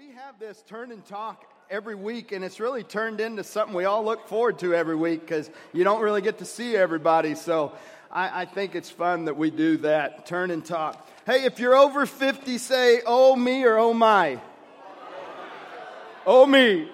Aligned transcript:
we 0.00 0.14
have 0.14 0.38
this 0.38 0.62
turn 0.62 0.92
and 0.92 1.04
talk 1.04 1.44
every 1.68 1.94
week, 1.94 2.32
and 2.32 2.42
it's 2.42 2.58
really 2.58 2.82
turned 2.82 3.20
into 3.20 3.44
something 3.44 3.76
we 3.76 3.84
all 3.84 4.02
look 4.02 4.28
forward 4.28 4.58
to 4.58 4.74
every 4.74 4.96
week 4.96 5.20
because 5.20 5.50
you 5.74 5.84
don't 5.84 6.00
really 6.00 6.22
get 6.22 6.38
to 6.38 6.46
see 6.46 6.74
everybody. 6.74 7.34
So 7.34 7.72
I, 8.10 8.42
I, 8.42 8.44
think 8.46 8.74
it's 8.74 8.88
fun 8.88 9.26
that 9.26 9.36
we 9.36 9.50
do 9.50 9.76
that 9.78 10.24
turn 10.24 10.50
and 10.52 10.64
talk. 10.64 11.06
Hey, 11.26 11.44
if 11.44 11.58
you're 11.58 11.74
over 11.74 12.06
50, 12.06 12.56
say, 12.56 13.02
oh 13.04 13.36
me 13.36 13.62
or 13.64 13.76
oh 13.76 13.92
my. 13.92 14.40
Oh 16.24 16.46
me. 16.46 16.88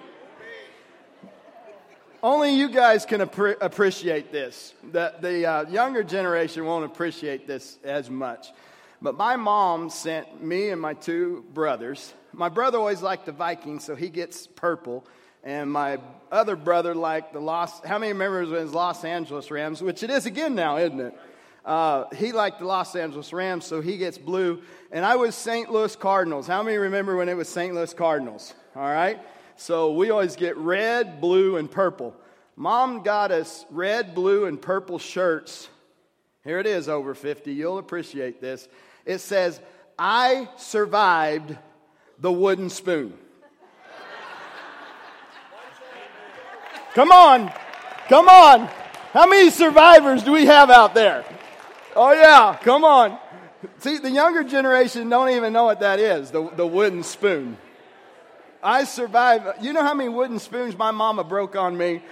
Only 2.21 2.55
you 2.55 2.67
guys 2.67 3.05
can 3.05 3.21
appre- 3.21 3.57
appreciate 3.61 4.33
this. 4.33 4.73
The, 4.91 5.13
the 5.21 5.45
uh, 5.45 5.69
younger 5.69 6.03
generation 6.03 6.65
won't 6.65 6.83
appreciate 6.83 7.47
this 7.47 7.77
as 7.85 8.09
much. 8.09 8.49
But 9.01 9.15
my 9.15 9.35
mom 9.35 9.89
sent 9.89 10.43
me 10.43 10.69
and 10.69 10.81
my 10.81 10.93
two 10.93 11.45
brothers. 11.53 12.13
My 12.33 12.49
brother 12.49 12.77
always 12.77 13.01
liked 13.01 13.25
the 13.25 13.31
Vikings, 13.31 13.83
so 13.83 13.95
he 13.95 14.09
gets 14.09 14.47
purple. 14.47 15.05
And 15.43 15.71
my 15.71 15.99
other 16.31 16.55
brother 16.55 16.95
liked 16.95 17.33
the 17.33 17.39
Los, 17.39 17.79
how 17.85 17.99
many 17.99 18.13
members 18.13 18.49
was 18.49 18.73
Los 18.73 19.03
Angeles 19.03 19.51
Rams, 19.51 19.81
which 19.81 20.03
it 20.03 20.09
is 20.09 20.25
again 20.25 20.55
now, 20.55 20.77
isn't 20.77 20.99
it? 20.99 21.17
Uh, 21.63 22.05
he 22.15 22.31
liked 22.31 22.59
the 22.59 22.65
Los 22.65 22.95
Angeles 22.95 23.31
Rams, 23.31 23.65
so 23.65 23.81
he 23.81 23.97
gets 23.97 24.17
blue. 24.17 24.61
And 24.91 25.05
I 25.05 25.15
was 25.17 25.35
St. 25.35 25.69
Louis 25.71 25.95
Cardinals. 25.95 26.47
How 26.47 26.63
many 26.63 26.77
remember 26.77 27.15
when 27.17 27.29
it 27.29 27.35
was 27.35 27.49
St. 27.49 27.75
Louis 27.75 27.93
Cardinals? 27.93 28.53
All 28.75 28.81
right? 28.81 29.19
So 29.57 29.91
we 29.91 30.09
always 30.09 30.35
get 30.35 30.55
red, 30.57 31.19
blue, 31.19 31.57
and 31.57 31.69
purple. 31.69 32.15
Mom 32.55 33.03
got 33.03 33.31
us 33.31 33.65
red, 33.69 34.15
blue, 34.15 34.45
and 34.45 34.61
purple 34.61 34.97
shirts. 34.97 35.67
Here 36.43 36.59
it 36.59 36.65
is, 36.65 36.87
over 36.87 37.13
50. 37.13 37.51
You'll 37.51 37.77
appreciate 37.77 38.39
this. 38.39 38.67
It 39.07 39.19
says, 39.19 39.59
I 39.97 40.49
survived 40.57 41.57
the 42.19 42.31
wooden 42.31 42.69
spoon. 42.69 43.17
Come 46.93 47.11
on. 47.11 47.51
Come 48.09 48.27
on. 48.27 48.69
How 49.13 49.27
many 49.27 49.49
survivors 49.49 50.23
do 50.23 50.33
we 50.33 50.45
have 50.45 50.69
out 50.69 50.93
there? 50.93 51.23
Oh, 51.95 52.11
yeah. 52.11 52.57
Come 52.61 52.83
on. 52.83 53.17
See, 53.79 53.97
the 53.97 54.11
younger 54.11 54.43
generation 54.43 55.07
don't 55.09 55.29
even 55.29 55.53
know 55.53 55.63
what 55.63 55.79
that 55.79 55.99
is 55.99 56.31
the, 56.31 56.49
the 56.55 56.67
wooden 56.67 57.03
spoon. 57.03 57.57
I 58.61 58.83
survived. 58.83 59.63
You 59.63 59.71
know 59.73 59.83
how 59.83 59.93
many 59.93 60.09
wooden 60.09 60.39
spoons 60.39 60.77
my 60.77 60.91
mama 60.91 61.23
broke 61.23 61.55
on 61.55 61.77
me? 61.77 62.01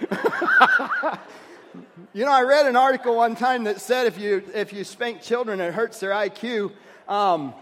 you 2.14 2.24
know, 2.24 2.32
I 2.32 2.42
read 2.42 2.66
an 2.66 2.76
article 2.76 3.16
one 3.16 3.36
time 3.36 3.64
that 3.64 3.80
said 3.80 4.06
if 4.06 4.18
you, 4.18 4.42
if 4.54 4.72
you 4.72 4.84
spank 4.84 5.20
children, 5.20 5.60
it 5.60 5.74
hurts 5.74 6.00
their 6.00 6.12
IQ. 6.12 6.72
Um, 7.08 7.54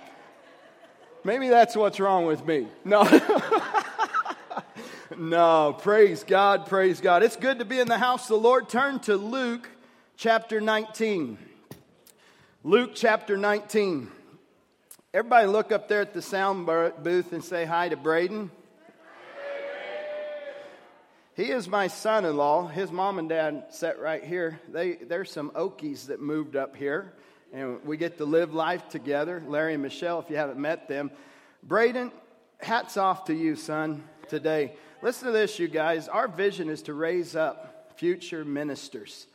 maybe 1.22 1.48
that's 1.48 1.76
what's 1.76 2.00
wrong 2.00 2.24
with 2.24 2.46
me. 2.46 2.66
No. 2.82 3.02
no, 5.18 5.76
praise 5.80 6.24
God, 6.24 6.66
praise 6.66 7.00
God. 7.00 7.22
It's 7.22 7.36
good 7.36 7.58
to 7.58 7.66
be 7.66 7.78
in 7.78 7.86
the 7.86 7.98
house 7.98 8.22
of 8.22 8.28
the 8.28 8.38
Lord. 8.38 8.70
Turn 8.70 9.00
to 9.00 9.16
Luke 9.16 9.68
chapter 10.16 10.62
19. 10.62 11.36
Luke 12.62 12.92
chapter 12.94 13.36
19. 13.36 14.10
Everybody 15.12 15.46
look 15.46 15.72
up 15.72 15.88
there 15.88 16.00
at 16.00 16.14
the 16.14 16.22
sound 16.22 16.64
booth 16.64 17.34
and 17.34 17.44
say 17.44 17.66
hi 17.66 17.90
to 17.90 17.96
Braden. 17.96 18.50
He 21.36 21.50
is 21.50 21.68
my 21.68 21.88
son 21.88 22.24
in 22.24 22.36
law. 22.36 22.66
His 22.66 22.90
mom 22.90 23.18
and 23.18 23.28
dad 23.28 23.64
sat 23.70 24.00
right 24.00 24.24
here. 24.24 24.58
They, 24.68 24.94
there's 24.94 25.30
some 25.30 25.50
Okies 25.50 26.06
that 26.06 26.22
moved 26.22 26.56
up 26.56 26.76
here 26.76 27.12
and 27.54 27.82
we 27.84 27.96
get 27.96 28.18
to 28.18 28.24
live 28.24 28.52
life 28.52 28.88
together. 28.88 29.40
Larry 29.46 29.74
and 29.74 29.82
Michelle, 29.82 30.18
if 30.18 30.28
you 30.28 30.36
haven't 30.36 30.58
met 30.58 30.88
them. 30.88 31.10
Braden, 31.62 32.10
hats 32.60 32.96
off 32.96 33.26
to 33.26 33.34
you, 33.34 33.54
son, 33.54 34.02
today. 34.28 34.74
Listen 35.02 35.26
to 35.26 35.32
this, 35.32 35.58
you 35.60 35.68
guys. 35.68 36.08
Our 36.08 36.26
vision 36.26 36.68
is 36.68 36.82
to 36.82 36.94
raise 36.94 37.36
up 37.36 37.92
future 37.96 38.44
ministers 38.44 39.28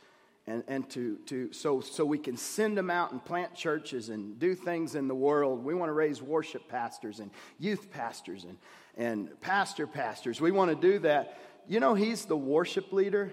and, 0.46 0.62
and 0.68 0.88
to, 0.90 1.16
to 1.26 1.50
so, 1.52 1.80
so 1.80 2.04
we 2.04 2.18
can 2.18 2.36
send 2.36 2.76
them 2.76 2.90
out 2.90 3.12
and 3.12 3.24
plant 3.24 3.54
churches 3.54 4.10
and 4.10 4.38
do 4.38 4.54
things 4.54 4.94
in 4.96 5.08
the 5.08 5.14
world. 5.14 5.64
We 5.64 5.74
want 5.74 5.88
to 5.88 5.94
raise 5.94 6.20
worship 6.20 6.68
pastors 6.68 7.20
and 7.20 7.30
youth 7.58 7.90
pastors 7.90 8.44
and, 8.44 8.58
and 8.98 9.40
pastor 9.40 9.86
pastors. 9.86 10.42
We 10.42 10.50
want 10.50 10.70
to 10.70 10.76
do 10.76 10.98
that. 11.00 11.40
You 11.66 11.80
know, 11.80 11.94
he's 11.94 12.26
the 12.26 12.36
worship 12.36 12.92
leader 12.92 13.32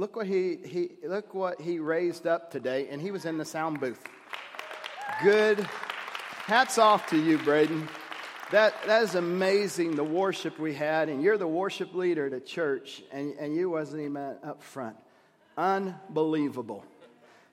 Look 0.00 0.16
what 0.16 0.26
he, 0.26 0.56
he, 0.64 0.92
look 1.06 1.34
what 1.34 1.60
he 1.60 1.78
raised 1.78 2.26
up 2.26 2.50
today, 2.50 2.88
and 2.90 3.02
he 3.02 3.10
was 3.10 3.26
in 3.26 3.36
the 3.36 3.44
sound 3.44 3.80
booth. 3.80 4.02
Good. 5.22 5.60
Hats 6.46 6.78
off 6.78 7.06
to 7.08 7.22
you, 7.22 7.36
Braden. 7.36 7.86
That, 8.50 8.72
that 8.86 9.02
is 9.02 9.14
amazing, 9.14 9.96
the 9.96 10.02
worship 10.02 10.58
we 10.58 10.72
had, 10.72 11.10
and 11.10 11.22
you're 11.22 11.36
the 11.36 11.46
worship 11.46 11.92
leader 11.92 12.28
at 12.28 12.32
a 12.32 12.40
church, 12.40 13.02
and, 13.12 13.34
and 13.38 13.54
you 13.54 13.68
wasn't 13.68 14.00
even 14.00 14.16
up 14.42 14.62
front. 14.62 14.96
Unbelievable. 15.58 16.82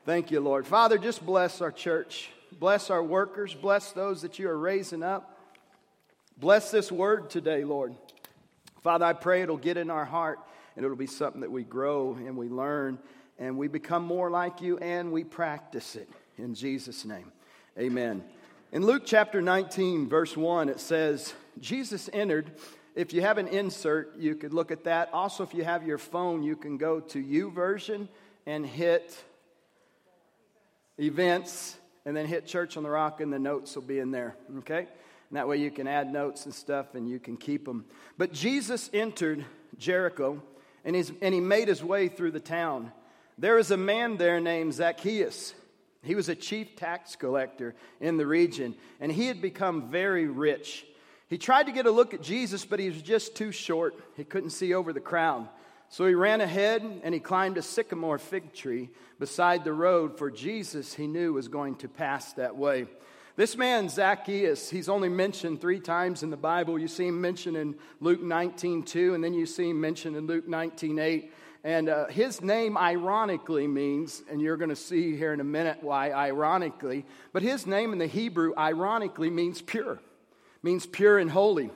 Thank 0.05 0.31
you, 0.31 0.39
Lord. 0.39 0.65
Father, 0.65 0.97
just 0.97 1.25
bless 1.25 1.59
our 1.59 1.73
church. 1.73 2.29
Bless 2.57 2.89
our 2.89 3.03
workers. 3.03 3.53
Bless 3.55 3.91
those 3.91 4.21
that 4.21 4.39
you 4.39 4.47
are 4.47 4.57
raising 4.57 5.03
up. 5.03 5.37
Bless 6.37 6.71
this 6.71 6.93
word 6.93 7.29
today, 7.29 7.65
Lord. 7.65 7.93
Father, 8.83 9.03
I 9.03 9.11
pray 9.11 9.41
it'll 9.41 9.57
get 9.57 9.75
in 9.75 9.89
our 9.89 10.05
heart 10.05 10.39
and 10.77 10.85
it'll 10.85 10.95
be 10.95 11.07
something 11.07 11.41
that 11.41 11.51
we 11.51 11.63
grow 11.63 12.13
and 12.13 12.37
we 12.37 12.47
learn 12.47 12.99
and 13.39 13.57
we 13.57 13.67
become 13.67 14.05
more 14.05 14.29
like 14.29 14.61
you 14.61 14.77
and 14.77 15.11
we 15.11 15.23
practice 15.23 15.95
it. 15.95 16.07
In 16.37 16.53
Jesus' 16.53 17.03
name, 17.03 17.31
amen. 17.77 18.23
In 18.71 18.85
Luke 18.85 19.01
chapter 19.03 19.41
19, 19.41 20.07
verse 20.07 20.37
1, 20.37 20.69
it 20.69 20.79
says, 20.79 21.33
Jesus 21.59 22.09
entered. 22.13 22.51
If 22.95 23.11
you 23.11 23.21
have 23.21 23.39
an 23.39 23.47
insert, 23.47 24.17
you 24.17 24.35
could 24.35 24.53
look 24.53 24.71
at 24.71 24.83
that. 24.83 25.09
Also, 25.13 25.43
if 25.43 25.53
you 25.53 25.63
have 25.63 25.85
your 25.85 25.97
phone, 25.97 26.43
you 26.43 26.55
can 26.55 26.77
go 26.77 26.99
to 26.99 27.19
U 27.19 27.51
YouVersion 27.51 28.07
and 28.45 28.65
hit 28.65 29.17
events 30.99 31.77
and 32.05 32.15
then 32.15 32.27
hit 32.27 32.45
Church 32.45 32.77
on 32.77 32.83
the 32.83 32.89
Rock, 32.89 33.19
and 33.19 33.33
the 33.33 33.39
notes 33.39 33.75
will 33.75 33.81
be 33.81 33.99
in 33.99 34.11
there, 34.11 34.35
okay? 34.59 34.87
And 35.29 35.37
that 35.37 35.47
way 35.47 35.57
you 35.57 35.71
can 35.71 35.87
add 35.87 36.13
notes 36.13 36.45
and 36.45 36.53
stuff 36.53 36.93
and 36.93 37.09
you 37.09 37.19
can 37.19 37.35
keep 37.35 37.65
them. 37.65 37.85
But 38.17 38.31
Jesus 38.31 38.89
entered 38.93 39.43
Jericho 39.77 40.41
and, 40.85 40.95
and 41.21 41.33
he 41.33 41.39
made 41.39 41.67
his 41.67 41.83
way 41.83 42.07
through 42.07 42.31
the 42.31 42.39
town. 42.39 42.91
There 43.37 43.55
was 43.55 43.71
a 43.71 43.77
man 43.77 44.17
there 44.17 44.39
named 44.39 44.73
Zacchaeus. 44.73 45.53
He 46.03 46.15
was 46.15 46.29
a 46.29 46.35
chief 46.35 46.75
tax 46.75 47.15
collector 47.15 47.75
in 47.99 48.17
the 48.17 48.25
region, 48.25 48.75
and 48.99 49.11
he 49.11 49.27
had 49.27 49.41
become 49.41 49.89
very 49.89 50.25
rich. 50.25 50.85
He 51.27 51.37
tried 51.37 51.65
to 51.65 51.71
get 51.71 51.85
a 51.85 51.91
look 51.91 52.13
at 52.13 52.21
Jesus, 52.21 52.63
but 52.63 52.79
he 52.79 52.87
was 52.89 53.01
just 53.01 53.35
too 53.35 53.51
short. 53.51 53.95
He 54.15 54.23
couldn't 54.23 54.51
see 54.51 54.73
over 54.73 54.93
the 54.93 55.01
crowd. 55.01 55.49
So 55.89 56.05
he 56.05 56.13
ran 56.13 56.41
ahead 56.41 56.83
and 57.03 57.13
he 57.13 57.19
climbed 57.19 57.57
a 57.57 57.61
sycamore 57.61 58.17
fig 58.17 58.53
tree 58.53 58.89
beside 59.19 59.63
the 59.63 59.73
road, 59.73 60.17
for 60.17 60.29
Jesus 60.29 60.93
he 60.93 61.07
knew 61.07 61.33
was 61.33 61.47
going 61.47 61.75
to 61.77 61.87
pass 61.87 62.33
that 62.33 62.55
way. 62.55 62.87
This 63.37 63.55
man, 63.55 63.87
Zacchaeus, 63.87 64.67
he's 64.67 64.89
only 64.89 65.09
mentioned 65.09 65.61
three 65.61 65.79
times 65.79 66.23
in 66.23 66.31
the 66.31 66.35
Bible. 66.35 66.79
You 66.79 66.87
see 66.87 67.05
him 67.05 67.21
mentioned 67.21 67.55
in 67.55 67.75
Luke 67.99 68.19
19 68.19 68.81
2, 68.81 69.13
and 69.13 69.23
then 69.23 69.35
you 69.35 69.45
see 69.45 69.69
him 69.69 69.79
mentioned 69.79 70.15
in 70.15 70.25
Luke 70.25 70.47
19 70.47 70.97
8. 70.97 71.33
And 71.63 71.87
uh, 71.87 72.07
his 72.07 72.41
name 72.41 72.75
ironically 72.75 73.67
means, 73.67 74.23
and 74.27 74.41
you're 74.41 74.57
going 74.57 74.71
to 74.71 74.75
see 74.75 75.15
here 75.15 75.33
in 75.33 75.39
a 75.39 75.43
minute 75.43 75.77
why 75.81 76.11
ironically, 76.11 77.05
but 77.31 77.43
his 77.43 77.67
name 77.67 77.93
in 77.93 77.99
the 77.99 78.07
Hebrew 78.07 78.53
ironically 78.57 79.29
means 79.29 79.61
pure, 79.61 79.99
means 80.63 80.87
pure 80.87 81.19
and 81.19 81.29
holy. 81.29 81.69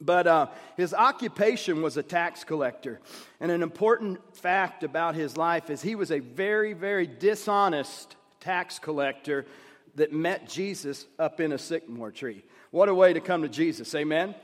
But 0.00 0.28
uh, 0.28 0.46
his 0.76 0.94
occupation 0.94 1.82
was 1.82 1.96
a 1.96 2.02
tax 2.04 2.44
collector. 2.44 3.00
And 3.40 3.50
an 3.50 3.64
important 3.64 4.20
fact 4.36 4.84
about 4.84 5.16
his 5.16 5.36
life 5.36 5.68
is 5.68 5.82
he 5.82 5.96
was 5.96 6.12
a 6.12 6.20
very, 6.20 6.74
very 6.74 7.08
dishonest 7.08 8.14
tax 8.38 8.78
collector 8.78 9.46
that 9.96 10.12
met 10.12 10.48
Jesus 10.48 11.06
up 11.18 11.40
in 11.40 11.52
a 11.52 11.58
sycamore 11.58 12.12
tree. 12.12 12.44
What 12.70 12.88
a 12.88 12.94
way 12.94 13.12
to 13.12 13.20
come 13.20 13.42
to 13.42 13.48
Jesus, 13.48 13.94
amen? 13.94 14.34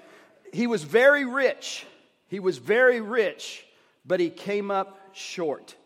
He 0.53 0.67
was 0.67 0.83
very 0.83 1.25
rich. 1.25 1.87
He 2.29 2.41
was 2.41 2.59
very 2.59 3.01
rich, 3.01 3.65
but 4.05 4.21
he 4.21 4.31
came 4.31 4.71
up 4.71 4.99
short. 5.13 5.77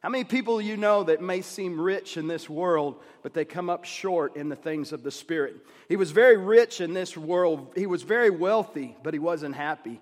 How 0.00 0.08
many 0.08 0.24
people 0.24 0.60
you 0.60 0.76
know 0.76 1.02
that 1.04 1.20
may 1.20 1.40
seem 1.40 1.80
rich 1.80 2.16
in 2.16 2.28
this 2.28 2.48
world, 2.48 3.02
but 3.22 3.34
they 3.34 3.44
come 3.44 3.68
up 3.68 3.84
short 3.84 4.36
in 4.36 4.48
the 4.48 4.56
things 4.56 4.92
of 4.92 5.02
the 5.02 5.10
Spirit? 5.10 5.56
He 5.88 5.96
was 5.96 6.12
very 6.12 6.36
rich 6.36 6.80
in 6.80 6.94
this 6.94 7.16
world. 7.16 7.72
He 7.74 7.86
was 7.86 8.02
very 8.02 8.30
wealthy, 8.30 8.96
but 9.02 9.14
he 9.14 9.18
wasn't 9.18 9.56
happy. 9.56 10.00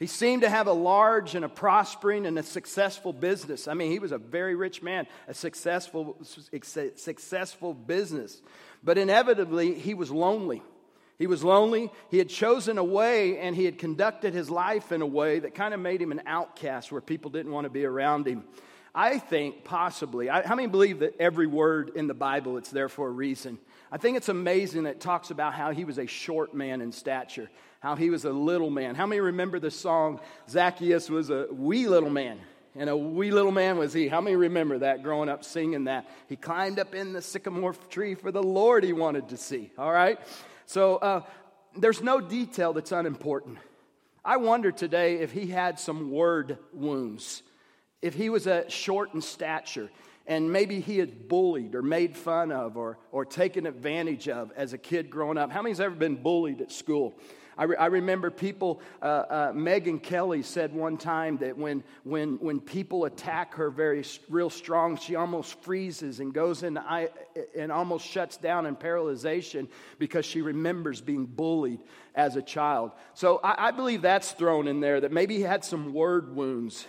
He 0.00 0.08
seemed 0.08 0.42
to 0.42 0.50
have 0.50 0.66
a 0.66 0.72
large 0.72 1.36
and 1.36 1.44
a 1.44 1.48
prospering 1.48 2.26
and 2.26 2.36
a 2.36 2.42
successful 2.42 3.12
business. 3.12 3.68
I 3.68 3.74
mean, 3.74 3.92
he 3.92 4.00
was 4.00 4.10
a 4.10 4.18
very 4.18 4.56
rich 4.56 4.82
man, 4.82 5.06
a 5.28 5.34
successful, 5.34 6.18
successful 6.96 7.74
business. 7.74 8.42
But 8.84 8.98
inevitably, 8.98 9.74
he 9.74 9.94
was 9.94 10.10
lonely. 10.10 10.62
He 11.18 11.26
was 11.26 11.42
lonely. 11.42 11.90
He 12.10 12.18
had 12.18 12.28
chosen 12.28 12.76
a 12.76 12.84
way 12.84 13.38
and 13.38 13.56
he 13.56 13.64
had 13.64 13.78
conducted 13.78 14.34
his 14.34 14.50
life 14.50 14.92
in 14.92 15.00
a 15.00 15.06
way 15.06 15.38
that 15.38 15.54
kind 15.54 15.72
of 15.72 15.80
made 15.80 16.02
him 16.02 16.12
an 16.12 16.22
outcast 16.26 16.92
where 16.92 17.00
people 17.00 17.30
didn't 17.30 17.52
want 17.52 17.64
to 17.64 17.70
be 17.70 17.84
around 17.84 18.26
him. 18.26 18.44
I 18.94 19.18
think 19.18 19.64
possibly, 19.64 20.30
I, 20.30 20.46
how 20.46 20.54
many 20.54 20.68
believe 20.68 21.00
that 21.00 21.16
every 21.18 21.48
word 21.48 21.92
in 21.96 22.06
the 22.06 22.14
Bible 22.14 22.58
it's 22.58 22.70
there 22.70 22.88
for 22.88 23.08
a 23.08 23.10
reason? 23.10 23.58
I 23.90 23.96
think 23.96 24.16
it's 24.16 24.28
amazing 24.28 24.84
that 24.84 24.90
it 24.90 25.00
talks 25.00 25.30
about 25.30 25.54
how 25.54 25.72
he 25.72 25.84
was 25.84 25.98
a 25.98 26.06
short 26.06 26.54
man 26.54 26.80
in 26.80 26.92
stature, 26.92 27.50
how 27.80 27.96
he 27.96 28.10
was 28.10 28.24
a 28.24 28.30
little 28.30 28.70
man. 28.70 28.94
How 28.94 29.06
many 29.06 29.20
remember 29.20 29.58
the 29.58 29.70
song, 29.70 30.20
Zacchaeus 30.48 31.10
was 31.10 31.30
a 31.30 31.48
wee 31.50 31.88
little 31.88 32.10
man? 32.10 32.38
And 32.76 32.90
a 32.90 32.96
wee 32.96 33.30
little 33.30 33.52
man 33.52 33.78
was 33.78 33.92
he. 33.92 34.08
How 34.08 34.20
many 34.20 34.34
remember 34.34 34.78
that 34.78 35.02
growing 35.02 35.28
up 35.28 35.44
singing 35.44 35.84
that? 35.84 36.08
He 36.28 36.36
climbed 36.36 36.78
up 36.78 36.94
in 36.94 37.12
the 37.12 37.22
sycamore 37.22 37.74
tree 37.88 38.14
for 38.14 38.32
the 38.32 38.42
Lord 38.42 38.82
he 38.82 38.92
wanted 38.92 39.28
to 39.28 39.36
see. 39.36 39.70
All 39.78 39.92
right? 39.92 40.18
So 40.66 40.96
uh, 40.96 41.22
there's 41.76 42.02
no 42.02 42.20
detail 42.20 42.72
that's 42.72 42.90
unimportant. 42.90 43.58
I 44.24 44.38
wonder 44.38 44.72
today 44.72 45.18
if 45.18 45.32
he 45.32 45.46
had 45.46 45.78
some 45.78 46.10
word 46.10 46.58
wounds, 46.72 47.42
if 48.02 48.14
he 48.14 48.28
was 48.28 48.46
a 48.46 48.68
short 48.70 49.14
in 49.14 49.20
stature, 49.20 49.90
and 50.26 50.50
maybe 50.50 50.80
he 50.80 50.98
had 50.98 51.28
bullied 51.28 51.74
or 51.74 51.82
made 51.82 52.16
fun 52.16 52.50
of 52.50 52.76
or, 52.76 52.98
or 53.12 53.24
taken 53.24 53.66
advantage 53.66 54.28
of 54.28 54.50
as 54.56 54.72
a 54.72 54.78
kid 54.78 55.10
growing 55.10 55.36
up. 55.36 55.52
How 55.52 55.62
many's 55.62 55.80
ever 55.80 55.94
been 55.94 56.16
bullied 56.16 56.62
at 56.62 56.72
school? 56.72 57.14
I, 57.56 57.64
re- 57.64 57.76
I 57.76 57.86
remember 57.86 58.30
people, 58.30 58.80
uh, 59.00 59.04
uh, 59.04 59.52
Megyn 59.52 60.02
Kelly 60.02 60.42
said 60.42 60.74
one 60.74 60.96
time 60.96 61.38
that 61.38 61.56
when, 61.56 61.84
when, 62.02 62.38
when 62.40 62.60
people 62.60 63.04
attack 63.04 63.54
her 63.54 63.70
very 63.70 64.04
real 64.28 64.50
strong, 64.50 64.96
she 64.96 65.14
almost 65.14 65.60
freezes 65.62 66.20
and 66.20 66.32
goes 66.32 66.62
into 66.62 66.82
and 67.56 67.70
almost 67.70 68.06
shuts 68.06 68.36
down 68.36 68.66
in 68.66 68.76
paralyzation 68.76 69.68
because 69.98 70.24
she 70.24 70.42
remembers 70.42 71.00
being 71.00 71.26
bullied 71.26 71.80
as 72.14 72.36
a 72.36 72.42
child. 72.42 72.92
So 73.14 73.40
I, 73.42 73.68
I 73.68 73.70
believe 73.70 74.02
that's 74.02 74.32
thrown 74.32 74.68
in 74.68 74.80
there 74.80 75.00
that 75.00 75.12
maybe 75.12 75.36
he 75.36 75.42
had 75.42 75.64
some 75.64 75.92
word 75.92 76.34
wounds. 76.34 76.86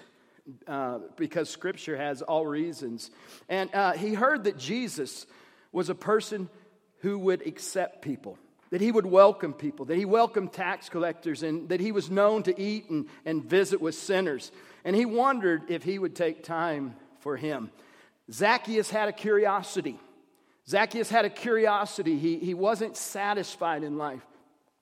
Uh, 0.68 1.00
because 1.18 1.50
scripture 1.50 1.97
has 1.97 2.21
all 2.21 2.45
reasons. 2.45 3.09
And 3.50 3.73
uh, 3.73 3.94
he 3.94 4.13
heard 4.13 4.44
that 4.44 4.59
Jesus 4.59 5.25
was 5.71 5.89
a 5.89 5.95
person 5.95 6.50
who 7.00 7.18
would 7.18 7.47
accept 7.47 8.03
people 8.03 8.38
that 8.71 8.81
he 8.81 8.91
would 8.91 9.06
welcome 9.06 9.53
people, 9.53 9.85
that 9.85 9.97
he 9.97 10.06
welcomed 10.06 10.51
tax 10.51 10.89
collectors, 10.89 11.44
and 11.44 11.69
that 11.69 11.79
he 11.79 11.91
was 11.91 12.09
known 12.09 12.44
to 12.44 12.59
eat 12.59 12.89
and, 12.89 13.07
and 13.25 13.44
visit 13.44 13.79
with 13.79 13.95
sinners. 13.95 14.51
And 14.83 14.95
he 14.95 15.06
wondered 15.06 15.63
if 15.69 15.83
he 15.83 16.00
would 16.00 16.15
take 16.15 16.44
time 16.44 16.95
for 17.19 17.38
him. 17.38 17.71
Zacchaeus 18.31 18.89
had 18.89 19.07
a 19.07 19.13
curiosity. 19.13 20.00
Zacchaeus 20.67 21.09
had 21.09 21.25
a 21.25 21.29
curiosity. 21.29 22.17
He, 22.17 22.39
he 22.39 22.53
wasn't 22.53 22.97
satisfied 22.97 23.83
in 23.83 23.97
life, 23.97 24.25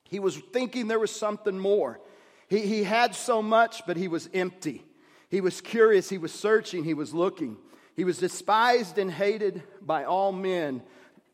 he 0.03 0.19
was 0.19 0.38
thinking 0.38 0.88
there 0.88 1.00
was 1.00 1.15
something 1.15 1.57
more. 1.57 2.00
He, 2.47 2.59
he 2.59 2.83
had 2.83 3.15
so 3.15 3.41
much, 3.41 3.81
but 3.88 3.97
he 3.97 4.07
was 4.07 4.29
empty. 4.33 4.83
He 5.29 5.41
was 5.41 5.62
curious, 5.62 6.09
he 6.09 6.19
was 6.19 6.31
searching, 6.31 6.83
he 6.83 6.94
was 6.94 7.13
looking. 7.13 7.57
He 7.95 8.03
was 8.03 8.18
despised 8.18 8.97
and 8.97 9.12
hated 9.12 9.63
by 9.81 10.03
all 10.03 10.31
men 10.31 10.81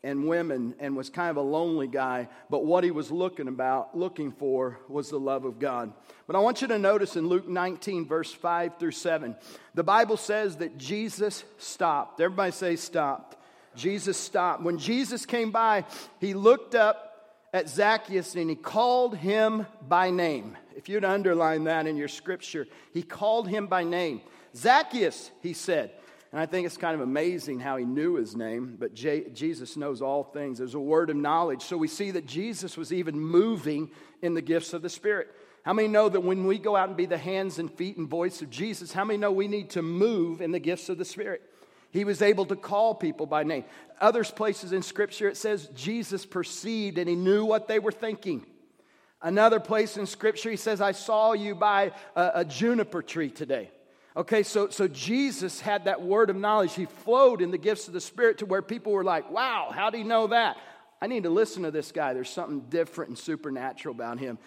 and 0.02 0.26
women 0.26 0.74
and 0.78 0.96
was 0.96 1.10
kind 1.10 1.30
of 1.30 1.36
a 1.36 1.42
lonely 1.42 1.86
guy, 1.86 2.28
but 2.48 2.64
what 2.64 2.84
he 2.84 2.90
was 2.90 3.10
looking 3.10 3.48
about, 3.48 3.96
looking 3.96 4.32
for 4.32 4.78
was 4.88 5.10
the 5.10 5.20
love 5.20 5.44
of 5.44 5.58
God. 5.58 5.92
But 6.26 6.36
I 6.36 6.38
want 6.38 6.62
you 6.62 6.68
to 6.68 6.78
notice 6.78 7.16
in 7.16 7.28
Luke 7.28 7.48
19 7.48 8.06
verse 8.06 8.32
5 8.32 8.78
through 8.78 8.92
7, 8.92 9.36
the 9.74 9.84
Bible 9.84 10.16
says 10.16 10.56
that 10.56 10.78
Jesus 10.78 11.44
stopped. 11.58 12.20
Everybody 12.20 12.52
say 12.52 12.76
stopped. 12.76 13.36
Jesus 13.76 14.16
stopped. 14.16 14.62
When 14.62 14.78
Jesus 14.78 15.26
came 15.26 15.50
by, 15.50 15.84
he 16.18 16.34
looked 16.34 16.74
up 16.74 17.10
at 17.52 17.68
Zacchaeus 17.68 18.34
and 18.34 18.48
he 18.48 18.56
called 18.56 19.16
him 19.16 19.66
by 19.86 20.10
name. 20.10 20.56
If 20.76 20.88
you'd 20.88 21.04
underline 21.04 21.64
that 21.64 21.86
in 21.86 21.96
your 21.96 22.08
scripture, 22.08 22.66
he 22.94 23.02
called 23.02 23.48
him 23.48 23.66
by 23.66 23.84
name. 23.84 24.22
Zacchaeus, 24.56 25.30
he 25.42 25.52
said, 25.52 25.92
and 26.32 26.40
I 26.40 26.46
think 26.46 26.64
it's 26.66 26.76
kind 26.76 26.94
of 26.94 27.00
amazing 27.00 27.58
how 27.58 27.76
he 27.76 27.84
knew 27.84 28.14
his 28.14 28.36
name, 28.36 28.76
but 28.78 28.94
J- 28.94 29.30
Jesus 29.30 29.76
knows 29.76 30.00
all 30.00 30.22
things. 30.22 30.58
There's 30.58 30.74
a 30.74 30.80
word 30.80 31.10
of 31.10 31.16
knowledge. 31.16 31.62
So 31.62 31.76
we 31.76 31.88
see 31.88 32.12
that 32.12 32.26
Jesus 32.26 32.76
was 32.76 32.92
even 32.92 33.18
moving 33.18 33.90
in 34.22 34.34
the 34.34 34.42
gifts 34.42 34.72
of 34.72 34.82
the 34.82 34.88
Spirit. 34.88 35.28
How 35.64 35.72
many 35.72 35.88
know 35.88 36.08
that 36.08 36.20
when 36.20 36.46
we 36.46 36.58
go 36.58 36.76
out 36.76 36.88
and 36.88 36.96
be 36.96 37.06
the 37.06 37.18
hands 37.18 37.58
and 37.58 37.70
feet 37.70 37.96
and 37.96 38.08
voice 38.08 38.42
of 38.42 38.50
Jesus, 38.50 38.92
how 38.92 39.04
many 39.04 39.18
know 39.18 39.32
we 39.32 39.48
need 39.48 39.70
to 39.70 39.82
move 39.82 40.40
in 40.40 40.52
the 40.52 40.60
gifts 40.60 40.88
of 40.88 40.98
the 40.98 41.04
Spirit? 41.04 41.42
He 41.90 42.04
was 42.04 42.22
able 42.22 42.46
to 42.46 42.56
call 42.56 42.94
people 42.94 43.26
by 43.26 43.42
name. 43.42 43.64
Other 44.00 44.22
places 44.22 44.72
in 44.72 44.82
Scripture, 44.82 45.28
it 45.28 45.36
says 45.36 45.68
Jesus 45.74 46.24
perceived 46.24 46.96
and 46.98 47.08
he 47.08 47.16
knew 47.16 47.44
what 47.44 47.66
they 47.66 47.80
were 47.80 47.90
thinking. 47.90 48.46
Another 49.20 49.58
place 49.58 49.96
in 49.96 50.06
Scripture, 50.06 50.50
he 50.50 50.56
says, 50.56 50.80
I 50.80 50.92
saw 50.92 51.32
you 51.32 51.56
by 51.56 51.90
a, 52.14 52.30
a 52.36 52.44
juniper 52.44 53.02
tree 53.02 53.30
today. 53.30 53.70
Okay, 54.16 54.42
so, 54.42 54.68
so 54.70 54.88
Jesus 54.88 55.60
had 55.60 55.84
that 55.84 56.02
word 56.02 56.30
of 56.30 56.36
knowledge. 56.36 56.74
He 56.74 56.86
flowed 56.86 57.40
in 57.40 57.52
the 57.52 57.58
gifts 57.58 57.86
of 57.86 57.94
the 57.94 58.00
Spirit 58.00 58.38
to 58.38 58.46
where 58.46 58.62
people 58.62 58.92
were 58.92 59.04
like, 59.04 59.30
wow, 59.30 59.70
how 59.72 59.90
do 59.90 59.98
you 59.98 60.04
know 60.04 60.26
that? 60.28 60.56
I 61.00 61.06
need 61.06 61.22
to 61.22 61.30
listen 61.30 61.62
to 61.62 61.70
this 61.70 61.92
guy. 61.92 62.12
There's 62.12 62.28
something 62.28 62.60
different 62.68 63.10
and 63.10 63.18
supernatural 63.18 63.94
about 63.94 64.18
him. 64.18 64.38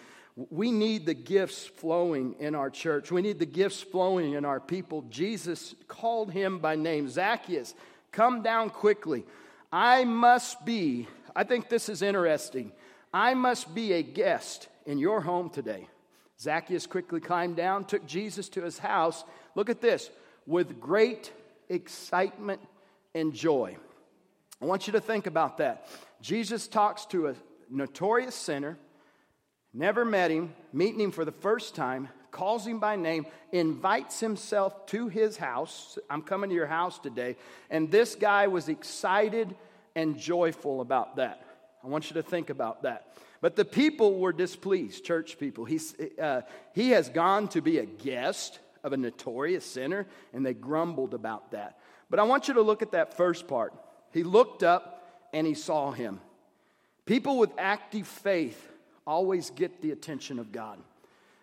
We 0.50 0.70
need 0.70 1.06
the 1.06 1.14
gifts 1.14 1.64
flowing 1.64 2.34
in 2.40 2.54
our 2.54 2.68
church. 2.68 3.10
We 3.10 3.22
need 3.22 3.38
the 3.38 3.46
gifts 3.46 3.80
flowing 3.80 4.34
in 4.34 4.44
our 4.44 4.60
people. 4.60 5.02
Jesus 5.08 5.74
called 5.88 6.30
him 6.30 6.58
by 6.58 6.76
name 6.76 7.08
Zacchaeus, 7.08 7.74
come 8.12 8.42
down 8.42 8.70
quickly. 8.70 9.24
I 9.72 10.04
must 10.04 10.64
be, 10.64 11.08
I 11.34 11.44
think 11.44 11.68
this 11.68 11.88
is 11.88 12.02
interesting. 12.02 12.72
I 13.12 13.34
must 13.34 13.74
be 13.74 13.92
a 13.92 14.02
guest 14.02 14.68
in 14.86 14.98
your 14.98 15.20
home 15.20 15.50
today. 15.50 15.88
Zacchaeus 16.40 16.86
quickly 16.86 17.20
climbed 17.20 17.56
down, 17.56 17.84
took 17.84 18.04
Jesus 18.06 18.48
to 18.50 18.62
his 18.62 18.78
house. 18.78 19.24
Look 19.54 19.70
at 19.70 19.80
this 19.80 20.10
with 20.46 20.80
great 20.80 21.32
excitement 21.68 22.60
and 23.14 23.32
joy. 23.32 23.76
I 24.60 24.64
want 24.66 24.86
you 24.86 24.92
to 24.94 25.00
think 25.00 25.26
about 25.26 25.58
that. 25.58 25.86
Jesus 26.20 26.66
talks 26.68 27.06
to 27.06 27.28
a 27.28 27.34
notorious 27.70 28.34
sinner, 28.34 28.78
never 29.72 30.04
met 30.04 30.30
him, 30.30 30.54
meeting 30.72 31.00
him 31.00 31.10
for 31.10 31.24
the 31.24 31.32
first 31.32 31.74
time, 31.74 32.08
calls 32.30 32.66
him 32.66 32.78
by 32.78 32.96
name, 32.96 33.26
invites 33.52 34.20
himself 34.20 34.86
to 34.86 35.08
his 35.08 35.36
house. 35.36 35.98
I'm 36.10 36.22
coming 36.22 36.50
to 36.50 36.56
your 36.56 36.66
house 36.66 36.98
today. 36.98 37.36
And 37.70 37.90
this 37.90 38.14
guy 38.14 38.48
was 38.48 38.68
excited 38.68 39.54
and 39.94 40.18
joyful 40.18 40.80
about 40.80 41.16
that. 41.16 41.44
I 41.82 41.88
want 41.88 42.10
you 42.10 42.14
to 42.14 42.22
think 42.22 42.50
about 42.50 42.82
that. 42.82 43.14
But 43.40 43.56
the 43.56 43.64
people 43.64 44.18
were 44.18 44.32
displeased, 44.32 45.04
church 45.04 45.38
people. 45.38 45.66
He's, 45.66 45.94
uh, 46.18 46.42
he 46.72 46.90
has 46.90 47.10
gone 47.10 47.48
to 47.48 47.60
be 47.60 47.78
a 47.78 47.84
guest 47.84 48.58
of 48.84 48.92
a 48.92 48.96
notorious 48.96 49.64
sinner, 49.64 50.06
and 50.32 50.46
they 50.46 50.54
grumbled 50.54 51.14
about 51.14 51.50
that. 51.50 51.78
But 52.10 52.20
I 52.20 52.22
want 52.22 52.46
you 52.46 52.54
to 52.54 52.62
look 52.62 52.82
at 52.82 52.92
that 52.92 53.16
first 53.16 53.48
part. 53.48 53.72
He 54.12 54.22
looked 54.22 54.62
up 54.62 55.28
and 55.32 55.46
he 55.46 55.54
saw 55.54 55.90
him. 55.90 56.20
People 57.06 57.38
with 57.38 57.50
active 57.58 58.06
faith 58.06 58.70
always 59.06 59.50
get 59.50 59.82
the 59.82 59.90
attention 59.90 60.38
of 60.38 60.52
God. 60.52 60.78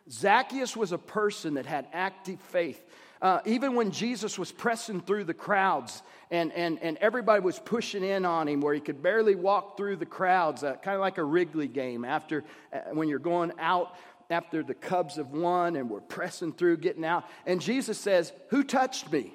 Zacchaeus 0.10 0.76
was 0.76 0.92
a 0.92 0.98
person 0.98 1.56
that 1.56 1.66
had 1.66 1.88
active 1.94 2.40
faith. 2.40 2.82
Uh, 3.22 3.40
even 3.46 3.76
when 3.76 3.92
Jesus 3.92 4.40
was 4.40 4.52
pressing 4.52 5.00
through 5.00 5.26
the 5.26 5.34
crowds 5.34 6.02
and, 6.32 6.52
and, 6.54 6.80
and 6.82 6.98
everybody 6.98 7.40
was 7.40 7.60
pushing 7.60 8.04
in 8.04 8.26
on 8.26 8.48
him 8.48 8.62
where 8.62 8.74
he 8.74 8.80
could 8.80 9.04
barely 9.04 9.36
walk 9.36 9.78
through 9.78 9.98
the 9.98 10.08
crowds, 10.08 10.64
uh, 10.64 10.76
kind 10.78 10.96
of 10.96 11.02
like 11.02 11.20
a 11.20 11.24
Wrigley 11.24 11.68
game 11.68 12.04
after 12.04 12.44
uh, 12.74 12.80
when 12.94 13.08
you're 13.08 13.20
going 13.20 13.52
out 13.60 13.96
after 14.32 14.64
the 14.64 14.74
Cubs 14.74 15.16
have 15.16 15.32
won 15.32 15.76
and 15.76 15.90
we're 15.90 16.02
pressing 16.02 16.54
through, 16.54 16.78
getting 16.78 17.06
out. 17.06 17.26
And 17.46 17.62
Jesus 17.62 17.98
says, 17.98 18.32
Who 18.50 18.64
touched 18.64 19.12
me? 19.12 19.34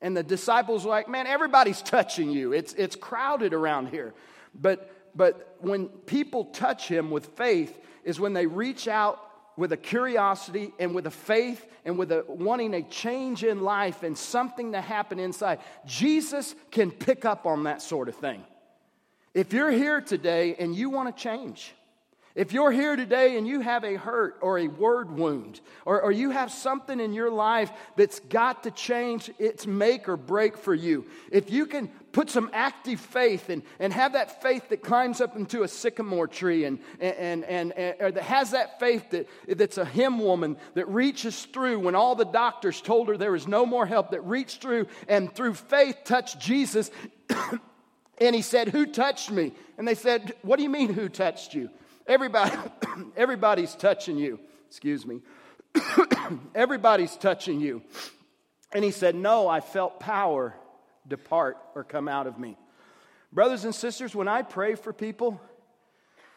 And 0.00 0.16
the 0.16 0.22
disciples 0.22 0.84
were 0.84 0.90
like, 0.90 1.08
Man, 1.08 1.26
everybody's 1.26 1.82
touching 1.82 2.30
you. 2.30 2.52
It's, 2.52 2.72
it's 2.74 2.96
crowded 2.96 3.54
around 3.54 3.88
here. 3.88 4.14
But, 4.54 4.90
but 5.14 5.56
when 5.60 5.88
people 5.88 6.46
touch 6.46 6.88
him 6.88 7.10
with 7.10 7.26
faith, 7.26 7.78
is 8.08 8.18
when 8.18 8.32
they 8.32 8.46
reach 8.46 8.88
out 8.88 9.22
with 9.58 9.70
a 9.72 9.76
curiosity 9.76 10.72
and 10.78 10.94
with 10.94 11.06
a 11.06 11.10
faith 11.10 11.66
and 11.84 11.98
with 11.98 12.10
a 12.10 12.24
wanting 12.26 12.72
a 12.72 12.82
change 12.82 13.44
in 13.44 13.60
life 13.60 14.02
and 14.02 14.16
something 14.16 14.72
to 14.72 14.80
happen 14.80 15.18
inside. 15.18 15.58
Jesus 15.84 16.54
can 16.70 16.90
pick 16.90 17.26
up 17.26 17.44
on 17.44 17.64
that 17.64 17.82
sort 17.82 18.08
of 18.08 18.14
thing. 18.14 18.42
If 19.34 19.52
you're 19.52 19.70
here 19.70 20.00
today 20.00 20.54
and 20.58 20.74
you 20.74 20.88
want 20.88 21.14
to 21.14 21.22
change, 21.22 21.74
if 22.34 22.52
you're 22.52 22.70
here 22.70 22.94
today 22.94 23.36
and 23.36 23.48
you 23.48 23.60
have 23.60 23.84
a 23.84 23.96
hurt 23.96 24.38
or 24.40 24.58
a 24.58 24.68
word 24.68 25.10
wound, 25.10 25.60
or, 25.84 26.00
or, 26.00 26.12
you 26.12 26.30
have 26.30 26.52
something 26.52 27.00
in 27.00 27.12
your 27.12 27.30
life 27.30 27.70
that's 27.96 28.20
got 28.20 28.62
to 28.64 28.70
change, 28.70 29.30
it's 29.38 29.66
make 29.66 30.08
or 30.08 30.16
break 30.16 30.56
for 30.56 30.74
you. 30.74 31.06
If 31.32 31.50
you 31.50 31.66
can 31.66 31.88
put 32.12 32.30
some 32.30 32.50
active 32.52 33.00
faith 33.00 33.48
and, 33.48 33.62
and 33.78 33.92
have 33.92 34.12
that 34.12 34.42
faith 34.42 34.68
that 34.68 34.82
climbs 34.82 35.20
up 35.20 35.36
into 35.36 35.62
a 35.62 35.68
sycamore 35.68 36.28
tree 36.28 36.64
and, 36.64 36.78
and, 37.00 37.44
and, 37.44 37.72
and 37.72 37.96
or 38.00 38.12
that 38.12 38.22
has 38.22 38.52
that 38.52 38.78
faith 38.78 39.10
that, 39.10 39.28
that's 39.48 39.78
a 39.78 39.84
hymn 39.84 40.18
woman 40.18 40.56
that 40.74 40.88
reaches 40.88 41.44
through 41.46 41.78
when 41.80 41.94
all 41.94 42.14
the 42.14 42.24
doctors 42.24 42.80
told 42.80 43.08
her 43.08 43.16
there 43.16 43.32
was 43.32 43.48
no 43.48 43.66
more 43.66 43.86
help, 43.86 44.10
that 44.10 44.20
reached 44.22 44.60
through 44.60 44.86
and 45.08 45.34
through 45.34 45.54
faith 45.54 45.96
touched 46.04 46.38
Jesus. 46.38 46.90
and 48.18 48.34
he 48.34 48.42
said, 48.42 48.68
Who 48.68 48.86
touched 48.86 49.30
me? 49.30 49.52
And 49.76 49.86
they 49.86 49.94
said, 49.94 50.34
What 50.42 50.56
do 50.56 50.62
you 50.62 50.70
mean, 50.70 50.92
who 50.92 51.08
touched 51.08 51.54
you? 51.54 51.70
Everybody, 52.08 52.56
everybody's 53.16 53.74
touching 53.74 54.16
you. 54.16 54.40
Excuse 54.66 55.06
me. 55.06 55.20
everybody's 56.54 57.14
touching 57.16 57.60
you. 57.60 57.82
And 58.72 58.82
he 58.82 58.90
said, 58.90 59.14
No, 59.14 59.46
I 59.46 59.60
felt 59.60 60.00
power 60.00 60.54
depart 61.06 61.58
or 61.74 61.84
come 61.84 62.08
out 62.08 62.26
of 62.26 62.38
me. 62.38 62.56
Brothers 63.32 63.64
and 63.64 63.74
sisters, 63.74 64.14
when 64.14 64.28
I 64.28 64.42
pray 64.42 64.74
for 64.74 64.92
people, 64.92 65.40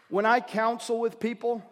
when 0.09 0.25
I 0.25 0.41
counsel 0.41 0.99
with 0.99 1.19
people, 1.19 1.63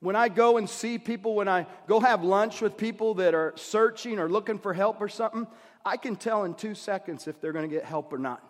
when 0.00 0.16
I 0.16 0.28
go 0.28 0.56
and 0.56 0.68
see 0.68 0.98
people, 0.98 1.34
when 1.34 1.46
I 1.46 1.66
go 1.86 2.00
have 2.00 2.24
lunch 2.24 2.60
with 2.60 2.76
people 2.76 3.14
that 3.14 3.34
are 3.34 3.52
searching 3.56 4.18
or 4.18 4.28
looking 4.28 4.58
for 4.58 4.74
help 4.74 5.00
or 5.00 5.08
something, 5.08 5.46
I 5.84 5.96
can 5.96 6.16
tell 6.16 6.44
in 6.44 6.54
two 6.54 6.74
seconds 6.74 7.28
if 7.28 7.40
they're 7.40 7.52
going 7.52 7.68
to 7.68 7.74
get 7.74 7.84
help 7.84 8.12
or 8.12 8.18
not. 8.18 8.42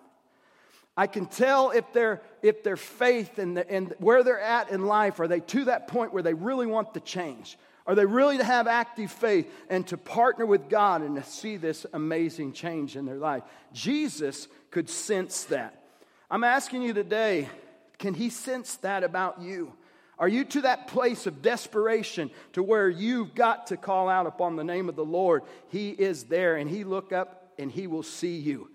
I 1.01 1.07
can 1.07 1.25
tell 1.25 1.71
if, 1.71 1.95
their 1.95 2.21
if 2.43 2.63
their 2.63 2.77
faith 2.77 3.39
and, 3.39 3.57
the, 3.57 3.71
and 3.71 3.95
where 4.01 4.23
they're 4.23 4.39
at 4.39 4.69
in 4.69 4.85
life, 4.85 5.19
are 5.19 5.27
they 5.27 5.41
to 5.41 5.65
that 5.65 5.89
point 5.89 6.13
where 6.13 6.23
they 6.23 6.35
really 6.35 6.67
want 6.67 6.93
the 6.93 7.01
change? 7.01 7.57
Are 7.87 7.95
they 7.95 8.05
really 8.05 8.37
to 8.37 8.45
have 8.45 8.67
active 8.67 9.11
faith 9.11 9.51
and 9.71 9.87
to 9.87 9.97
partner 9.97 10.45
with 10.45 10.69
God 10.69 11.01
and 11.01 11.17
to 11.17 11.23
see 11.23 11.57
this 11.57 11.87
amazing 11.95 12.53
change 12.53 12.97
in 12.97 13.07
their 13.07 13.17
life? 13.17 13.45
Jesus 13.73 14.47
could 14.71 14.91
sense 14.91 15.45
that. 15.45 15.83
I'm 16.31 16.45
asking 16.45 16.83
you 16.83 16.93
today 16.93 17.49
can 17.97 18.13
he 18.13 18.29
sense 18.29 18.77
that 18.77 19.03
about 19.03 19.41
you? 19.41 19.73
Are 20.19 20.29
you 20.29 20.45
to 20.45 20.61
that 20.61 20.87
place 20.87 21.27
of 21.27 21.41
desperation 21.41 22.31
to 22.53 22.63
where 22.63 22.91
you've 22.91 23.35
got 23.35 23.69
to 23.69 23.79
call 23.79 24.11
out 24.11 24.27
upon 24.27 24.57
the 24.57 24.65
name 24.65 24.91
of 24.91 24.97
the 24.97 25.05
Lord? 25.05 25.45
He 25.71 25.93
is 25.93 26.25
there 26.25 26.57
and 26.57 26.69
he 26.69 26.85
look 26.85 27.11
up 27.11 27.55
and 27.59 27.73
he 27.73 27.87
will 27.87 28.03
see 28.03 28.37
you. 28.37 28.69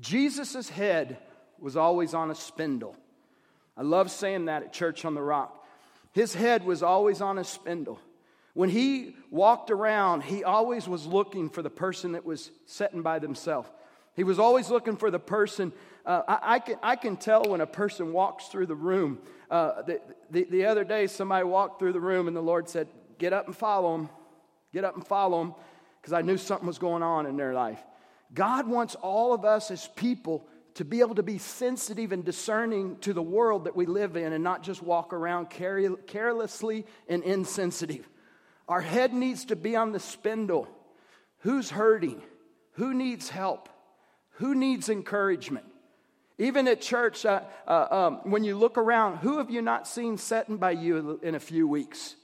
Jesus' 0.00 0.70
head 0.70 1.18
was 1.60 1.76
always 1.76 2.14
on 2.14 2.30
a 2.30 2.34
spindle. 2.34 2.96
I 3.76 3.82
love 3.82 4.10
saying 4.10 4.46
that 4.46 4.62
at 4.62 4.72
Church 4.72 5.04
on 5.04 5.14
the 5.14 5.22
Rock. 5.22 5.64
His 6.12 6.34
head 6.34 6.64
was 6.64 6.82
always 6.82 7.20
on 7.20 7.38
a 7.38 7.44
spindle. 7.44 8.00
When 8.54 8.70
he 8.70 9.14
walked 9.30 9.70
around, 9.70 10.22
he 10.22 10.42
always 10.42 10.88
was 10.88 11.06
looking 11.06 11.50
for 11.50 11.60
the 11.60 11.68
person 11.68 12.12
that 12.12 12.24
was 12.24 12.50
sitting 12.64 13.02
by 13.02 13.18
themselves. 13.18 13.68
He 14.14 14.24
was 14.24 14.38
always 14.38 14.70
looking 14.70 14.96
for 14.96 15.10
the 15.10 15.18
person. 15.18 15.74
Uh, 16.06 16.22
I, 16.26 16.38
I, 16.54 16.58
can, 16.60 16.76
I 16.82 16.96
can 16.96 17.16
tell 17.18 17.44
when 17.44 17.60
a 17.60 17.66
person 17.66 18.14
walks 18.14 18.46
through 18.46 18.64
the 18.66 18.74
room. 18.74 19.18
Uh, 19.50 19.82
the, 19.82 20.00
the, 20.30 20.44
the 20.44 20.64
other 20.64 20.84
day, 20.84 21.06
somebody 21.06 21.44
walked 21.44 21.78
through 21.78 21.92
the 21.92 22.00
room, 22.00 22.28
and 22.28 22.36
the 22.36 22.40
Lord 22.42 22.66
said, 22.66 22.88
Get 23.18 23.34
up 23.34 23.46
and 23.46 23.54
follow 23.54 23.94
him. 23.94 24.08
Get 24.72 24.84
up 24.84 24.94
and 24.94 25.06
follow 25.06 25.42
him, 25.42 25.54
because 26.00 26.14
I 26.14 26.22
knew 26.22 26.38
something 26.38 26.66
was 26.66 26.78
going 26.78 27.02
on 27.02 27.26
in 27.26 27.36
their 27.36 27.52
life. 27.52 27.82
God 28.32 28.66
wants 28.66 28.94
all 28.94 29.34
of 29.34 29.44
us 29.44 29.70
as 29.70 29.88
people 29.96 30.46
to 30.76 30.84
be 30.84 31.00
able 31.00 31.14
to 31.14 31.22
be 31.22 31.38
sensitive 31.38 32.12
and 32.12 32.22
discerning 32.22 32.96
to 32.98 33.14
the 33.14 33.22
world 33.22 33.64
that 33.64 33.74
we 33.74 33.86
live 33.86 34.14
in 34.14 34.34
and 34.34 34.44
not 34.44 34.62
just 34.62 34.82
walk 34.82 35.14
around 35.14 35.48
carelessly 35.48 36.86
and 37.08 37.22
insensitive. 37.22 38.06
Our 38.68 38.82
head 38.82 39.14
needs 39.14 39.46
to 39.46 39.56
be 39.56 39.74
on 39.74 39.92
the 39.92 40.00
spindle. 40.00 40.68
Who's 41.38 41.70
hurting? 41.70 42.20
Who 42.72 42.92
needs 42.92 43.30
help? 43.30 43.70
Who 44.32 44.54
needs 44.54 44.90
encouragement? 44.90 45.64
Even 46.36 46.68
at 46.68 46.82
church, 46.82 47.24
uh, 47.24 47.40
uh, 47.66 47.86
um, 47.90 48.30
when 48.30 48.44
you 48.44 48.54
look 48.54 48.76
around, 48.76 49.18
who 49.18 49.38
have 49.38 49.48
you 49.48 49.62
not 49.62 49.88
seen 49.88 50.18
sitting 50.18 50.58
by 50.58 50.72
you 50.72 51.18
in 51.22 51.34
a 51.34 51.40
few 51.40 51.66
weeks? 51.66 52.16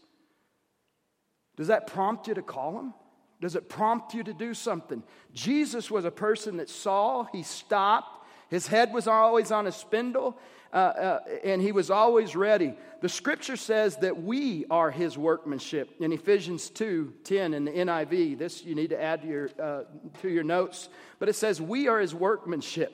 Does 1.57 1.69
that 1.69 1.87
prompt 1.87 2.29
you 2.29 2.35
to 2.35 2.43
call 2.43 2.73
them? 2.73 2.93
Does 3.41 3.57
it 3.57 3.71
prompt 3.71 4.13
you 4.13 4.23
to 4.25 4.35
do 4.35 4.53
something? 4.53 5.03
Jesus 5.33 5.91
was 5.91 6.05
a 6.05 6.11
person 6.11 6.59
that 6.59 6.69
saw, 6.69 7.25
he 7.33 7.43
stopped, 7.43 8.19
his 8.53 8.67
head 8.67 8.93
was 8.93 9.09
always 9.09 9.51
on 9.51 9.67
a 9.67 9.73
spindle, 9.73 10.37
uh, 10.75 10.77
uh, 10.77 11.21
and 11.43 11.63
he 11.63 11.73
was 11.73 11.91
always 11.91 12.37
ready. 12.37 12.75
The 13.01 13.09
scripture 13.09 13.57
says 13.57 13.97
that 13.97 14.23
we 14.23 14.67
are 14.71 14.91
his 14.91 15.17
workmanship 15.17 15.89
in 16.01 16.13
Ephesians 16.13 16.69
2 16.69 17.15
10 17.25 17.55
in 17.55 17.65
the 17.65 17.71
NIV. 17.71 18.37
This 18.37 18.63
you 18.63 18.75
need 18.75 18.91
to 18.91 19.03
add 19.03 19.23
to 19.23 19.27
your, 19.29 19.51
uh, 19.59 19.85
to 20.21 20.29
your 20.29 20.45
notes. 20.45 20.91
But 21.19 21.31
it 21.31 21.33
says, 21.33 21.63
We 21.63 21.89
are 21.89 21.99
his 21.99 22.15
workmanship, 22.15 22.93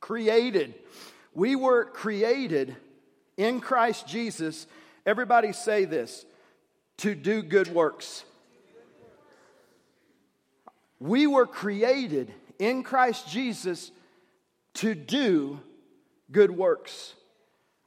created. 0.00 0.74
We 1.32 1.54
were 1.54 1.84
created 1.84 2.74
in 3.36 3.60
Christ 3.60 4.08
Jesus. 4.08 4.66
Everybody 5.06 5.52
say 5.52 5.84
this 5.84 6.26
to 6.96 7.14
do 7.14 7.40
good 7.40 7.68
works. 7.68 8.24
We 10.98 11.28
were 11.28 11.46
created 11.46 12.34
in 12.58 12.82
Christ 12.82 13.28
Jesus 13.28 13.92
to 14.76 14.94
do 14.94 15.60
good 16.30 16.50
works. 16.50 17.14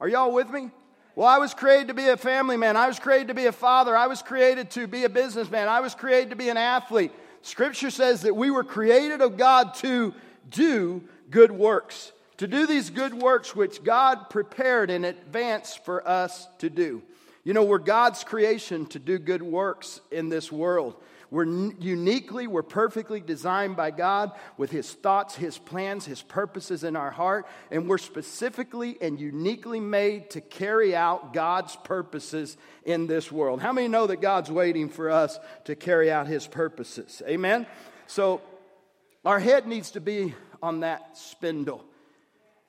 Are 0.00 0.08
y'all 0.08 0.32
with 0.32 0.50
me? 0.50 0.70
Well, 1.14 1.28
I 1.28 1.38
was 1.38 1.54
created 1.54 1.88
to 1.88 1.94
be 1.94 2.08
a 2.08 2.16
family 2.16 2.56
man. 2.56 2.76
I 2.76 2.86
was 2.86 2.98
created 2.98 3.28
to 3.28 3.34
be 3.34 3.46
a 3.46 3.52
father. 3.52 3.96
I 3.96 4.06
was 4.06 4.22
created 4.22 4.70
to 4.72 4.86
be 4.86 5.04
a 5.04 5.08
businessman. 5.08 5.68
I 5.68 5.80
was 5.80 5.94
created 5.94 6.30
to 6.30 6.36
be 6.36 6.48
an 6.48 6.56
athlete. 6.56 7.12
Scripture 7.42 7.90
says 7.90 8.22
that 8.22 8.36
we 8.36 8.50
were 8.50 8.64
created 8.64 9.20
of 9.20 9.36
God 9.36 9.74
to 9.76 10.14
do 10.48 11.02
good 11.30 11.52
works, 11.52 12.12
to 12.38 12.46
do 12.46 12.66
these 12.66 12.90
good 12.90 13.14
works 13.14 13.54
which 13.54 13.82
God 13.82 14.30
prepared 14.30 14.90
in 14.90 15.04
advance 15.04 15.74
for 15.74 16.06
us 16.06 16.48
to 16.58 16.70
do. 16.70 17.02
You 17.44 17.54
know, 17.54 17.64
we're 17.64 17.78
God's 17.78 18.24
creation 18.24 18.86
to 18.86 18.98
do 18.98 19.18
good 19.18 19.42
works 19.42 20.00
in 20.10 20.28
this 20.28 20.52
world. 20.52 20.96
We're 21.30 21.44
uniquely, 21.44 22.48
we're 22.48 22.62
perfectly 22.62 23.20
designed 23.20 23.76
by 23.76 23.92
God 23.92 24.32
with 24.56 24.72
His 24.72 24.92
thoughts, 24.92 25.36
His 25.36 25.58
plans, 25.58 26.04
His 26.04 26.22
purposes 26.22 26.82
in 26.82 26.96
our 26.96 27.12
heart, 27.12 27.46
and 27.70 27.88
we're 27.88 27.98
specifically 27.98 28.98
and 29.00 29.20
uniquely 29.20 29.78
made 29.78 30.30
to 30.30 30.40
carry 30.40 30.94
out 30.94 31.32
God's 31.32 31.76
purposes 31.76 32.56
in 32.84 33.06
this 33.06 33.30
world. 33.30 33.60
How 33.60 33.72
many 33.72 33.86
know 33.86 34.08
that 34.08 34.20
God's 34.20 34.50
waiting 34.50 34.88
for 34.88 35.10
us 35.10 35.38
to 35.64 35.76
carry 35.76 36.10
out 36.10 36.26
His 36.26 36.48
purposes? 36.48 37.22
Amen? 37.28 37.66
So, 38.08 38.42
our 39.24 39.38
head 39.38 39.68
needs 39.68 39.92
to 39.92 40.00
be 40.00 40.34
on 40.62 40.80
that 40.80 41.16
spindle. 41.16 41.84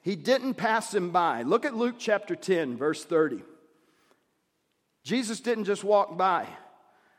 He 0.01 0.15
didn't 0.15 0.55
pass 0.55 0.93
him 0.93 1.11
by. 1.11 1.43
Look 1.43 1.65
at 1.65 1.75
Luke 1.75 1.95
chapter 1.97 2.35
10, 2.35 2.77
verse 2.77 3.05
30. 3.05 3.43
Jesus 5.03 5.39
didn't 5.39 5.65
just 5.65 5.83
walk 5.83 6.17
by. 6.17 6.47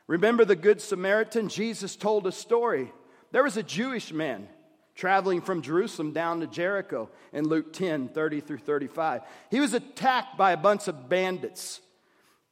Remember 0.07 0.45
the 0.45 0.55
Good 0.55 0.81
Samaritan? 0.81 1.49
Jesus 1.49 1.95
told 1.95 2.27
a 2.27 2.31
story. 2.31 2.91
There 3.31 3.43
was 3.43 3.57
a 3.57 3.63
Jewish 3.63 4.11
man 4.11 4.47
traveling 4.95 5.41
from 5.41 5.61
Jerusalem 5.61 6.11
down 6.11 6.41
to 6.41 6.47
Jericho 6.47 7.09
in 7.31 7.47
Luke 7.47 7.73
10 7.73 8.09
30 8.09 8.41
through 8.41 8.57
35. 8.59 9.21
He 9.49 9.59
was 9.59 9.73
attacked 9.73 10.37
by 10.37 10.51
a 10.51 10.57
bunch 10.57 10.87
of 10.87 11.09
bandits. 11.09 11.81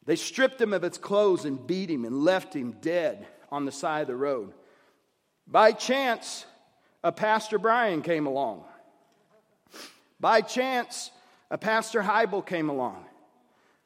They 0.05 0.15
stripped 0.15 0.59
him 0.59 0.73
of 0.73 0.81
his 0.81 0.97
clothes 0.97 1.45
and 1.45 1.67
beat 1.67 1.91
him 1.91 2.05
and 2.05 2.23
left 2.23 2.55
him 2.55 2.75
dead 2.81 3.27
on 3.51 3.65
the 3.65 3.71
side 3.71 4.01
of 4.01 4.07
the 4.07 4.15
road. 4.15 4.53
By 5.45 5.73
chance, 5.73 6.45
a 7.03 7.11
Pastor 7.11 7.59
Brian 7.59 8.01
came 8.01 8.25
along. 8.25 8.63
By 10.19 10.41
chance, 10.41 11.11
a 11.49 11.57
Pastor 11.57 12.01
Heibel 12.01 12.45
came 12.45 12.69
along. 12.69 13.05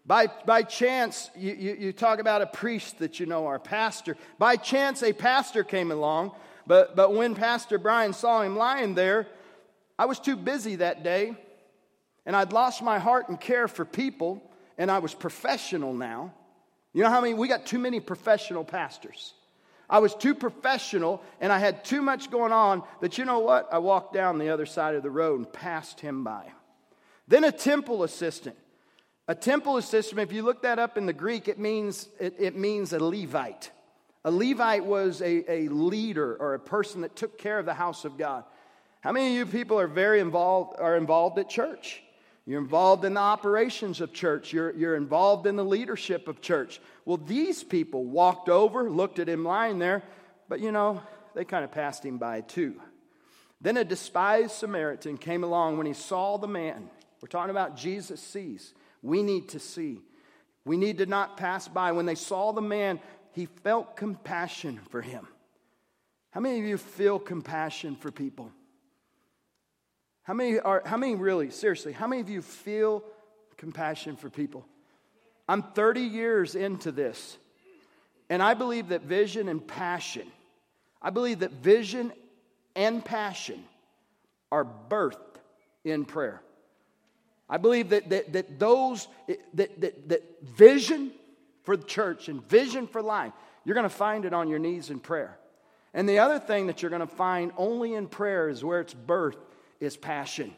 By, 0.06 0.28
by 0.46 0.62
chance, 0.62 1.32
you, 1.36 1.54
you, 1.54 1.78
you, 1.80 1.94
talk 1.94 2.20
about 2.20 2.44
a 2.44 2.46
priest 2.46 3.00
that 3.00 3.20
you 3.20 3.26
know, 3.26 3.48
a 3.48 3.58
pastor. 3.58 4.18
By 4.38 4.56
chance, 4.56 5.02
a 5.02 5.14
pastor 5.14 5.64
came 5.64 5.92
along, 5.92 6.32
but, 6.68 6.96
but 6.96 7.14
when 7.14 7.34
Pastor 7.34 7.80
Brian 7.80 8.14
saw 8.14 8.44
him 8.44 8.56
lying 8.56 8.94
there, 8.94 9.28
I 9.98 10.06
was 10.06 10.20
too 10.20 10.36
busy 10.36 10.76
that 10.78 11.04
day, 11.04 11.36
and 12.26 12.36
I'd 12.36 12.54
lost 12.54 12.84
my 12.84 13.00
heart 13.00 13.30
and 13.30 13.42
care 13.42 13.68
for 13.68 13.84
people, 13.84 14.44
and 14.78 14.92
I 14.92 15.00
was 15.00 15.16
professional 15.16 15.94
now. 15.94 16.34
You 16.94 17.02
know 17.02 17.10
how 17.10 17.22
many? 17.22 17.34
We 17.34 17.48
got 17.48 17.66
too 17.66 17.80
many 17.80 18.00
professional 18.00 18.64
pastors. 18.64 19.34
I 19.90 20.00
was 20.00 20.14
too 20.14 20.36
professional, 20.36 21.24
and 21.42 21.52
I 21.52 21.58
had 21.58 21.84
too 21.84 22.04
much 22.04 22.30
going 22.30 22.52
on 22.52 22.84
that, 23.02 23.18
you 23.18 23.26
know 23.26 23.40
what? 23.40 23.70
I 23.72 23.80
walked 23.80 24.14
down 24.14 24.38
the 24.38 24.50
other 24.50 24.66
side 24.68 24.94
of 24.94 25.02
the 25.02 25.10
road 25.10 25.40
and 25.40 25.52
passed 25.52 26.00
him 26.00 26.24
by. 26.24 26.52
Then 27.28 27.44
a 27.44 27.52
temple 27.52 28.04
assistant 28.04 28.56
a 29.28 29.36
temple 29.36 29.82
system, 29.82 30.20
if 30.20 30.32
you 30.32 30.44
look 30.44 30.62
that 30.62 30.78
up 30.78 30.98
in 30.98 31.06
the 31.06 31.14
Greek, 31.14 31.48
it 31.48 31.58
means, 31.58 32.10
it, 32.20 32.36
it 32.38 32.56
means 32.56 32.94
a 32.94 33.04
Levite. 33.04 33.72
A 34.24 34.32
Levite 34.32 34.86
was 34.86 35.22
a, 35.22 35.52
a 35.52 35.68
leader 35.70 36.36
or 36.36 36.54
a 36.54 36.60
person 36.60 37.02
that 37.02 37.16
took 37.16 37.38
care 37.38 37.58
of 37.58 37.66
the 37.66 37.74
house 37.74 38.06
of 38.06 38.18
God. 38.18 38.44
How 39.02 39.12
many 39.12 39.30
of 39.30 39.34
you 39.34 39.46
people 39.46 39.80
are 39.80 39.88
very 39.88 40.20
involved, 40.20 40.80
are 40.80 40.96
involved 40.96 41.38
at 41.40 41.50
church? 41.50 42.02
You're 42.46 42.62
involved 42.62 43.06
in 43.06 43.16
the 43.16 43.22
operations 43.22 44.02
of 44.02 44.14
church. 44.14 44.54
You're, 44.54 44.76
you're 44.76 44.96
involved 44.96 45.48
in 45.48 45.56
the 45.56 45.66
leadership 45.66 46.28
of 46.28 46.42
church. 46.42 46.80
Well, 47.04 47.18
these 47.18 47.64
people 47.64 48.06
walked 48.06 48.50
over, 48.50 48.90
looked 48.90 49.18
at 49.18 49.28
him 49.28 49.44
lying 49.44 49.80
there, 49.80 50.04
but 50.48 50.60
you 50.60 50.72
know, 50.72 51.02
they 51.34 51.46
kind 51.46 51.64
of 51.64 51.72
passed 51.72 52.06
him 52.06 52.20
by 52.20 52.42
too. 52.42 52.80
Then 53.62 53.78
a 53.78 53.84
despised 53.84 54.52
Samaritan 54.52 55.18
came 55.18 55.44
along 55.44 55.78
when 55.78 55.88
he 55.88 55.94
saw 55.94 56.38
the 56.38 56.48
man. 56.48 56.90
We're 57.22 57.28
talking 57.28 57.50
about 57.50 57.78
Jesus 57.78 58.22
sees 58.22 58.76
we 59.06 59.22
need 59.22 59.50
to 59.50 59.60
see. 59.60 60.02
We 60.66 60.78
need 60.78 60.98
to 60.98 61.06
not 61.06 61.38
pass 61.38 61.68
by. 61.68 61.92
When 61.92 62.08
they 62.08 62.16
saw 62.16 62.52
the 62.52 62.62
man, 62.62 63.00
he 63.34 63.46
felt 63.46 63.96
compassion 63.96 64.80
for 64.90 65.02
him. 65.02 65.28
How 66.32 66.42
many 66.42 66.60
of 66.60 66.66
you 66.66 66.78
feel 66.78 67.20
compassion 67.20 67.96
for 67.96 68.12
people? 68.12 68.52
How 70.24 70.34
many 70.34 70.60
are, 70.60 70.82
how 70.86 70.98
many 70.98 71.14
really, 71.14 71.52
seriously, 71.52 71.94
how 71.94 72.08
many 72.08 72.22
of 72.22 72.30
you 72.30 72.42
feel 72.42 73.04
compassion 73.58 74.16
for 74.16 74.30
people? 74.30 74.66
I'm 75.48 75.62
30 75.62 76.02
years 76.02 76.56
into 76.56 76.92
this, 76.92 77.38
and 78.32 78.42
I 78.42 78.56
believe 78.56 78.88
that 78.88 79.04
vision 79.04 79.48
and 79.50 79.66
passion, 79.66 80.28
I 81.00 81.12
believe 81.12 81.40
that 81.40 81.52
vision 81.52 82.12
and 82.76 83.06
passion 83.06 83.64
are 84.52 84.66
birthed 84.90 85.20
in 85.84 86.06
prayer. 86.06 86.42
I 87.50 87.58
believe 87.58 87.90
that, 87.90 88.10
that, 88.10 88.34
that 88.34 88.60
those, 88.60 89.08
that, 89.54 89.80
that, 89.82 90.10
that 90.10 90.42
vision 90.44 91.12
for 91.64 91.78
the 91.78 91.84
church 91.84 92.28
and 92.30 92.48
vision 92.48 92.88
for 92.88 93.02
life, 93.02 93.34
you're 93.64 93.76
going 93.76 93.84
to 93.84 93.90
find 93.90 94.26
it 94.26 94.34
on 94.34 94.48
your 94.48 94.60
knees 94.60 94.90
in 94.90 95.00
prayer. 95.00 95.38
And 95.94 96.10
the 96.10 96.20
other 96.20 96.40
thing 96.40 96.68
that 96.68 96.82
you're 96.82 96.90
going 96.90 97.02
to 97.02 97.08
find 97.08 97.52
only 97.58 97.94
in 97.94 98.08
prayer 98.08 98.50
is 98.50 98.64
where 98.64 98.82
its 98.82 98.94
birth 98.94 99.38
is 99.80 99.96
passion. 99.96 100.54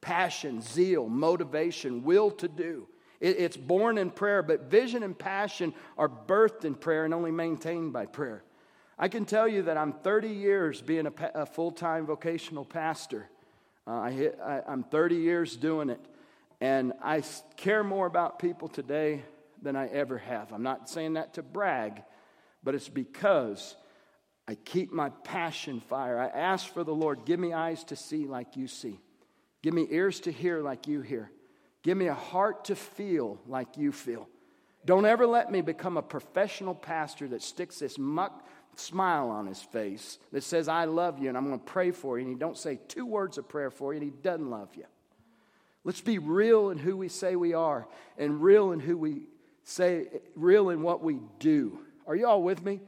Passion, 0.00 0.60
zeal, 0.60 1.08
motivation, 1.08 2.02
will 2.02 2.30
to 2.32 2.48
do. 2.48 2.88
It, 3.20 3.38
it's 3.38 3.56
born 3.56 3.98
in 3.98 4.10
prayer, 4.10 4.42
but 4.42 4.70
vision 4.70 5.02
and 5.02 5.18
passion 5.18 5.72
are 5.96 6.08
birthed 6.08 6.64
in 6.64 6.74
prayer 6.74 7.04
and 7.04 7.14
only 7.14 7.30
maintained 7.30 7.92
by 7.92 8.06
prayer. 8.06 8.42
I 8.98 9.08
can 9.08 9.24
tell 9.24 9.48
you 9.48 9.62
that 9.62 9.76
I'm 9.76 9.92
30 9.92 10.28
years 10.28 10.80
being 10.80 11.06
a, 11.06 11.12
a 11.34 11.46
full 11.46 11.70
time 11.70 12.06
vocational 12.06 12.64
pastor. 12.64 13.28
Uh, 13.86 13.92
I 13.92 14.10
hit, 14.10 14.38
I, 14.42 14.62
I'm 14.66 14.82
30 14.82 15.16
years 15.16 15.56
doing 15.56 15.90
it. 15.90 16.00
And 16.60 16.92
I 17.02 17.22
care 17.56 17.84
more 17.84 18.06
about 18.06 18.38
people 18.38 18.68
today 18.68 19.22
than 19.60 19.76
I 19.76 19.88
ever 19.88 20.18
have. 20.18 20.52
I'm 20.52 20.62
not 20.62 20.88
saying 20.88 21.14
that 21.14 21.34
to 21.34 21.42
brag, 21.42 22.02
but 22.62 22.74
it's 22.74 22.88
because 22.88 23.76
I 24.46 24.54
keep 24.54 24.92
my 24.92 25.08
passion 25.24 25.80
fire. 25.80 26.18
I 26.18 26.26
ask 26.26 26.72
for 26.72 26.84
the 26.84 26.94
Lord, 26.94 27.24
give 27.24 27.40
me 27.40 27.52
eyes 27.52 27.82
to 27.84 27.96
see 27.96 28.26
like 28.26 28.56
you 28.56 28.68
see. 28.68 29.00
Give 29.62 29.72
me 29.72 29.86
ears 29.90 30.20
to 30.20 30.32
hear 30.32 30.60
like 30.60 30.86
you 30.86 31.00
hear. 31.00 31.30
Give 31.82 31.96
me 31.96 32.06
a 32.06 32.14
heart 32.14 32.66
to 32.66 32.76
feel 32.76 33.40
like 33.46 33.76
you 33.76 33.92
feel. 33.92 34.28
Don't 34.84 35.06
ever 35.06 35.26
let 35.26 35.50
me 35.50 35.62
become 35.62 35.96
a 35.96 36.02
professional 36.02 36.74
pastor 36.74 37.26
that 37.28 37.42
sticks 37.42 37.78
this 37.78 37.98
muck 37.98 38.46
smile 38.76 39.30
on 39.30 39.46
his 39.46 39.62
face 39.62 40.18
that 40.32 40.42
says, 40.44 40.68
I 40.68 40.84
love 40.84 41.18
you 41.18 41.28
and 41.28 41.38
I'm 41.38 41.46
going 41.46 41.58
to 41.58 41.64
pray 41.64 41.90
for 41.90 42.18
you. 42.18 42.24
And 42.24 42.34
he 42.34 42.38
don't 42.38 42.58
say 42.58 42.78
two 42.88 43.06
words 43.06 43.38
of 43.38 43.48
prayer 43.48 43.70
for 43.70 43.94
you 43.94 44.00
and 44.00 44.10
he 44.10 44.16
doesn't 44.22 44.50
love 44.50 44.68
you. 44.74 44.84
Let's 45.84 46.00
be 46.00 46.18
real 46.18 46.70
in 46.70 46.78
who 46.78 46.96
we 46.96 47.08
say 47.08 47.36
we 47.36 47.52
are 47.52 47.86
and 48.16 48.42
real 48.42 48.72
in 48.72 48.80
who 48.80 48.96
we 48.96 49.22
say, 49.64 50.06
real 50.34 50.70
in 50.70 50.82
what 50.82 51.02
we 51.02 51.20
do. 51.38 51.78
Are 52.06 52.16
you 52.16 52.26
all 52.26 52.42
with 52.42 52.64
me? 52.64 52.80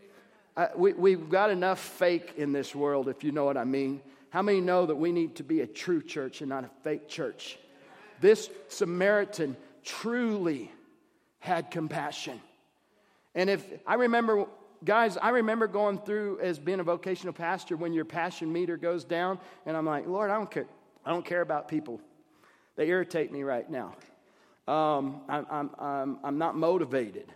I, 0.57 0.69
we, 0.75 0.95
we've 0.95 1.29
got 1.29 1.51
enough 1.51 1.79
fake 1.79 2.35
in 2.37 2.53
this 2.53 2.75
world, 2.75 3.09
if 3.09 3.23
you 3.23 3.33
know 3.33 3.45
what 3.45 3.57
I 3.57 3.65
mean. 3.65 4.01
How 4.31 4.43
many 4.43 4.61
know 4.61 4.87
that 4.87 4.97
we 4.97 5.13
need 5.13 5.37
to 5.37 5.43
be 5.43 5.61
a 5.61 5.67
true 5.67 6.03
church 6.03 6.41
and 6.41 6.49
not 6.49 6.65
a 6.65 6.71
fake 6.83 7.09
church? 7.09 7.59
This 8.21 8.49
Samaritan 8.69 9.57
truly 9.85 10.71
had 11.39 11.71
compassion. 11.71 12.41
And 13.35 13.51
if 13.51 13.65
I 13.87 13.95
remember, 13.95 14.47
guys, 14.85 15.19
I 15.19 15.31
remember 15.31 15.67
going 15.67 15.99
through 15.99 16.41
as 16.41 16.59
being 16.59 16.81
a 16.81 16.85
vocational 16.85 17.35
pastor 17.35 17.77
when 17.77 17.93
your 17.93 18.07
passion 18.07 18.51
meter 18.53 18.79
goes 18.79 19.05
down, 19.05 19.39
and 19.67 19.77
I'm 19.77 19.85
like, 19.85 20.07
Lord, 20.07 20.31
I 20.31 20.37
don't 20.37 20.51
care. 20.51 20.67
I 21.05 21.11
don't 21.11 21.25
care 21.25 21.43
about 21.43 21.69
people. 21.69 22.01
They 22.77 22.89
irritate 22.89 23.33
me 23.33 23.43
right 23.43 23.69
now. 23.69 23.95
Um, 24.69 25.23
I'm, 25.29 25.47
I'm, 25.51 25.71
I'm, 25.79 26.19
I'm 26.23 26.39
not 26.39 26.57
motivated. 26.57 27.33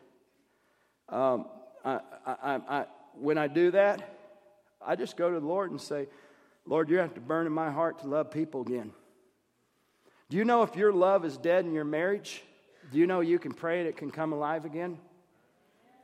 Um, 1.09 1.47
I, 1.85 2.00
I, 2.26 2.61
I, 2.68 2.85
when 3.14 3.38
I 3.38 3.49
do 3.49 3.70
that, 3.73 4.16
I 4.85 4.97
just 4.97 5.16
go 5.16 5.32
to 5.32 5.40
the 5.40 5.47
Lord 5.47 5.70
and 5.70 5.80
say, 5.80 6.09
Lord, 6.66 6.90
you 6.90 6.99
have 6.99 7.14
to 7.14 7.20
burn 7.20 7.47
in 7.47 7.52
my 7.52 7.70
heart 7.70 8.00
to 8.00 8.09
love 8.09 8.30
people 8.30 8.62
again. 8.62 8.92
Do 10.28 10.37
you 10.37 10.44
know 10.44 10.62
if 10.62 10.76
your 10.76 10.92
love 10.92 11.25
is 11.25 11.37
dead 11.37 11.64
in 11.64 11.73
your 11.73 11.85
marriage? 11.85 12.42
Do 12.92 12.99
you 12.99 13.06
know 13.06 13.20
you 13.20 13.38
can 13.38 13.52
pray 13.52 13.80
and 13.80 13.88
it 13.88 13.97
can 13.97 14.11
come 14.11 14.32
alive 14.32 14.64
again? 14.64 14.99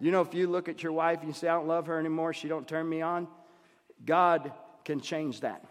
You 0.01 0.11
know 0.11 0.21
if 0.21 0.35
you 0.35 0.49
look 0.49 0.69
at 0.69 0.83
your 0.83 0.93
wife 0.93 1.21
and 1.21 1.29
you 1.29 1.35
say, 1.35 1.49
I 1.49 1.55
don't 1.55 1.69
love 1.69 1.87
her 1.87 1.99
anymore, 1.99 2.33
she 2.33 2.49
don't 2.49 2.67
turn 2.67 2.89
me 2.89 3.03
on? 3.03 3.29
God 4.05 4.53
can 4.85 5.01
change 5.01 5.41
that. 5.41 5.65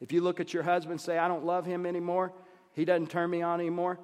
If 0.00 0.12
you 0.12 0.20
look 0.20 0.40
at 0.40 0.52
your 0.52 0.62
husband 0.62 0.92
and 0.92 1.00
say, 1.00 1.18
I 1.18 1.28
don't 1.28 1.44
love 1.44 1.64
him 1.64 1.86
anymore, 1.86 2.32
he 2.74 2.84
doesn't 2.84 3.10
turn 3.10 3.30
me 3.30 3.42
on 3.42 3.60
anymore, 3.60 3.98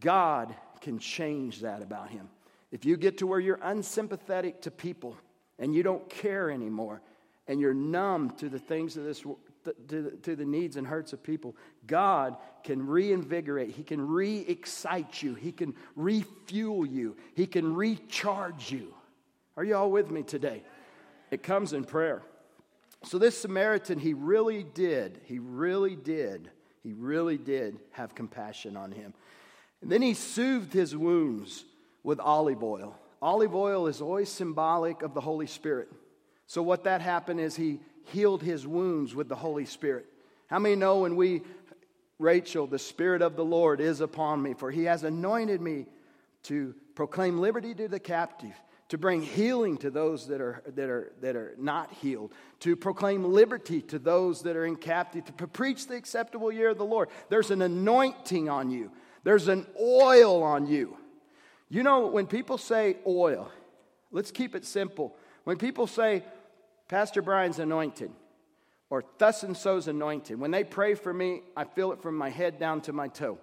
God 0.00 0.54
can 0.80 0.98
change 0.98 1.60
that 1.60 1.82
about 1.82 2.10
him. 2.10 2.28
If 2.70 2.84
you 2.84 2.96
get 2.96 3.18
to 3.18 3.26
where 3.26 3.40
you're 3.40 3.60
unsympathetic 3.62 4.62
to 4.62 4.70
people 4.70 5.16
and 5.58 5.74
you 5.74 5.82
don't 5.82 6.08
care 6.08 6.50
anymore 6.50 7.00
and 7.46 7.60
you're 7.60 7.74
numb 7.74 8.30
to 8.38 8.48
the 8.48 8.58
things 8.58 8.96
of 8.96 9.04
this 9.04 9.20
to 9.20 9.38
the, 9.86 10.10
to 10.22 10.36
the 10.36 10.44
needs 10.44 10.76
and 10.76 10.86
hurts 10.86 11.12
of 11.12 11.22
people 11.22 11.56
god 11.86 12.36
can 12.64 12.84
reinvigorate. 12.86 13.70
He 13.70 13.82
can 13.82 14.08
re-excite 14.08 15.22
you. 15.22 15.34
He 15.34 15.52
can 15.52 15.74
refuel 15.94 16.86
you. 16.86 17.16
He 17.34 17.46
can 17.46 17.74
recharge 17.74 18.72
you. 18.72 18.94
Are 19.56 19.62
you 19.62 19.76
all 19.76 19.90
with 19.90 20.10
me 20.10 20.22
today? 20.22 20.62
It 21.30 21.42
comes 21.42 21.72
in 21.72 21.84
prayer. 21.84 22.22
So 23.04 23.18
this 23.18 23.38
samaritan 23.38 23.98
he 23.98 24.14
really 24.14 24.64
did 24.64 25.20
he 25.26 25.38
really 25.38 25.94
did 25.94 26.50
he 26.84 26.92
really 26.92 27.38
did 27.38 27.76
have 27.90 28.14
compassion 28.14 28.76
on 28.76 28.92
him 28.92 29.12
and 29.82 29.90
then 29.90 30.02
he 30.02 30.14
soothed 30.14 30.72
his 30.72 30.96
wounds 30.96 31.64
with 32.04 32.20
olive 32.20 32.62
oil 32.62 32.96
Olive 33.24 33.54
oil 33.54 33.86
is 33.86 34.02
always 34.02 34.28
symbolic 34.28 35.00
of 35.00 35.14
the 35.14 35.20
Holy 35.22 35.46
Spirit. 35.46 35.88
So, 36.46 36.62
what 36.62 36.84
that 36.84 37.00
happened 37.00 37.40
is 37.40 37.56
he 37.56 37.80
healed 38.12 38.42
his 38.42 38.66
wounds 38.66 39.14
with 39.14 39.30
the 39.30 39.34
Holy 39.34 39.64
Spirit. 39.64 40.04
How 40.48 40.58
many 40.58 40.76
know 40.76 40.98
when 40.98 41.16
we, 41.16 41.40
Rachel, 42.18 42.66
the 42.66 42.78
Spirit 42.78 43.22
of 43.22 43.34
the 43.34 43.44
Lord 43.44 43.80
is 43.80 44.02
upon 44.02 44.42
me, 44.42 44.52
for 44.52 44.70
he 44.70 44.84
has 44.84 45.04
anointed 45.04 45.62
me 45.62 45.86
to 46.42 46.74
proclaim 46.94 47.40
liberty 47.40 47.74
to 47.74 47.88
the 47.88 47.98
captive, 47.98 48.52
to 48.94 48.98
bring 48.98 49.22
healing 49.22 49.76
to 49.76 49.90
those 49.90 50.28
that 50.28 50.40
are, 50.40 50.62
that 50.68 50.88
are, 50.88 51.12
that 51.20 51.34
are 51.34 51.56
not 51.58 51.92
healed, 51.94 52.32
to 52.60 52.76
proclaim 52.76 53.24
liberty 53.24 53.82
to 53.82 53.98
those 53.98 54.42
that 54.42 54.54
are 54.54 54.64
in 54.64 54.76
captivity, 54.76 55.32
to 55.36 55.48
preach 55.48 55.88
the 55.88 55.96
acceptable 55.96 56.52
year 56.52 56.68
of 56.68 56.78
the 56.78 56.84
Lord. 56.84 57.08
There's 57.28 57.50
an 57.50 57.60
anointing 57.60 58.48
on 58.48 58.70
you, 58.70 58.92
there's 59.24 59.48
an 59.48 59.66
oil 59.80 60.44
on 60.44 60.68
you. 60.68 60.96
You 61.68 61.82
know, 61.82 62.06
when 62.06 62.28
people 62.28 62.56
say 62.56 62.98
oil, 63.04 63.50
let's 64.12 64.30
keep 64.30 64.54
it 64.54 64.64
simple. 64.64 65.16
When 65.42 65.56
people 65.56 65.88
say, 65.88 66.22
Pastor 66.86 67.20
Brian's 67.20 67.58
anointed, 67.58 68.12
or 68.90 69.02
thus 69.18 69.42
and 69.42 69.56
so's 69.56 69.88
anointed, 69.88 70.38
when 70.38 70.52
they 70.52 70.62
pray 70.62 70.94
for 70.94 71.12
me, 71.12 71.40
I 71.56 71.64
feel 71.64 71.90
it 71.90 72.00
from 72.00 72.16
my 72.16 72.30
head 72.30 72.60
down 72.60 72.80
to 72.82 72.92
my 72.92 73.08
toe. 73.08 73.38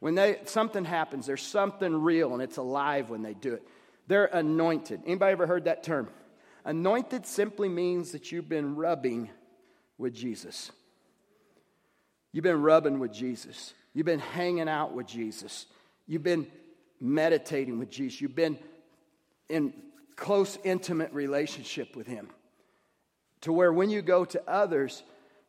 When 0.00 0.14
they, 0.14 0.38
something 0.46 0.86
happens, 0.86 1.26
there's 1.26 1.42
something 1.42 1.94
real 1.94 2.32
and 2.32 2.42
it's 2.42 2.56
alive 2.56 3.10
when 3.10 3.20
they 3.20 3.34
do 3.34 3.52
it. 3.52 3.68
They're 4.06 4.26
anointed. 4.26 5.02
Anybody 5.06 5.32
ever 5.32 5.46
heard 5.46 5.64
that 5.64 5.82
term? 5.82 6.08
Anointed 6.64 7.26
simply 7.26 7.68
means 7.68 8.12
that 8.12 8.32
you've 8.32 8.48
been 8.48 8.74
rubbing 8.76 9.30
with 9.98 10.14
Jesus. 10.14 10.70
You've 12.32 12.44
been 12.44 12.62
rubbing 12.62 12.98
with 12.98 13.12
Jesus. 13.12 13.74
You've 13.92 14.06
been 14.06 14.18
hanging 14.18 14.68
out 14.68 14.92
with 14.92 15.06
Jesus. 15.06 15.66
You've 16.06 16.22
been 16.22 16.46
meditating 17.00 17.78
with 17.78 17.90
Jesus. 17.90 18.20
You've 18.20 18.34
been 18.34 18.58
in 19.48 19.72
close, 20.16 20.58
intimate 20.64 21.12
relationship 21.12 21.94
with 21.94 22.06
Him. 22.06 22.28
To 23.42 23.52
where 23.52 23.72
when 23.72 23.90
you 23.90 24.02
go 24.02 24.24
to 24.24 24.42
others, 24.48 25.02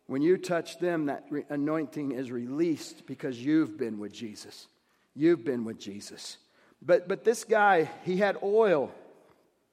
when 0.07 0.21
you 0.21 0.37
touch 0.37 0.79
them, 0.79 1.05
that 1.07 1.25
re- 1.29 1.45
anointing 1.49 2.11
is 2.11 2.31
released 2.31 3.07
because 3.07 3.39
you've 3.39 3.77
been 3.77 3.99
with 3.99 4.13
Jesus. 4.13 4.67
You've 5.15 5.45
been 5.45 5.63
with 5.63 5.79
Jesus. 5.79 6.37
But, 6.85 7.07
but 7.07 7.23
this 7.23 7.43
guy, 7.43 7.89
he 8.03 8.17
had 8.17 8.37
oil 8.43 8.91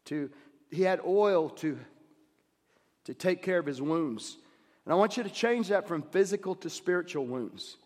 to, 0.06 0.30
he 0.70 0.82
had 0.82 1.00
oil 1.06 1.50
to, 1.50 1.78
to 3.04 3.14
take 3.14 3.42
care 3.42 3.58
of 3.58 3.66
his 3.66 3.82
wounds. 3.82 4.36
And 4.84 4.92
I 4.92 4.96
want 4.96 5.16
you 5.16 5.22
to 5.22 5.30
change 5.30 5.68
that 5.68 5.86
from 5.86 6.02
physical 6.02 6.54
to 6.56 6.70
spiritual 6.70 7.26
wounds. 7.26 7.76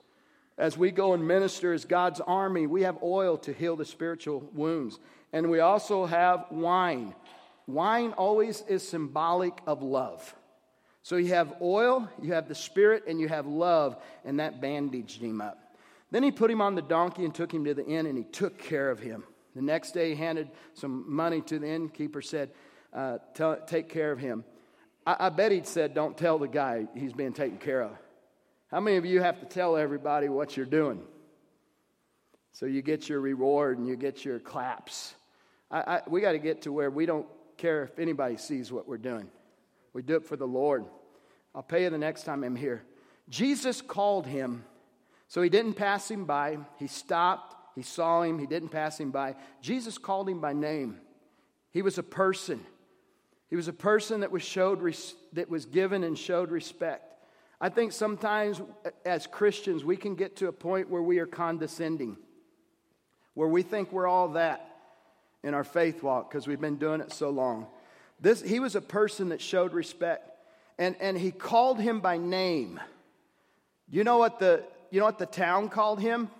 As 0.57 0.79
we 0.79 0.91
go 0.91 1.13
and 1.13 1.27
minister 1.27 1.73
as 1.73 1.85
God's 1.85 2.21
army, 2.21 2.67
we 2.67 2.83
have 2.83 3.03
oil 3.03 3.37
to 3.39 3.53
heal 3.53 3.77
the 3.77 3.85
spiritual 3.85 4.49
wounds. 4.55 4.99
And 5.33 5.51
we 5.51 5.61
also 5.61 6.07
have 6.07 6.47
wine. 6.51 7.15
Wine 7.67 8.13
always 8.13 8.63
is 8.69 8.87
symbolic 8.87 9.61
of 9.67 9.83
love. 9.83 10.35
So 11.03 11.17
you 11.17 11.35
have 11.35 11.57
oil, 11.61 12.09
you 12.23 12.33
have 12.33 12.49
the 12.49 12.55
spirit, 12.55 13.05
and 13.07 13.21
you 13.21 13.29
have 13.29 13.47
love, 13.47 13.97
and 14.25 14.41
that 14.41 14.61
bandaged 14.61 15.21
him 15.21 15.41
up. 15.41 15.59
Then 16.11 16.23
he 16.23 16.31
put 16.31 16.51
him 16.51 16.61
on 16.61 16.75
the 16.75 16.83
donkey 16.83 17.25
and 17.25 17.35
took 17.35 17.53
him 17.53 17.65
to 17.65 17.75
the 17.75 17.85
inn, 17.85 18.07
and 18.07 18.17
he 18.17 18.25
took 18.25 18.59
care 18.59 18.91
of 18.91 19.01
him. 19.01 19.25
The 19.55 19.63
next 19.63 19.93
day, 19.93 20.11
he 20.11 20.17
handed 20.17 20.51
some 20.75 21.05
money 21.13 21.41
to 21.43 21.59
the 21.59 21.69
innkeeper, 21.69 22.23
said, 22.23 22.51
uh, 22.93 23.19
Take 23.67 23.89
care 23.89 24.13
of 24.13 24.19
him. 24.19 24.45
I, 25.07 25.17
I 25.19 25.29
bet 25.31 25.53
he'd 25.53 25.67
said, 25.67 25.95
Don't 25.95 26.17
tell 26.17 26.39
the 26.39 26.49
guy 26.49 26.87
he's 26.95 27.13
being 27.13 27.33
taken 27.33 27.59
care 27.59 27.83
of. 27.83 27.93
How 28.69 28.81
many 28.81 28.97
of 28.97 29.07
you 29.07 29.21
have 29.21 29.41
to 29.41 29.47
tell 29.47 29.77
everybody 29.77 30.29
what 30.29 30.57
you're 30.57 30.67
doing? 30.67 31.03
So 32.53 32.67
you 32.67 32.83
get 32.83 33.09
your 33.09 33.21
reward 33.21 33.79
and 33.79 33.87
you 33.87 33.97
get 33.97 34.25
your 34.25 34.39
claps. 34.39 35.15
I, 35.71 35.79
I, 35.81 36.03
we 36.09 36.21
got 36.21 36.33
to 36.33 36.39
get 36.39 36.63
to 36.63 36.73
where 36.73 36.91
we 36.91 37.07
don't 37.07 37.27
care 37.57 37.85
if 37.85 37.99
anybody 37.99 38.37
sees 38.37 38.73
what 38.73 38.89
we're 38.89 38.99
doing. 38.99 39.29
We 39.93 40.03
do 40.03 40.17
it 40.17 40.25
for 40.25 40.37
the 40.37 40.47
Lord. 40.47 40.85
I'll 41.55 41.63
pay 41.63 41.85
you 41.85 41.91
the 41.91 41.99
next 41.99 42.25
time 42.25 42.45
I'm 42.45 42.57
here. 42.57 42.83
Jesus 43.29 43.81
called 43.81 44.27
him, 44.27 44.65
so 45.29 45.43
he 45.43 45.49
didn't 45.49 45.75
pass 45.75 46.11
him 46.11 46.25
by. 46.25 46.59
He 46.79 46.87
stopped, 46.87 47.55
he 47.75 47.83
saw 47.83 48.23
him, 48.23 48.39
he 48.39 48.47
didn't 48.47 48.71
pass 48.71 48.99
him 48.99 49.11
by. 49.11 49.35
Jesus 49.61 49.99
called 49.99 50.29
him 50.29 50.41
by 50.41 50.53
name. 50.53 50.99
He 51.73 51.83
was 51.83 51.99
a 51.99 52.03
person. 52.03 52.65
He 53.49 53.57
was 53.57 53.69
a 53.69 53.73
person 53.73 54.21
that 54.21 54.31
was 54.31 54.43
showed 54.43 54.81
res- 54.81 55.15
that 55.35 55.51
was 55.51 55.67
given 55.67 56.05
and 56.05 56.19
showed 56.19 56.51
respect. 56.51 57.13
I 57.61 57.69
think 57.69 57.93
sometimes 57.93 58.61
as 59.05 59.27
Christians, 59.27 59.85
we 59.85 59.97
can 59.97 60.15
get 60.15 60.37
to 60.37 60.49
a 60.49 60.53
point 60.53 60.91
where 60.91 61.03
we 61.03 61.19
are 61.19 61.27
condescending, 61.27 62.17
where 63.35 63.49
we 63.49 63.63
think 63.63 63.93
we're 63.93 64.07
all 64.07 64.29
that 64.31 64.77
in 65.43 65.55
our 65.55 65.65
faith 65.65 66.03
walk 66.03 66.31
because 66.31 66.47
we've 66.47 66.61
been 66.61 66.77
doing 66.77 67.01
it 67.01 67.13
so 67.13 67.31
long. 67.31 67.67
This, 68.21 68.43
he 68.43 68.61
was 68.61 68.75
a 68.75 68.81
person 68.81 69.31
that 69.31 69.41
showed 69.41 69.73
respect, 69.73 70.31
and, 70.79 70.97
and 71.01 71.17
he 71.17 71.31
called 71.31 71.81
him 71.81 72.01
by 72.01 72.17
name. 72.17 72.81
You 73.89 74.05
know 74.05 74.19
what 74.19 74.39
the, 74.39 74.65
you 74.91 75.01
know 75.01 75.07
what 75.07 75.19
the 75.19 75.27
town 75.27 75.69
called 75.69 76.01
him? 76.01 76.31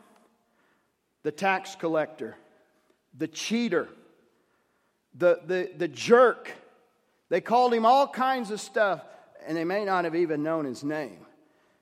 The 1.23 1.33
tax 1.33 1.75
collector, 1.75 2.37
the 3.17 3.29
cheater, 3.29 3.89
the, 5.15 5.41
the, 5.47 5.71
the 5.77 5.89
jerk. 5.89 6.53
They 7.29 7.41
called 7.41 7.75
him 7.75 7.85
all 7.85 8.07
kinds 8.07 8.51
of 8.51 8.61
stuff 8.61 9.03
and 9.47 9.57
they 9.57 9.65
may 9.65 9.85
not 9.85 10.05
have 10.05 10.15
even 10.15 10.43
known 10.43 10.65
his 10.65 10.85
name 10.85 11.27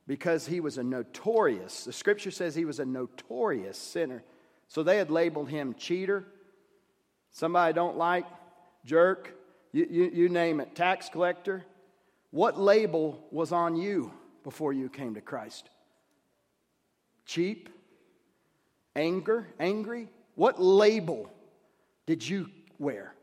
because 0.07 0.47
he 0.47 0.61
was 0.61 0.79
a 0.79 0.83
notorious, 0.83 1.85
the 1.85 1.93
scripture 1.93 2.31
says 2.31 2.55
he 2.55 2.65
was 2.65 2.79
a 2.79 2.85
notorious 2.85 3.79
sinner. 3.79 4.23
So 4.69 4.83
they 4.83 4.99
had 4.99 5.11
labeled 5.11 5.49
him 5.49 5.75
cheater, 5.75 6.27
somebody 7.31 7.71
I 7.71 7.73
don't 7.73 7.97
like, 7.97 8.27
jerk, 8.85 9.35
you, 9.73 9.87
you, 9.91 10.11
you 10.13 10.29
name 10.29 10.61
it, 10.61 10.75
tax 10.75 11.09
collector. 11.09 11.65
What 12.31 12.59
label 12.59 13.25
was 13.31 13.53
on 13.53 13.77
you 13.77 14.13
before 14.43 14.73
you 14.73 14.89
came 14.89 15.15
to 15.15 15.21
Christ? 15.21 15.71
Cheap? 17.27 17.69
Anger? 18.97 19.49
Angry? 19.59 20.09
What 20.35 20.61
label 20.61 21.31
did 22.07 22.27
you 22.27 22.51
wear? 22.79 23.15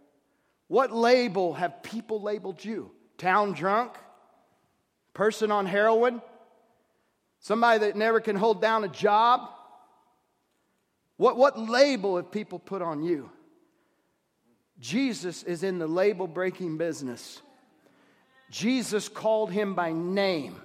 What 0.68 0.92
label 0.94 1.54
have 1.54 1.84
people 1.84 2.22
labeled 2.22 2.64
you? 2.64 2.92
Town 3.18 3.54
drunk? 3.54 3.98
person 5.14 5.52
on 5.52 5.66
heroin, 5.66 6.22
somebody 7.40 7.80
that 7.80 7.96
never 7.96 8.20
can 8.20 8.36
hold 8.36 8.62
down 8.62 8.84
a 8.84 8.88
job. 8.88 9.50
What, 11.18 11.38
what 11.38 11.60
label 11.60 12.16
have 12.18 12.32
people 12.32 12.60
put 12.60 12.82
on 12.82 13.04
you? 13.04 13.30
Jesus 14.80 15.44
is 15.44 15.64
in 15.64 15.78
the 15.78 15.88
label 15.88 16.28
breaking 16.28 16.78
business. 16.78 17.42
Jesus 18.50 19.08
called 19.08 19.52
him 19.52 19.76
by 19.76 19.92
name. 19.92 20.60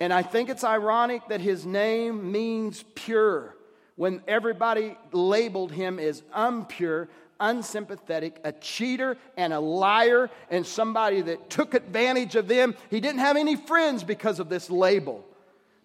And 0.00 0.12
I 0.12 0.22
think 0.22 0.48
it's 0.48 0.64
ironic 0.64 1.28
that 1.28 1.40
his 1.40 1.66
name 1.66 2.32
means 2.32 2.84
pure 2.94 3.54
when 3.96 4.22
everybody 4.26 4.96
labeled 5.12 5.70
him 5.70 5.98
as 5.98 6.22
impure 6.34 7.08
unsympathetic, 7.40 8.38
a 8.44 8.52
cheater 8.52 9.16
and 9.36 9.52
a 9.52 9.58
liar, 9.58 10.30
and 10.50 10.64
somebody 10.64 11.22
that 11.22 11.50
took 11.50 11.74
advantage 11.74 12.36
of 12.36 12.46
them. 12.46 12.76
He 12.90 13.00
didn't 13.00 13.20
have 13.20 13.36
any 13.36 13.56
friends 13.56 14.04
because 14.04 14.38
of 14.38 14.48
this 14.48 14.70
label. 14.70 15.24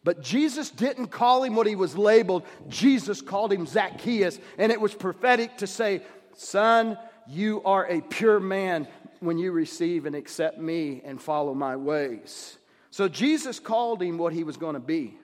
But 0.04 0.22
Jesus 0.22 0.70
didn't 0.70 1.08
call 1.08 1.44
him 1.44 1.56
what 1.56 1.66
he 1.66 1.76
was 1.76 1.98
labeled. 1.98 2.44
Jesus 2.68 3.22
called 3.22 3.52
him 3.52 3.66
Zacchaeus. 3.66 4.40
And 4.58 4.72
it 4.72 4.80
was 4.80 4.94
prophetic 4.94 5.58
to 5.58 5.68
say, 5.68 6.04
Son, 6.36 6.98
you 7.28 7.64
are 7.64 7.88
a 7.90 8.02
pure 8.02 8.40
man 8.40 8.88
when 9.20 9.40
you 9.40 9.52
receive 9.52 10.06
and 10.06 10.16
accept 10.16 10.60
me 10.60 11.02
and 11.04 11.20
follow 11.20 11.56
my 11.56 11.76
ways. 11.76 12.58
So 12.96 13.10
Jesus 13.10 13.60
called 13.60 14.02
him 14.02 14.18
what 14.18 14.32
he 14.32 14.46
was 14.46 14.56
going 14.56 14.76
to 14.76 14.80
be. 14.80 15.18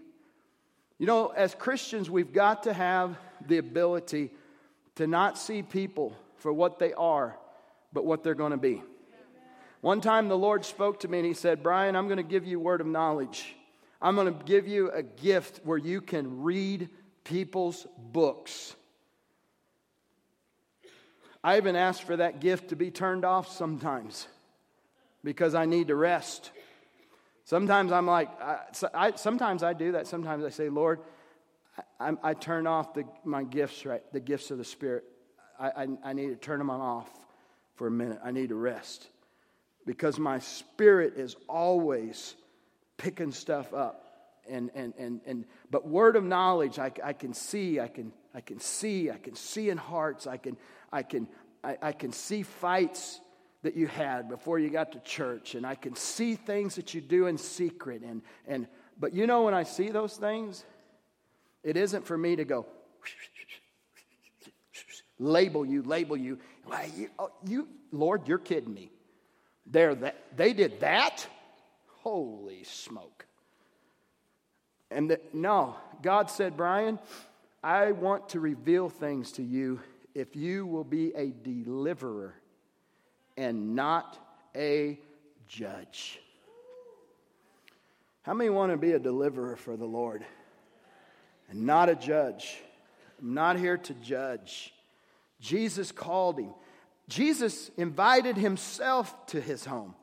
You 1.00 1.06
know, 1.06 1.30
as 1.30 1.56
Christians, 1.56 2.10
we've 2.10 2.34
got 2.34 2.64
to 2.64 2.74
have 2.74 3.18
the 3.48 3.60
ability 3.60 4.30
to 4.96 5.08
not 5.08 5.38
see 5.38 5.64
people 5.64 6.14
for 6.40 6.52
what 6.52 6.80
they 6.80 6.92
are, 6.92 7.38
but 7.94 8.04
what 8.04 8.26
they're 8.26 8.36
going 8.36 8.52
to 8.52 8.58
be. 8.58 8.84
One 9.80 10.02
time 10.02 10.28
the 10.28 10.38
Lord 10.38 10.66
spoke 10.66 11.00
to 11.00 11.08
me 11.08 11.20
and 11.20 11.26
He 11.26 11.34
said, 11.34 11.64
Brian, 11.64 11.96
I'm 11.96 12.08
going 12.08 12.18
to 12.18 12.24
give 12.24 12.46
you 12.46 12.60
word 12.60 12.82
of 12.82 12.88
knowledge. 12.88 13.56
I'm 14.02 14.16
going 14.16 14.38
to 14.38 14.44
give 14.44 14.68
you 14.68 14.92
a 14.92 15.02
gift 15.02 15.62
where 15.64 15.78
you 15.78 16.02
can 16.02 16.42
read 16.42 16.90
people's 17.24 17.88
books. 17.98 18.76
I 21.42 21.56
even 21.56 21.78
asked 21.78 22.04
for 22.04 22.18
that 22.18 22.42
gift 22.42 22.72
to 22.72 22.76
be 22.76 22.92
turned 22.92 23.24
off 23.24 23.50
sometimes 23.50 24.28
because 25.24 25.56
I 25.56 25.64
need 25.64 25.88
to 25.88 25.96
rest. 25.96 26.52
Sometimes 27.52 27.92
I'm 27.92 28.06
like, 28.06 28.30
I, 28.42 28.60
I, 28.94 29.12
sometimes 29.18 29.62
I 29.62 29.74
do 29.74 29.92
that. 29.92 30.08
Sometimes 30.08 30.46
I 30.46 30.50
say, 30.52 30.70
Lord, 30.70 31.02
I, 32.00 32.14
I 32.24 32.34
turn 32.34 32.66
off 32.66 32.94
the, 32.94 33.04
my 33.26 33.44
gifts, 33.44 33.86
right? 33.86 34.02
The 34.14 34.22
gifts 34.22 34.52
of 34.52 34.58
the 34.58 34.64
Spirit. 34.64 35.04
I, 35.60 35.88
I, 36.02 36.14
need 36.14 36.30
to 36.30 36.38
turn 36.38 36.60
them 36.60 36.70
off 36.70 37.10
for 37.76 37.88
a 37.88 37.92
minute. 37.92 38.20
I 38.24 38.32
need 38.32 38.48
to 38.50 38.56
rest 38.56 39.10
because 39.86 40.18
my 40.18 40.40
spirit 40.40 41.18
is 41.18 41.36
always 41.50 42.36
picking 42.96 43.34
stuff 43.34 43.74
up. 43.74 44.40
And, 44.50 44.72
and, 44.74 44.94
and, 44.98 45.20
and, 45.26 45.44
but 45.70 45.86
word 45.86 46.16
of 46.16 46.24
knowledge, 46.24 46.80
I, 46.80 46.94
I 47.04 47.12
can 47.12 47.34
see, 47.34 47.82
I 47.82 47.90
can, 47.90 48.14
I 48.34 48.40
can 48.40 48.62
see, 48.62 49.12
I 49.12 49.18
can 49.18 49.36
see 49.36 49.70
in 49.70 49.78
hearts, 49.78 50.26
I 50.26 50.38
can, 50.38 50.56
I 50.90 51.04
can, 51.04 51.28
I, 51.66 51.78
I 51.82 51.92
can 51.92 52.14
see 52.14 52.44
fights 52.44 53.20
that 53.64 53.76
you 53.76 53.88
had 53.88 54.28
before 54.30 54.60
you 54.60 54.70
got 54.70 54.92
to 54.94 55.00
church, 55.00 55.56
and 55.56 55.66
I 55.66 55.76
can 55.76 55.96
see 55.96 56.36
things 56.36 56.76
that 56.76 56.94
you 56.94 57.02
do 57.02 57.28
in 57.28 57.38
secret. 57.38 58.02
And, 58.02 58.22
and, 58.48 58.68
but 59.00 59.14
you 59.14 59.28
know, 59.28 59.44
when 59.44 59.54
I 59.54 59.64
see 59.64 59.90
those 59.90 60.16
things, 60.16 60.64
it 61.64 61.78
isn't 61.78 62.06
for 62.06 62.18
me 62.18 62.36
to 62.38 62.44
go, 62.44 62.66
label 65.20 65.66
you, 65.66 65.84
label 65.84 66.18
you. 66.18 66.40
Why, 66.66 66.90
you, 66.96 67.10
oh, 67.20 67.32
you 67.46 67.68
Lord, 67.92 68.28
you're 68.28 68.40
kidding 68.40 68.74
me. 68.74 68.92
They're 69.68 69.94
that, 69.96 70.16
they 70.36 70.54
did 70.54 70.80
that? 70.80 71.28
Holy 72.00 72.64
smoke. 72.64 73.26
And 74.90 75.10
the, 75.10 75.22
no, 75.34 75.76
God 76.02 76.30
said, 76.32 76.58
Brian, 76.58 77.00
I 77.64 77.92
want 77.92 78.30
to 78.30 78.40
reveal 78.40 78.90
things 78.90 79.34
to 79.34 79.44
you 79.44 79.80
if 80.16 80.36
you 80.36 80.66
will 80.66 80.84
be 80.84 81.14
a 81.16 81.28
deliverer 81.28 82.34
and 83.38 83.76
not 83.76 84.18
a 84.56 85.00
judge. 85.48 86.20
How 88.24 88.34
many 88.34 88.50
want 88.50 88.72
to 88.72 88.78
be 88.78 88.92
a 88.92 89.00
deliverer 89.00 89.56
for 89.56 89.76
the 89.76 89.86
Lord? 89.86 90.24
and 91.52 91.66
not 91.66 91.90
a 91.90 91.96
judge. 91.96 92.58
I'm 93.22 93.34
not 93.34 93.60
here 93.60 93.78
to 93.78 93.94
judge. 93.96 94.74
Jesus 95.40 95.92
called 95.92 96.40
him. 96.40 96.54
Jesus 97.08 97.70
invited 97.78 98.38
himself 98.38 99.26
to 99.28 99.42
his 99.42 99.66
home. 99.66 99.94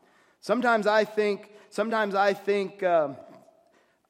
Sometimes 0.40 0.86
I 0.86 1.04
think, 1.04 1.50
sometimes 1.70 2.14
I 2.14 2.34
think, 2.34 2.82
um, 2.82 3.16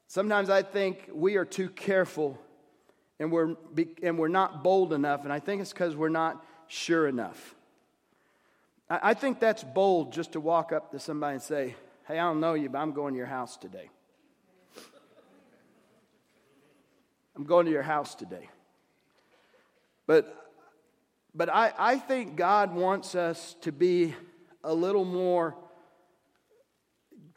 sometimes 0.08 0.50
I 0.50 0.62
think 0.62 1.08
we 1.12 1.36
are 1.36 1.44
too 1.44 1.70
careful 1.70 2.38
and 3.20 3.30
we're, 3.30 3.54
and 4.02 4.18
we're 4.18 4.28
not 4.28 4.64
bold 4.64 4.92
enough. 4.92 5.24
And 5.24 5.32
I 5.32 5.38
think 5.38 5.62
it's 5.62 5.72
because 5.72 5.94
we're 5.94 6.08
not 6.08 6.44
sure 6.66 7.06
enough. 7.06 7.54
I, 8.90 9.14
think 9.14 9.38
that's 9.38 9.62
bold 9.62 10.12
just 10.12 10.32
to 10.32 10.40
walk 10.40 10.72
up 10.72 10.92
to 10.92 10.98
somebody 10.98 11.34
and 11.34 11.42
say, 11.42 11.74
Hey, 12.06 12.18
I 12.18 12.22
don't 12.22 12.40
know 12.40 12.54
you, 12.54 12.70
but 12.70 12.78
I'm 12.78 12.92
going 12.92 13.12
to 13.12 13.18
your 13.18 13.26
house 13.26 13.58
today. 13.58 13.90
I'm 17.36 17.44
going 17.44 17.66
to 17.66 17.72
your 17.72 17.82
house 17.82 18.14
today. 18.14 18.48
But, 20.06 20.52
but 21.34 21.50
I, 21.50 21.72
I 21.78 21.98
think 21.98 22.34
God 22.34 22.74
wants 22.74 23.14
us 23.14 23.56
to 23.60 23.72
be 23.72 24.14
a 24.64 24.72
little 24.72 25.04
more, 25.04 25.54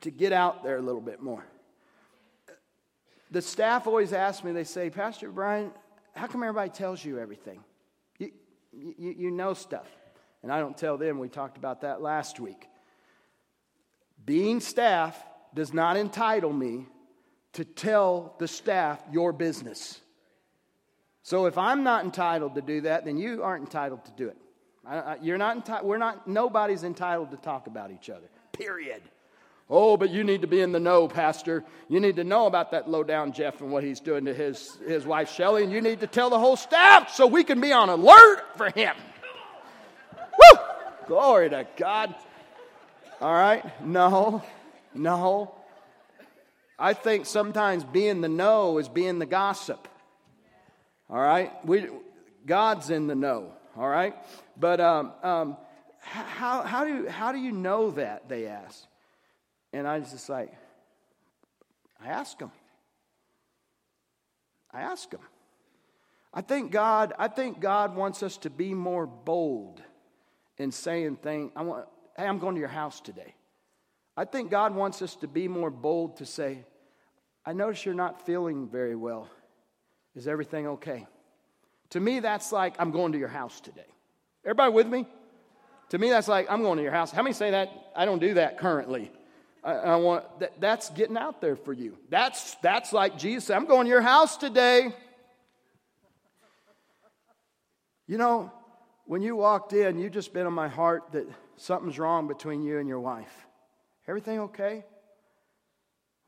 to 0.02 0.10
get 0.10 0.32
out 0.32 0.64
there 0.64 0.78
a 0.78 0.82
little 0.82 1.02
bit 1.02 1.22
more. 1.22 1.46
The 3.30 3.42
staff 3.42 3.88
always 3.88 4.14
ask 4.14 4.44
me, 4.44 4.54
they 4.54 4.64
say, 4.64 4.90
Pastor 4.90 5.30
Brian, 5.30 5.72
how 6.16 6.28
come 6.28 6.44
everybody 6.44 6.70
tells 6.70 7.04
you 7.04 7.20
everything? 7.20 7.64
You, 8.18 8.32
you, 8.72 9.16
you 9.18 9.32
know 9.32 9.54
stuff. 9.54 9.88
And 10.44 10.52
I 10.52 10.60
don't 10.60 10.78
tell 10.78 10.98
them. 10.98 11.20
We 11.20 11.30
talked 11.30 11.58
about 11.58 11.82
that 11.82 12.02
last 12.02 12.40
week. 12.40 12.68
Being 14.26 14.60
staff 14.60 15.22
does 15.54 15.74
not 15.74 15.98
entitle 15.98 16.54
me 16.54 16.86
to 17.54 17.66
tell 17.66 18.36
the 18.40 18.48
staff 18.48 19.02
your 19.12 19.34
business. 19.34 20.00
So 21.24 21.46
if 21.46 21.58
I'm 21.58 21.84
not 21.84 22.04
entitled 22.04 22.56
to 22.56 22.62
do 22.62 22.82
that, 22.82 23.06
then 23.06 23.18
you 23.18 23.44
aren't 23.44 23.66
entitled 23.66 24.06
to 24.06 24.12
do 24.12 24.30
it. 24.30 24.38
I, 24.86 24.98
I, 24.98 25.18
you're 25.22 25.38
not 25.38 25.56
entitled, 25.58 25.88
we're 25.88 25.98
not, 25.98 26.28
nobody's 26.28 26.84
entitled 26.84 27.32
to 27.32 27.38
talk 27.38 27.68
about 27.68 27.92
each 27.92 28.10
other, 28.10 28.28
period. 28.54 29.02
Oh, 29.70 29.96
but 29.96 30.10
you 30.10 30.24
need 30.24 30.42
to 30.42 30.48
be 30.48 30.60
in 30.60 30.72
the 30.72 30.80
know, 30.80 31.08
Pastor. 31.08 31.64
You 31.88 32.00
need 32.00 32.18
to 32.18 32.24
know 32.24 32.46
about 32.46 32.72
that 32.72 32.90
low 32.90 33.04
down 33.04 33.32
Jeff 33.32 33.62
and 33.62 33.72
what 33.72 33.84
he's 33.84 34.00
doing 34.02 34.26
to 34.26 34.34
his, 34.34 34.78
his 34.86 35.06
wife, 35.06 35.32
Shelly, 35.32 35.64
and 35.64 35.72
you 35.72 35.82
need 35.82 36.02
to 36.02 36.08
tell 36.08 36.30
the 36.30 36.40
whole 36.40 36.58
staff 36.58 37.14
so 37.14 37.28
we 37.28 37.44
can 37.44 37.62
be 37.62 37.72
on 37.72 37.90
alert 37.90 38.58
for 38.58 38.70
him. 38.72 38.96
Glory 41.12 41.50
to 41.50 41.68
God. 41.76 42.16
All 43.20 43.34
right? 43.34 43.66
No, 43.84 44.42
no. 44.94 45.54
I 46.80 46.94
think 46.94 47.26
sometimes 47.26 47.84
being 47.84 48.22
the 48.22 48.30
know 48.30 48.78
is 48.78 48.88
being 48.88 49.20
the 49.20 49.26
gossip. 49.26 49.90
All 51.10 51.20
right? 51.20 51.52
We, 51.66 51.90
God's 52.46 52.92
in 52.92 53.08
the 53.08 53.16
know. 53.16 53.52
All 53.76 53.90
right? 53.90 54.16
But 54.56 54.80
um, 54.80 55.12
um, 55.22 55.58
how, 56.00 56.62
how, 56.62 56.86
do, 56.86 57.10
how 57.10 57.34
do 57.34 57.40
you 57.40 57.52
know 57.52 57.92
that? 57.92 58.30
They 58.30 58.48
asked. 58.48 58.88
And 59.74 59.86
I 59.86 60.00
was 60.00 60.12
just 60.12 60.30
like, 60.30 60.54
I 62.02 62.08
ask 62.08 62.40
them. 62.40 62.54
I 64.72 64.80
ask 64.80 65.10
them. 65.10 65.20
I 66.34 66.40
think 66.40 66.72
God, 66.72 67.12
I 67.20 67.28
think 67.28 67.60
God 67.60 67.98
wants 67.98 68.24
us 68.24 68.38
to 68.38 68.50
be 68.50 68.74
more 68.74 69.06
bold 69.06 69.82
in 70.62 70.72
saying 70.72 71.18
things. 71.18 71.52
I 71.56 71.64
want, 71.64 71.88
hey, 72.18 72.26
I'm 72.26 72.40
going 72.40 72.56
to 72.56 72.60
your 72.60 72.70
house 72.70 73.02
today. 73.02 73.34
I 74.16 74.26
think 74.26 74.52
God 74.52 74.76
wants 74.76 75.02
us 75.02 75.16
to 75.18 75.28
be 75.28 75.48
more 75.48 75.70
bold 75.70 76.18
to 76.18 76.26
say, 76.26 76.64
I 77.46 77.54
notice 77.54 77.86
you're 77.86 77.96
not 77.96 78.26
feeling 78.26 78.70
very 78.70 78.96
well. 78.96 79.28
Is 80.16 80.28
everything 80.28 80.68
okay? 80.68 81.08
To 81.92 82.00
me, 82.00 82.20
that's 82.20 82.52
like, 82.52 82.76
I'm 82.80 82.92
going 82.92 83.14
to 83.14 83.18
your 83.18 83.28
house 83.28 83.60
today. 83.60 83.88
Everybody 84.46 84.72
with 84.74 84.88
me? 84.88 85.08
To 85.90 85.98
me, 85.98 86.10
that's 86.10 86.28
like, 86.28 86.50
I'm 86.50 86.62
going 86.62 86.78
to 86.78 86.84
your 86.84 86.92
house. 86.92 87.12
How 87.12 87.24
many 87.24 87.34
say 87.34 87.52
that? 87.52 87.92
I 87.96 88.06
don't 88.06 88.20
do 88.20 88.36
that 88.36 88.58
currently. 88.58 89.12
I, 89.64 89.74
I 89.74 89.96
want 89.98 90.40
that, 90.40 90.60
that's 90.60 90.90
getting 90.92 91.18
out 91.18 91.42
there 91.42 91.56
for 91.56 91.74
you. 91.74 91.98
That's 92.10 92.56
that's 92.56 92.94
like 92.94 93.18
Jesus. 93.18 93.50
I'm 93.50 93.66
going 93.66 93.86
to 93.86 93.90
your 93.90 94.02
house 94.02 94.38
today. 94.38 94.94
You 98.08 98.18
know, 98.18 98.52
when 99.06 99.22
you 99.22 99.36
walked 99.36 99.74
in, 99.74 99.98
you 99.98 100.10
just 100.10 100.34
been 100.34 100.46
on 100.46 100.54
my 100.54 100.68
heart 100.68 101.12
that 101.12 101.28
something's 101.58 102.00
wrong 102.00 102.28
between 102.28 102.62
you 102.62 102.80
and 102.80 102.88
your 102.88 103.00
wife. 103.00 103.48
Everything 104.08 104.40
okay? 104.40 104.86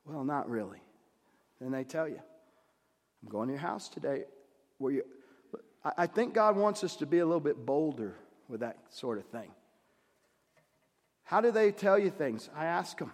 Well, 0.04 0.24
not 0.24 0.48
really. 0.48 0.80
Then 1.60 1.70
they 1.70 1.84
tell 1.84 2.08
you, 2.08 2.20
I'm 3.22 3.28
going 3.28 3.48
to 3.48 3.54
your 3.54 3.60
house 3.60 3.88
today. 3.88 4.24
Where 4.78 4.92
you, 4.92 5.04
I 5.96 6.06
think 6.06 6.34
God 6.34 6.56
wants 6.56 6.84
us 6.84 6.96
to 6.96 7.06
be 7.06 7.18
a 7.18 7.26
little 7.26 7.40
bit 7.40 7.64
bolder 7.64 8.14
with 8.48 8.60
that 8.60 8.78
sort 8.90 9.18
of 9.18 9.24
thing. 9.26 9.50
How 11.24 11.40
do 11.40 11.50
they 11.50 11.72
tell 11.72 11.98
you 11.98 12.10
things? 12.10 12.50
I 12.54 12.66
ask 12.66 12.98
them. 12.98 13.12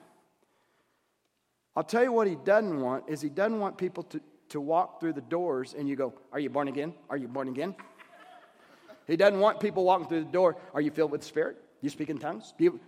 I'll 1.77 1.85
tell 1.85 2.03
you 2.03 2.12
what 2.12 2.27
he 2.27 2.35
doesn't 2.35 2.81
want 2.81 3.05
is 3.09 3.20
he 3.20 3.29
doesn't 3.29 3.61
want 3.61 3.79
people 3.79 4.03
to, 4.05 4.20
to 4.49 4.61
walk 4.61 5.01
through 5.01 5.12
the 5.12 5.20
doors 5.20 5.75
and 5.79 5.88
you 5.88 5.94
go, 5.94 6.12
Are 6.33 6.40
you 6.40 6.51
born 6.51 6.68
again? 6.68 6.92
Are 7.09 7.16
you 7.16 7.29
born 7.29 7.49
again? 7.49 7.75
He 9.06 9.16
doesn't 9.16 9.40
want 9.40 9.60
people 9.60 9.84
walking 9.84 10.06
through 10.08 10.24
the 10.24 10.32
door, 10.32 10.56
Are 10.74 10.80
you 10.80 10.90
filled 10.90 11.10
with 11.10 11.22
the 11.22 11.26
Spirit? 11.26 11.56
Do 11.56 11.86
you 11.86 11.90
speak 11.90 12.10
in 12.10 12.18
tongues? 12.18 12.54
Do 12.58 12.64
you... 12.64 12.80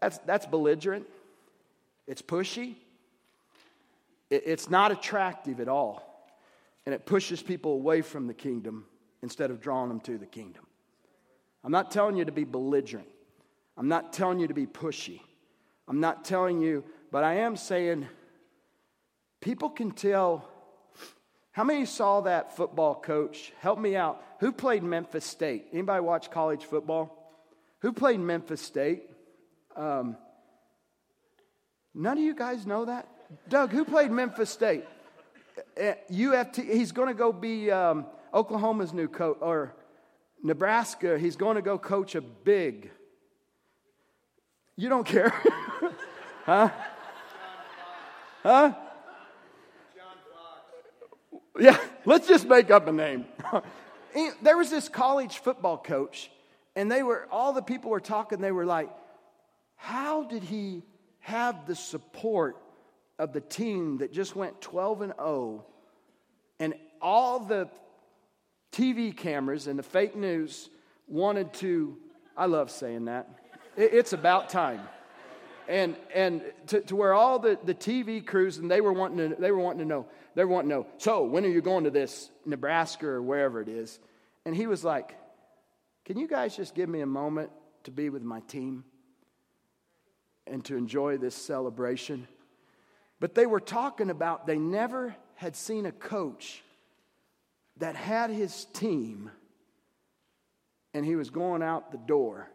That's, 0.00 0.18
that's 0.18 0.46
belligerent. 0.46 1.06
It's 2.06 2.22
pushy. 2.22 2.74
It, 4.30 4.42
it's 4.46 4.68
not 4.68 4.90
attractive 4.90 5.60
at 5.60 5.68
all. 5.68 6.08
And 6.84 6.94
it 6.94 7.06
pushes 7.06 7.42
people 7.42 7.72
away 7.72 8.02
from 8.02 8.26
the 8.26 8.34
kingdom 8.34 8.86
instead 9.22 9.50
of 9.50 9.60
drawing 9.60 9.88
them 9.88 10.00
to 10.00 10.18
the 10.18 10.26
kingdom. 10.26 10.66
I'm 11.62 11.70
not 11.70 11.90
telling 11.90 12.16
you 12.16 12.24
to 12.24 12.32
be 12.32 12.44
belligerent. 12.44 13.06
I'm 13.76 13.88
not 13.88 14.12
telling 14.12 14.40
you 14.40 14.48
to 14.48 14.54
be 14.54 14.66
pushy. 14.66 15.20
I'm 15.86 16.00
not 16.00 16.24
telling 16.24 16.60
you, 16.60 16.84
but 17.10 17.24
I 17.24 17.34
am 17.34 17.56
saying 17.56 18.08
people 19.40 19.70
can 19.70 19.92
tell. 19.92 20.48
How 21.52 21.64
many 21.64 21.84
saw 21.84 22.22
that 22.22 22.56
football 22.56 22.94
coach? 22.94 23.52
Help 23.60 23.78
me 23.78 23.94
out. 23.94 24.22
Who 24.40 24.52
played 24.52 24.82
Memphis 24.82 25.26
State? 25.26 25.66
Anybody 25.72 26.00
watch 26.00 26.30
college 26.30 26.64
football? 26.64 27.18
Who 27.80 27.92
played 27.92 28.20
Memphis 28.20 28.62
State? 28.62 29.02
Um, 29.76 30.16
none 31.94 32.16
of 32.16 32.24
you 32.24 32.34
guys 32.34 32.66
know 32.66 32.86
that? 32.86 33.06
Doug, 33.48 33.70
who 33.70 33.84
played 33.84 34.10
Memphis 34.10 34.48
State? 34.48 34.84
UFT, 35.76 36.58
uh, 36.58 36.72
he's 36.72 36.92
going 36.92 37.08
to 37.08 37.14
go 37.14 37.32
be 37.32 37.70
um, 37.70 38.06
Oklahoma's 38.32 38.94
new 38.94 39.08
coach, 39.08 39.36
or 39.40 39.74
Nebraska, 40.42 41.18
he's 41.18 41.36
going 41.36 41.56
to 41.56 41.62
go 41.62 41.78
coach 41.78 42.14
a 42.14 42.22
big. 42.22 42.90
You 44.76 44.88
don't 44.88 45.06
care. 45.06 45.34
huh? 46.44 46.70
Huh? 48.42 48.72
Yeah, 51.58 51.78
let's 52.04 52.28
just 52.28 52.46
make 52.46 52.70
up 52.70 52.86
a 52.88 52.92
name. 52.92 53.26
there 54.42 54.56
was 54.56 54.70
this 54.70 54.88
college 54.88 55.38
football 55.38 55.78
coach, 55.78 56.30
and 56.74 56.90
they 56.90 57.02
were 57.02 57.26
all 57.30 57.52
the 57.52 57.62
people 57.62 57.90
were 57.90 58.00
talking, 58.00 58.40
they 58.40 58.52
were 58.52 58.66
like, 58.66 58.90
How 59.76 60.24
did 60.24 60.42
he 60.42 60.82
have 61.20 61.66
the 61.66 61.76
support 61.76 62.56
of 63.18 63.32
the 63.32 63.40
team 63.40 63.98
that 63.98 64.12
just 64.12 64.34
went 64.34 64.60
12 64.60 65.02
and 65.02 65.12
0 65.16 65.64
and 66.58 66.74
all 67.00 67.40
the 67.40 67.68
TV 68.72 69.16
cameras 69.16 69.66
and 69.66 69.78
the 69.78 69.82
fake 69.82 70.16
news 70.16 70.70
wanted 71.06 71.52
to 71.54 71.96
I 72.36 72.46
love 72.46 72.70
saying 72.70 73.06
that. 73.06 73.28
It's 73.76 74.12
about 74.12 74.48
time. 74.48 74.80
And 75.68 75.96
and 76.14 76.42
to, 76.68 76.80
to 76.82 76.96
where 76.96 77.14
all 77.14 77.38
the, 77.38 77.58
the 77.64 77.74
TV 77.74 78.24
crews 78.24 78.58
and 78.58 78.70
they 78.70 78.80
were 78.80 78.92
wanting 78.92 79.30
to 79.30 79.36
they 79.40 79.50
were 79.50 79.58
wanting 79.58 79.80
to 79.80 79.84
know 79.84 80.06
they 80.34 80.44
were 80.44 80.50
wanting 80.50 80.70
to 80.70 80.76
know 80.76 80.86
so 80.98 81.24
when 81.24 81.44
are 81.44 81.48
you 81.48 81.62
going 81.62 81.84
to 81.84 81.90
this 81.90 82.30
Nebraska 82.44 83.06
or 83.06 83.22
wherever 83.22 83.60
it 83.60 83.68
is 83.68 84.00
and 84.44 84.56
he 84.56 84.66
was 84.66 84.84
like 84.84 85.16
can 86.04 86.18
you 86.18 86.26
guys 86.26 86.56
just 86.56 86.74
give 86.74 86.88
me 86.88 87.00
a 87.00 87.06
moment 87.06 87.50
to 87.84 87.90
be 87.90 88.10
with 88.10 88.22
my 88.22 88.40
team 88.40 88.84
and 90.46 90.64
to 90.64 90.76
enjoy 90.76 91.16
this 91.16 91.34
celebration 91.34 92.26
but 93.20 93.34
they 93.36 93.46
were 93.46 93.60
talking 93.60 94.10
about 94.10 94.46
they 94.46 94.58
never 94.58 95.14
had 95.36 95.54
seen 95.54 95.86
a 95.86 95.92
coach 95.92 96.62
that 97.78 97.96
had 97.96 98.30
his 98.30 98.66
team 98.72 99.30
and 100.94 101.04
he 101.04 101.16
was 101.16 101.30
going 101.30 101.62
out 101.62 101.90
the 101.90 101.98
door. 101.98 102.48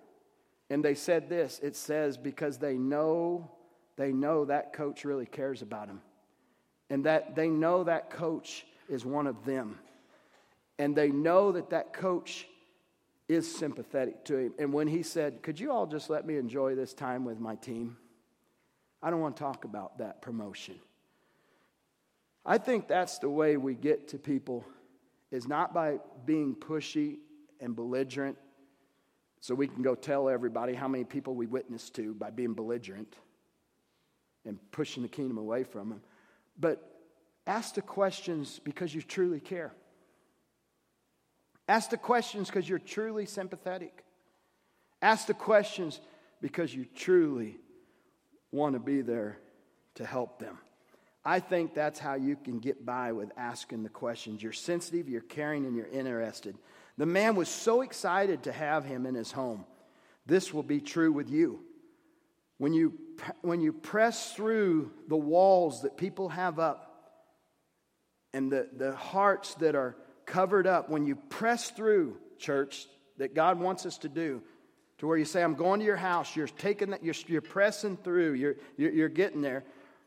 And 0.70 0.84
they 0.84 0.96
said 0.96 1.30
this 1.30 1.60
it 1.64 1.76
says, 1.76 2.18
because 2.18 2.58
they 2.58 2.78
know, 2.78 3.50
they 3.96 4.12
know 4.12 4.46
that 4.46 4.74
coach 4.74 5.06
really 5.06 5.26
cares 5.26 5.62
about 5.62 5.88
him. 5.88 6.02
And 6.90 7.06
that 7.06 7.36
they 7.36 7.50
know 7.50 7.84
that 7.84 8.10
coach 8.10 8.66
is 8.90 9.06
one 9.06 9.28
of 9.28 9.46
them. 9.46 9.80
And 10.80 10.96
they 10.96 11.10
know 11.10 11.52
that 11.52 11.72
that 11.72 11.94
coach 11.94 12.48
is 13.28 13.54
sympathetic 13.54 14.24
to 14.26 14.38
him. 14.38 14.54
And 14.58 14.72
when 14.72 14.88
he 14.88 15.04
said, 15.04 15.42
Could 15.42 15.60
you 15.60 15.72
all 15.72 15.86
just 15.86 16.10
let 16.10 16.26
me 16.26 16.38
enjoy 16.38 16.76
this 16.76 16.94
time 16.94 17.26
with 17.26 17.40
my 17.40 17.56
team? 17.56 17.98
I 19.02 19.10
don't 19.10 19.20
want 19.20 19.36
to 19.36 19.44
talk 19.44 19.66
about 19.66 19.98
that 20.00 20.22
promotion. 20.22 20.76
I 22.46 22.58
think 22.58 22.88
that's 22.88 23.20
the 23.20 23.30
way 23.30 23.58
we 23.58 23.76
get 23.76 24.08
to 24.10 24.18
people 24.18 24.66
is 25.32 25.48
not 25.48 25.74
by 25.74 26.00
being 26.26 26.56
pushy 26.56 27.18
and 27.60 27.76
belligerent 27.76 28.38
so 29.40 29.56
we 29.56 29.68
can 29.68 29.84
go 29.84 29.96
tell 29.96 30.30
everybody 30.30 30.74
how 30.74 30.88
many 30.88 31.04
people 31.04 31.36
we 31.36 31.46
witnessed 31.46 31.96
to 31.96 32.14
by 32.14 32.30
being 32.30 32.54
belligerent 32.54 33.16
and 34.46 34.60
pushing 34.72 35.04
the 35.04 35.10
kingdom 35.10 35.38
away 35.38 35.64
from 35.64 35.90
them, 35.90 36.02
but 36.60 37.02
ask 37.46 37.76
the 37.76 37.82
questions 37.82 38.60
because 38.64 38.94
you 38.94 39.02
truly 39.02 39.40
care. 39.40 39.74
Ask 41.68 41.90
the 41.90 41.98
questions 41.98 42.48
because 42.48 42.68
you're 42.68 42.80
truly 42.80 43.26
sympathetic. 43.26 44.04
Ask 45.02 45.28
the 45.28 45.34
questions 45.34 46.00
because 46.42 46.74
you 46.74 46.86
truly 46.96 47.58
want 48.52 48.74
to 48.74 48.80
be 48.80 49.02
there 49.02 49.38
to 49.96 50.06
help 50.06 50.40
them. 50.40 50.58
I 51.26 51.42
think 51.42 51.74
that's 51.74 52.00
how 52.00 52.14
you 52.14 52.38
can 52.38 52.60
get 52.60 52.86
by 52.86 53.12
with 53.12 53.32
asking 53.36 53.84
the 53.84 53.90
questions. 53.90 54.42
You're 54.42 54.54
sensitive, 54.54 55.10
you're 55.10 55.20
caring, 55.20 55.66
and 55.66 55.76
you're 55.76 55.88
interested. 55.88 56.56
The 56.98 57.06
man 57.06 57.36
was 57.36 57.48
so 57.48 57.82
excited 57.82 58.44
to 58.44 58.52
have 58.52 58.86
him 58.86 59.06
in 59.06 59.16
his 59.16 59.32
home. 59.32 59.66
This 60.26 60.54
will 60.54 60.64
be 60.64 60.82
true 60.82 61.12
with 61.12 61.30
you. 61.30 61.62
When 62.58 62.74
you, 62.74 62.94
when 63.42 63.62
you 63.62 63.72
press 63.72 64.34
through 64.34 64.92
the 65.08 65.18
walls 65.18 65.84
that 65.84 65.96
people 65.96 66.30
have 66.30 66.60
up 66.60 66.84
and 68.34 68.52
the, 68.52 68.68
the 68.76 68.96
hearts 68.96 69.54
that 69.56 69.76
are 69.76 69.96
covered 70.26 70.66
up, 70.66 70.90
when 70.90 71.06
you 71.06 71.16
press 71.16 71.70
through, 71.70 72.18
church, 72.40 72.88
that 73.18 73.36
God 73.36 73.60
wants 73.60 73.86
us 73.86 73.98
to 74.00 74.10
do, 74.10 74.42
to 74.98 75.08
where 75.08 75.18
you 75.18 75.26
say, 75.26 75.44
I'm 75.44 75.54
going 75.54 75.80
to 75.80 75.86
your 75.86 75.96
house, 75.96 76.36
you're 76.36 76.48
taking 76.48 76.90
that, 76.90 77.04
you're, 77.04 77.16
you're 77.28 77.42
pressing 77.42 77.98
through, 77.98 78.34
you're, 78.34 78.56
you're, 78.76 78.92
you're 78.92 79.10
getting 79.10 79.42
there, 79.42 79.64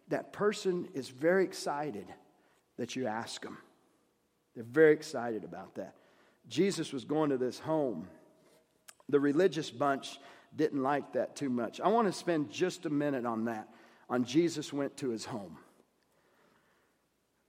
that 0.08 0.32
person 0.32 0.88
is 0.94 1.08
very 1.08 1.44
excited 1.44 2.06
that 2.76 2.96
you 2.96 3.06
ask 3.06 3.42
them. 3.42 3.58
They're 4.54 4.64
very 4.64 4.92
excited 4.92 5.44
about 5.44 5.76
that. 5.76 5.94
Jesus 6.50 6.92
was 6.92 7.04
going 7.04 7.30
to 7.30 7.38
this 7.38 7.60
home. 7.60 8.08
The 9.08 9.20
religious 9.20 9.70
bunch 9.70 10.18
didn't 10.54 10.82
like 10.82 11.12
that 11.12 11.36
too 11.36 11.48
much. 11.48 11.80
I 11.80 11.88
want 11.88 12.08
to 12.08 12.12
spend 12.12 12.50
just 12.50 12.84
a 12.86 12.90
minute 12.90 13.24
on 13.24 13.44
that, 13.44 13.68
on 14.10 14.24
Jesus 14.24 14.72
went 14.72 14.96
to 14.98 15.10
his 15.10 15.24
home. 15.24 15.56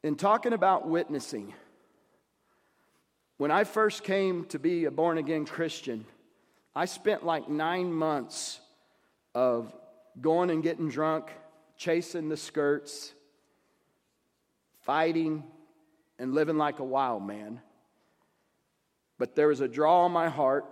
In 0.04 0.16
talking 0.16 0.54
about 0.54 0.88
witnessing, 0.88 1.54
when 3.38 3.50
I 3.50 3.64
first 3.64 4.04
came 4.04 4.46
to 4.46 4.60
be 4.60 4.86
a 4.86 4.92
born 4.92 5.18
again 5.18 5.46
Christian, 5.46 6.06
I 6.76 6.86
spent 6.86 7.26
like 7.26 7.50
nine 7.50 7.92
months 7.92 8.60
of 9.34 9.74
going 10.20 10.52
and 10.52 10.62
getting 10.62 10.90
drunk, 10.90 11.32
chasing 11.76 12.30
the 12.30 12.38
skirts, 12.38 13.14
fighting, 14.82 15.44
and 16.20 16.36
living 16.36 16.58
like 16.58 16.78
a 16.78 16.84
wild 16.84 17.26
man. 17.26 17.62
But 19.21 19.36
there 19.36 19.49
was 19.49 19.62
a 19.62 19.67
draw 19.67 20.05
on 20.05 20.12
my 20.12 20.29
heart, 20.29 20.65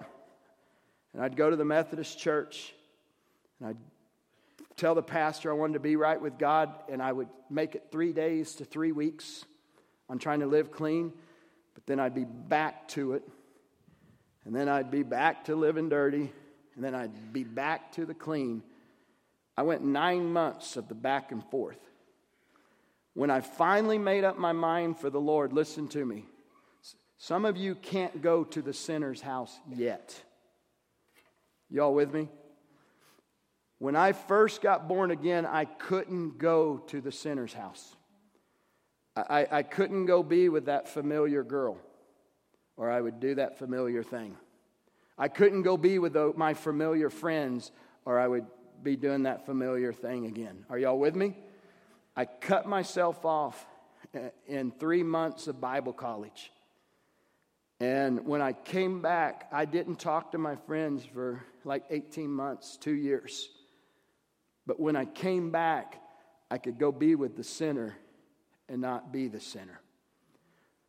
and 1.14 1.22
I'd 1.22 1.36
go 1.36 1.52
to 1.52 1.56
the 1.56 1.64
Methodist 1.64 2.18
church, 2.18 2.74
and 3.60 3.70
I'd 3.70 3.78
tell 4.76 4.96
the 4.96 5.04
pastor 5.04 5.52
I 5.52 5.54
wanted 5.54 5.74
to 5.74 5.80
be 5.80 5.96
right 5.96 6.20
with 6.20 6.40
God, 6.40 6.74
and 6.90 7.00
I 7.00 7.12
would 7.12 7.28
make 7.52 7.76
it 7.76 7.90
three 7.92 8.12
days 8.12 8.56
to 8.56 8.66
three 8.66 8.92
weeks 8.92 9.46
on 10.10 10.18
trying 10.18 10.40
to 10.40 10.48
live 10.48 10.72
clean, 10.72 11.14
but 11.76 11.86
then 11.86 12.00
I'd 12.00 12.16
be 12.16 12.26
back 12.26 12.88
to 12.88 13.14
it, 13.14 13.22
and 14.46 14.56
then 14.56 14.68
I'd 14.68 14.90
be 14.90 15.04
back 15.04 15.46
to 15.46 15.56
living 15.56 15.88
dirty, 15.88 16.32
and 16.74 16.84
then 16.84 16.96
I'd 16.96 17.32
be 17.32 17.44
back 17.44 17.92
to 17.92 18.06
the 18.08 18.16
clean. 18.16 18.64
I 19.56 19.62
went 19.62 19.84
nine 19.84 20.34
months 20.34 20.76
of 20.76 20.88
the 20.88 20.96
back 20.96 21.32
and 21.32 21.46
forth. 21.52 21.78
When 23.14 23.30
I 23.30 23.42
finally 23.42 24.00
made 24.00 24.24
up 24.24 24.40
my 24.40 24.54
mind 24.54 24.98
for 24.98 25.12
the 25.12 25.22
Lord, 25.22 25.54
listen 25.54 25.88
to 25.90 26.04
me. 26.04 26.26
Some 27.22 27.44
of 27.44 27.58
you 27.58 27.76
can't 27.76 28.22
go 28.22 28.46
to 28.46 28.62
the 28.62 28.74
sinner's 28.74 29.20
house 29.20 29.60
yet. 29.76 30.24
Y'all 31.70 31.94
with 31.94 32.14
me? 32.14 32.30
When 33.78 33.98
I 33.98 34.14
first 34.14 34.62
got 34.62 34.88
born 34.88 35.12
again, 35.12 35.46
I 35.46 35.66
couldn't 35.66 36.38
go 36.38 36.78
to 36.88 37.02
the 37.02 37.12
sinner's 37.12 37.54
house. 37.54 37.96
I, 39.18 39.48
I 39.52 39.64
couldn't 39.64 40.06
go 40.06 40.24
be 40.24 40.48
with 40.48 40.66
that 40.66 40.88
familiar 40.88 41.44
girl, 41.44 41.78
or 42.78 42.90
I 42.90 43.02
would 43.02 43.20
do 43.20 43.36
that 43.36 43.60
familiar 43.60 44.02
thing. 44.02 44.38
I 45.18 45.28
couldn't 45.28 45.64
go 45.64 45.76
be 45.76 46.00
with 46.00 46.14
the, 46.14 46.32
my 46.38 46.54
familiar 46.54 47.10
friends, 47.10 47.72
or 48.06 48.18
I 48.18 48.30
would 48.30 48.46
be 48.82 48.96
doing 48.96 49.24
that 49.24 49.46
familiar 49.46 49.92
thing 49.92 50.26
again. 50.26 50.66
Are 50.70 50.80
y'all 50.80 50.98
with 50.98 51.16
me? 51.16 51.36
I 52.16 52.24
cut 52.24 52.66
myself 52.66 53.26
off 53.26 53.66
uh, 54.16 54.30
in 54.48 54.72
three 54.72 55.04
months 55.04 55.48
of 55.48 55.60
Bible 55.60 55.92
college. 55.92 56.54
And 57.80 58.26
when 58.26 58.42
I 58.42 58.54
came 58.54 59.02
back, 59.02 59.48
I 59.52 59.66
didn't 59.66 60.00
talk 60.00 60.34
to 60.34 60.38
my 60.38 60.56
friends 60.56 61.06
for 61.06 61.44
like 61.64 61.84
18 61.90 62.30
months, 62.30 62.78
two 62.78 62.94
years. 62.94 63.50
But 64.66 64.80
when 64.80 64.96
I 64.96 65.06
came 65.06 65.50
back, 65.50 66.02
I 66.52 66.58
could 66.58 66.78
go 66.78 66.92
be 66.92 67.16
with 67.16 67.38
the 67.38 67.44
sinner 67.44 67.96
and 68.68 68.82
not 68.82 69.14
be 69.14 69.28
the 69.28 69.40
sinner. 69.40 69.80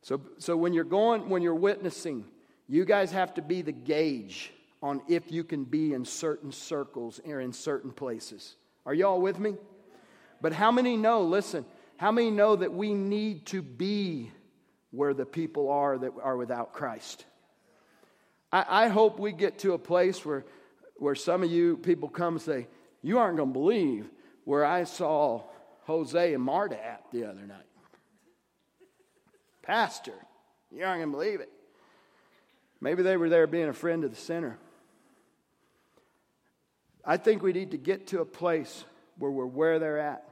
So, 0.01 0.21
so 0.37 0.57
when 0.57 0.73
you're 0.73 0.83
going, 0.83 1.29
when 1.29 1.41
you're 1.41 1.55
witnessing, 1.55 2.25
you 2.67 2.85
guys 2.85 3.11
have 3.11 3.33
to 3.35 3.41
be 3.41 3.61
the 3.61 3.71
gauge 3.71 4.51
on 4.83 5.01
if 5.07 5.31
you 5.31 5.43
can 5.43 5.63
be 5.63 5.93
in 5.93 6.03
certain 6.03 6.51
circles 6.51 7.21
or 7.25 7.39
in 7.39 7.53
certain 7.53 7.91
places. 7.91 8.55
Are 8.85 8.93
y'all 8.93 9.21
with 9.21 9.39
me? 9.39 9.55
But 10.41 10.53
how 10.53 10.71
many 10.71 10.97
know, 10.97 11.21
listen, 11.21 11.65
how 11.97 12.11
many 12.11 12.31
know 12.31 12.55
that 12.55 12.73
we 12.73 12.93
need 12.93 13.45
to 13.47 13.61
be 13.61 14.31
where 14.91 15.13
the 15.13 15.25
people 15.25 15.69
are 15.69 15.97
that 15.97 16.11
are 16.21 16.37
without 16.37 16.73
Christ? 16.73 17.25
I, 18.51 18.85
I 18.85 18.87
hope 18.89 19.19
we 19.19 19.31
get 19.31 19.59
to 19.59 19.73
a 19.73 19.79
place 19.79 20.25
where, 20.25 20.45
where 20.97 21.15
some 21.15 21.43
of 21.43 21.51
you 21.51 21.77
people 21.77 22.09
come 22.09 22.35
and 22.35 22.41
say, 22.41 22.67
You 23.01 23.19
aren't 23.19 23.37
going 23.37 23.49
to 23.49 23.53
believe 23.53 24.09
where 24.43 24.65
I 24.65 24.83
saw 24.83 25.43
Jose 25.83 26.33
and 26.33 26.43
Marta 26.43 26.83
at 26.83 27.03
the 27.11 27.25
other 27.25 27.41
night. 27.41 27.65
Pastor, 29.61 30.13
you 30.71 30.83
aren't 30.83 30.99
going 30.99 31.11
to 31.11 31.17
believe 31.17 31.39
it. 31.39 31.49
Maybe 32.79 33.03
they 33.03 33.15
were 33.15 33.29
there 33.29 33.45
being 33.47 33.69
a 33.69 33.73
friend 33.73 34.03
of 34.03 34.09
the 34.09 34.17
sinner. 34.17 34.57
I 37.05 37.17
think 37.17 37.41
we 37.41 37.53
need 37.53 37.71
to 37.71 37.77
get 37.77 38.07
to 38.07 38.21
a 38.21 38.25
place 38.25 38.83
where 39.17 39.31
we're 39.31 39.45
where 39.45 39.79
they're 39.79 39.99
at. 39.99 40.23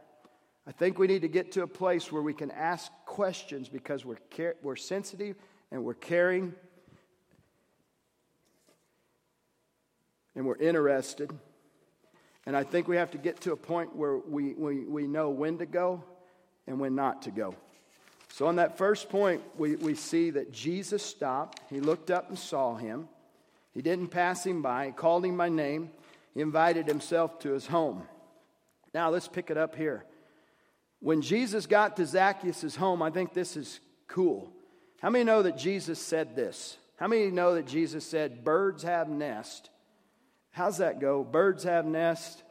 I 0.67 0.72
think 0.72 1.00
we 1.00 1.08
need 1.08 1.24
to 1.24 1.28
get 1.28 1.54
to 1.54 1.63
a 1.63 1.67
place 1.67 2.12
where 2.12 2.22
we 2.22 2.34
can 2.34 2.52
ask 2.52 2.91
questions 3.10 3.67
because 3.67 4.06
we're, 4.06 4.15
care- 4.30 4.56
we're 4.62 4.76
sensitive 4.76 5.36
and 5.72 5.84
we're 5.84 5.95
caring 5.95 6.54
and 10.36 10.45
we're 10.45 10.56
interested. 10.58 11.32
And 12.45 12.56
I 12.56 12.63
think 12.63 12.88
we 12.88 12.98
have 12.98 13.10
to 13.12 13.17
get 13.17 13.41
to 13.41 13.52
a 13.52 13.58
point 13.58 13.95
where 13.95 14.17
we, 14.17 14.54
we, 14.54 14.86
we 14.86 15.08
know 15.08 15.32
when 15.32 15.58
to 15.58 15.65
go 15.65 16.04
and 16.67 16.80
when 16.80 16.93
not 16.93 17.24
to 17.24 17.32
go. 17.32 17.56
So, 18.32 18.45
on 18.45 18.58
that 18.58 18.78
first 18.78 19.10
point, 19.10 19.41
we, 19.58 19.76
we 19.76 19.95
see 19.95 20.30
that 20.30 20.52
Jesus 20.52 21.02
stopped. 21.02 21.62
He 21.72 21.80
looked 21.80 22.12
up 22.12 22.30
and 22.30 22.38
saw 22.38 22.76
him. 22.76 23.10
He 23.74 23.82
didn't 23.82 24.10
pass 24.10 24.45
him 24.45 24.62
by, 24.62 24.86
he 24.86 24.91
called 24.91 25.26
him 25.26 25.36
by 25.36 25.50
name. 25.50 25.89
He 26.36 26.41
invited 26.41 26.88
himself 26.88 27.39
to 27.39 27.54
his 27.54 27.65
home. 27.65 28.04
Now, 28.93 29.10
let's 29.10 29.28
pick 29.28 29.50
it 29.50 29.58
up 29.58 29.76
here. 29.76 30.06
When 30.99 31.21
Jesus 31.21 31.65
got 31.65 31.97
to 31.97 32.05
Zacchaeus' 32.05 32.75
home, 32.75 33.01
I 33.01 33.09
think 33.09 33.33
this 33.33 33.55
is 33.55 33.79
cool. 34.07 34.51
How 35.01 35.09
many 35.09 35.23
know 35.23 35.43
that 35.43 35.57
Jesus 35.57 35.99
said 35.99 36.35
this? 36.35 36.77
How 36.97 37.07
many 37.07 37.31
know 37.31 37.55
that 37.55 37.67
Jesus 37.67 38.05
said, 38.05 38.43
Birds 38.43 38.83
have 38.83 39.07
nest? 39.07 39.69
How's 40.51 40.79
that 40.79 40.99
go? 40.99 41.23
Birds 41.23 41.63
have 41.63 41.85
nest, 41.85 42.43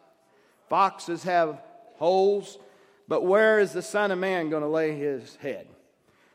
foxes 0.68 1.24
have 1.24 1.60
holes, 1.96 2.58
but 3.06 3.24
where 3.24 3.58
is 3.58 3.72
the 3.72 3.82
Son 3.82 4.10
of 4.10 4.18
Man 4.18 4.48
going 4.48 4.62
to 4.62 4.68
lay 4.68 4.96
his 4.96 5.36
head? 5.36 5.66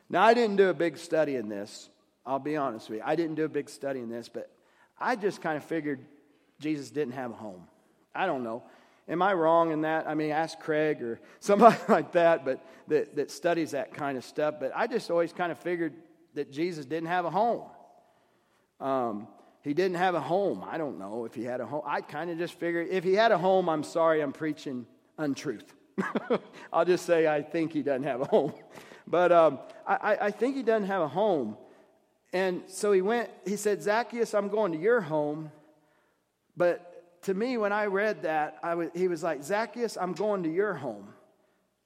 Now, 0.08 0.22
I 0.22 0.34
didn't 0.34 0.56
do 0.56 0.68
a 0.68 0.74
big 0.74 0.98
study 0.98 1.34
in 1.34 1.48
this. 1.48 1.88
I'll 2.26 2.38
be 2.38 2.56
honest 2.56 2.88
with 2.88 2.98
you. 2.98 3.04
I 3.04 3.16
didn't 3.16 3.34
do 3.34 3.44
a 3.44 3.48
big 3.48 3.68
study 3.68 4.00
in 4.00 4.08
this, 4.08 4.28
but 4.28 4.50
I 4.98 5.16
just 5.16 5.42
kind 5.42 5.56
of 5.56 5.64
figured 5.64 6.00
Jesus 6.60 6.90
didn't 6.90 7.14
have 7.14 7.30
a 7.30 7.34
home. 7.34 7.66
I 8.14 8.26
don't 8.26 8.44
know. 8.44 8.62
Am 9.08 9.20
I 9.20 9.34
wrong 9.34 9.70
in 9.70 9.82
that? 9.82 10.08
I 10.08 10.14
mean, 10.14 10.30
ask 10.30 10.58
Craig 10.58 11.02
or 11.02 11.20
somebody 11.40 11.76
like 11.88 12.12
that, 12.12 12.44
but 12.44 12.64
that, 12.88 13.16
that 13.16 13.30
studies 13.30 13.72
that 13.72 13.92
kind 13.92 14.16
of 14.16 14.24
stuff. 14.24 14.56
But 14.60 14.72
I 14.74 14.86
just 14.86 15.10
always 15.10 15.32
kind 15.32 15.52
of 15.52 15.58
figured 15.58 15.94
that 16.34 16.50
Jesus 16.50 16.84
didn't 16.86 17.08
have 17.08 17.24
a 17.24 17.30
home. 17.30 17.62
Um, 18.80 19.28
he 19.62 19.72
didn't 19.72 19.96
have 19.96 20.14
a 20.14 20.20
home. 20.20 20.64
I 20.68 20.78
don't 20.78 20.98
know 20.98 21.24
if 21.24 21.34
he 21.34 21.44
had 21.44 21.60
a 21.60 21.66
home. 21.66 21.82
I 21.86 22.00
kind 22.00 22.30
of 22.30 22.38
just 22.38 22.54
figured 22.54 22.88
if 22.90 23.04
he 23.04 23.14
had 23.14 23.32
a 23.32 23.38
home, 23.38 23.68
I'm 23.68 23.82
sorry, 23.82 24.20
I'm 24.20 24.32
preaching 24.32 24.86
untruth. 25.16 25.72
I'll 26.72 26.84
just 26.84 27.06
say 27.06 27.26
I 27.26 27.42
think 27.42 27.72
he 27.72 27.82
doesn't 27.82 28.04
have 28.04 28.20
a 28.20 28.26
home. 28.26 28.52
But 29.06 29.32
um, 29.32 29.58
I, 29.86 30.16
I 30.18 30.30
think 30.30 30.56
he 30.56 30.62
doesn't 30.62 30.86
have 30.86 31.02
a 31.02 31.08
home. 31.08 31.58
And 32.32 32.62
so 32.68 32.90
he 32.90 33.02
went, 33.02 33.28
he 33.46 33.56
said, 33.56 33.82
Zacchaeus, 33.82 34.32
I'm 34.32 34.48
going 34.48 34.72
to 34.72 34.78
your 34.78 35.02
home. 35.02 35.52
But 36.56 36.93
to 37.24 37.34
me, 37.34 37.56
when 37.56 37.72
I 37.72 37.86
read 37.86 38.22
that, 38.22 38.58
I 38.62 38.74
was, 38.74 38.88
he 38.94 39.08
was 39.08 39.22
like, 39.22 39.42
Zacchaeus, 39.42 39.96
I'm 39.96 40.12
going 40.12 40.42
to 40.44 40.52
your 40.52 40.74
home. 40.74 41.08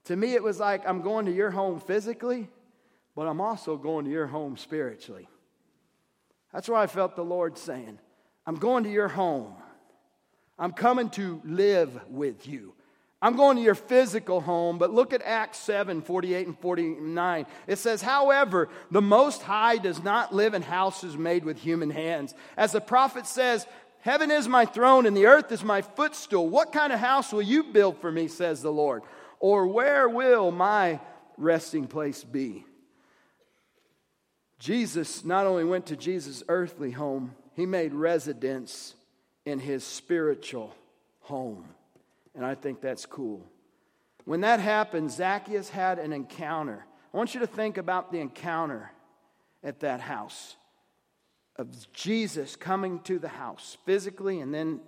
To 0.05 0.17
me, 0.17 0.35
it 0.35 0.43
was 0.43 0.59
like, 0.59 0.89
I'm 0.89 1.03
going 1.03 1.27
to 1.27 1.33
your 1.33 1.51
home 1.51 1.81
physically, 1.81 2.49
but 3.15 3.27
I'm 3.27 3.41
also 3.41 3.77
going 3.77 4.05
to 4.05 4.11
your 4.11 4.27
home 4.27 4.57
spiritually. 4.57 5.29
That's 6.53 6.69
why 6.69 6.83
I 6.83 6.87
felt 6.87 7.15
the 7.15 7.25
Lord 7.25 7.59
saying, 7.59 7.99
I'm 8.47 8.57
going 8.57 8.85
to 8.85 8.91
your 8.91 9.09
home. 9.09 9.55
I'm 10.59 10.73
coming 10.73 11.11
to 11.11 11.41
live 11.45 12.01
with 12.09 12.49
you. 12.49 12.75
I'm 13.21 13.37
going 13.37 13.57
to 13.57 13.63
your 13.63 13.75
physical 13.75 14.41
home, 14.41 14.79
but 14.79 14.93
look 14.93 15.13
at 15.13 15.23
Acts 15.23 15.59
7 15.59 16.03
48 16.03 16.47
and 16.47 16.59
49. 16.59 17.47
It 17.67 17.79
says, 17.79 18.01
However, 18.01 18.69
the 18.91 19.03
Most 19.03 19.43
High 19.43 19.77
does 19.79 20.03
not 20.03 20.33
live 20.33 20.55
in 20.55 20.63
houses 20.63 21.17
made 21.17 21.45
with 21.45 21.59
human 21.59 21.91
hands. 21.91 22.33
As 22.57 22.73
the 22.73 22.81
prophet 22.81 23.27
says, 23.27 23.67
Heaven 24.01 24.31
is 24.31 24.49
my 24.49 24.65
throne 24.65 25.07
and 25.07 25.17
the 25.17 25.27
earth 25.27 25.51
is 25.51 25.65
my 25.65 25.83
footstool. 25.83 26.49
What 26.49 26.73
kind 26.73 26.93
of 26.93 27.01
house 27.01 27.33
will 27.33 27.43
you 27.43 27.65
build 27.65 28.01
for 28.01 28.11
me, 28.11 28.29
says 28.29 28.63
the 28.63 28.73
Lord? 28.73 29.03
Or 29.41 29.67
where 29.67 30.09
will 30.09 30.51
my 30.51 31.01
resting 31.37 31.87
place 31.87 32.25
be? 32.25 32.65
Jesus 34.59 35.25
not 35.25 35.47
only 35.47 35.65
went 35.65 35.87
to 35.87 35.97
Jesus' 35.97 36.43
earthly 36.49 36.91
home, 36.91 37.35
he 37.55 37.67
made 37.67 37.93
residence 37.93 38.95
in 39.45 39.59
his 39.59 39.85
spiritual 39.85 40.75
home. 41.21 41.65
And 42.35 42.45
I 42.45 42.55
think 42.55 42.81
that's 42.81 43.07
cool. 43.07 43.45
When 44.25 44.43
that 44.43 44.61
happened, 44.61 45.11
Zacchaeus 45.11 45.71
had 45.71 45.99
an 45.99 46.13
encounter. 46.13 46.85
I 47.13 47.17
want 47.17 47.35
you 47.35 47.41
to 47.41 47.47
think 47.47 47.79
about 47.79 48.13
the 48.13 48.21
encounter 48.21 48.93
at 49.65 49.81
that 49.81 50.01
house 50.01 50.57
of 51.59 51.93
Jesus 51.93 52.57
coming 52.57 53.01
to 53.01 53.19
the 53.19 53.29
house 53.29 53.77
physically 53.85 54.41
and 54.41 54.55
then 54.55 54.81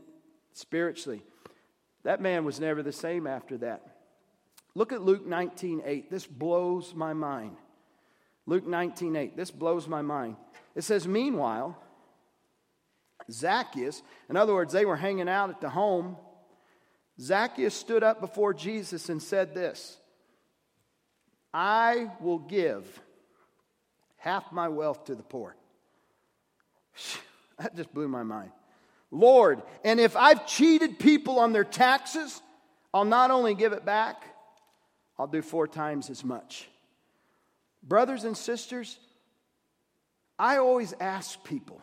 spiritually. 0.52 1.22
That 2.04 2.20
man 2.20 2.44
was 2.44 2.60
never 2.60 2.82
the 2.82 2.92
same 2.92 3.26
after 3.26 3.58
that. 3.58 3.98
Look 4.74 4.92
at 4.92 5.02
Luke 5.02 5.26
19:8. 5.26 6.10
This 6.10 6.26
blows 6.26 6.94
my 6.94 7.12
mind. 7.12 7.56
Luke 8.46 8.66
19:8. 8.66 9.36
This 9.36 9.50
blows 9.50 9.88
my 9.88 10.00
mind. 10.00 10.36
It 10.74 10.82
says, 10.82 11.06
"Meanwhile, 11.06 11.76
Zacchaeus, 13.30 14.02
in 14.28 14.36
other 14.36 14.54
words, 14.54 14.72
they 14.72 14.86
were 14.86 14.96
hanging 14.96 15.28
out 15.28 15.50
at 15.50 15.60
the 15.60 15.70
home. 15.70 16.16
Zacchaeus 17.20 17.74
stood 17.74 18.02
up 18.02 18.20
before 18.20 18.54
Jesus 18.54 19.08
and 19.08 19.22
said 19.22 19.54
this 19.54 19.98
I 21.52 22.10
will 22.20 22.38
give 22.38 23.02
half 24.16 24.52
my 24.52 24.68
wealth 24.68 25.04
to 25.04 25.14
the 25.14 25.22
poor. 25.22 25.56
That 27.58 27.76
just 27.76 27.92
blew 27.92 28.08
my 28.08 28.22
mind. 28.22 28.52
Lord, 29.10 29.60
and 29.84 30.00
if 30.00 30.16
I've 30.16 30.46
cheated 30.46 30.98
people 30.98 31.38
on 31.38 31.52
their 31.52 31.64
taxes, 31.64 32.40
I'll 32.94 33.04
not 33.04 33.30
only 33.30 33.54
give 33.54 33.74
it 33.74 33.84
back, 33.84 34.24
I'll 35.18 35.26
do 35.26 35.42
four 35.42 35.68
times 35.68 36.08
as 36.08 36.24
much. 36.24 36.70
Brothers 37.82 38.24
and 38.24 38.34
sisters, 38.34 38.98
I 40.38 40.56
always 40.56 40.94
ask 41.00 41.44
people 41.44 41.82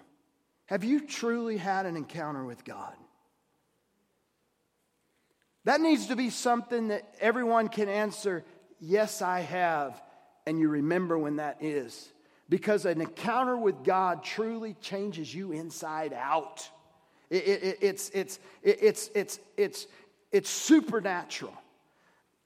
have 0.65 0.83
you 0.83 0.99
truly 0.99 1.57
had 1.57 1.85
an 1.85 1.95
encounter 1.95 2.43
with 2.43 2.65
God? 2.65 2.93
That 5.63 5.79
needs 5.79 6.07
to 6.07 6.15
be 6.15 6.29
something 6.29 6.89
that 6.89 7.03
everyone 7.19 7.67
can 7.69 7.87
answer, 7.87 8.43
yes, 8.79 9.21
I 9.21 9.41
have, 9.41 10.01
and 10.45 10.59
you 10.59 10.69
remember 10.69 11.17
when 11.17 11.37
that 11.37 11.57
is. 11.61 12.09
Because 12.49 12.85
an 12.85 13.01
encounter 13.01 13.57
with 13.57 13.83
God 13.83 14.23
truly 14.23 14.75
changes 14.81 15.33
you 15.33 15.51
inside 15.51 16.13
out. 16.13 16.67
It, 17.29 17.43
it, 17.45 17.77
it's, 17.81 18.09
it's, 18.09 18.39
it's, 18.63 19.09
it's, 19.13 19.39
it's, 19.57 19.87
it's 20.31 20.49
supernatural. 20.49 21.53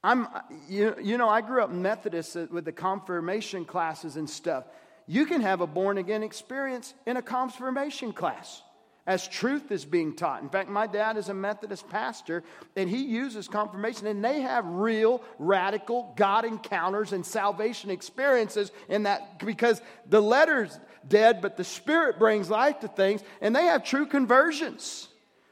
I'm, 0.03 0.27
you, 0.67 0.95
you 1.01 1.17
know, 1.17 1.29
I 1.29 1.41
grew 1.41 1.63
up 1.63 1.69
Methodist 1.69 2.35
uh, 2.35 2.47
with 2.49 2.65
the 2.65 2.71
confirmation 2.71 3.65
classes 3.65 4.15
and 4.15 4.27
stuff. 4.27 4.63
You 5.05 5.25
can 5.25 5.41
have 5.41 5.61
a 5.61 5.67
born 5.67 5.99
again 5.99 6.23
experience 6.23 6.93
in 7.05 7.17
a 7.17 7.21
confirmation 7.21 8.11
class 8.11 8.63
as 9.11 9.27
truth 9.27 9.73
is 9.73 9.83
being 9.83 10.15
taught. 10.15 10.41
In 10.41 10.47
fact, 10.47 10.69
my 10.69 10.87
dad 10.87 11.17
is 11.17 11.27
a 11.27 11.33
Methodist 11.33 11.89
pastor, 11.89 12.45
and 12.77 12.89
he 12.89 13.03
uses 13.03 13.49
confirmation, 13.49 14.07
and 14.07 14.23
they 14.23 14.39
have 14.39 14.65
real, 14.65 15.21
radical 15.37 16.13
God 16.15 16.45
encounters 16.45 17.11
and 17.11 17.25
salvation 17.25 17.89
experiences 17.89 18.71
in 18.87 19.03
that 19.03 19.37
because 19.39 19.81
the 20.07 20.21
letter's 20.21 20.79
dead, 21.05 21.41
but 21.41 21.57
the 21.57 21.65
Spirit 21.65 22.19
brings 22.19 22.49
life 22.49 22.79
to 22.79 22.87
things, 22.87 23.21
and 23.41 23.53
they 23.53 23.65
have 23.65 23.83
true 23.83 24.05
conversions 24.05 25.09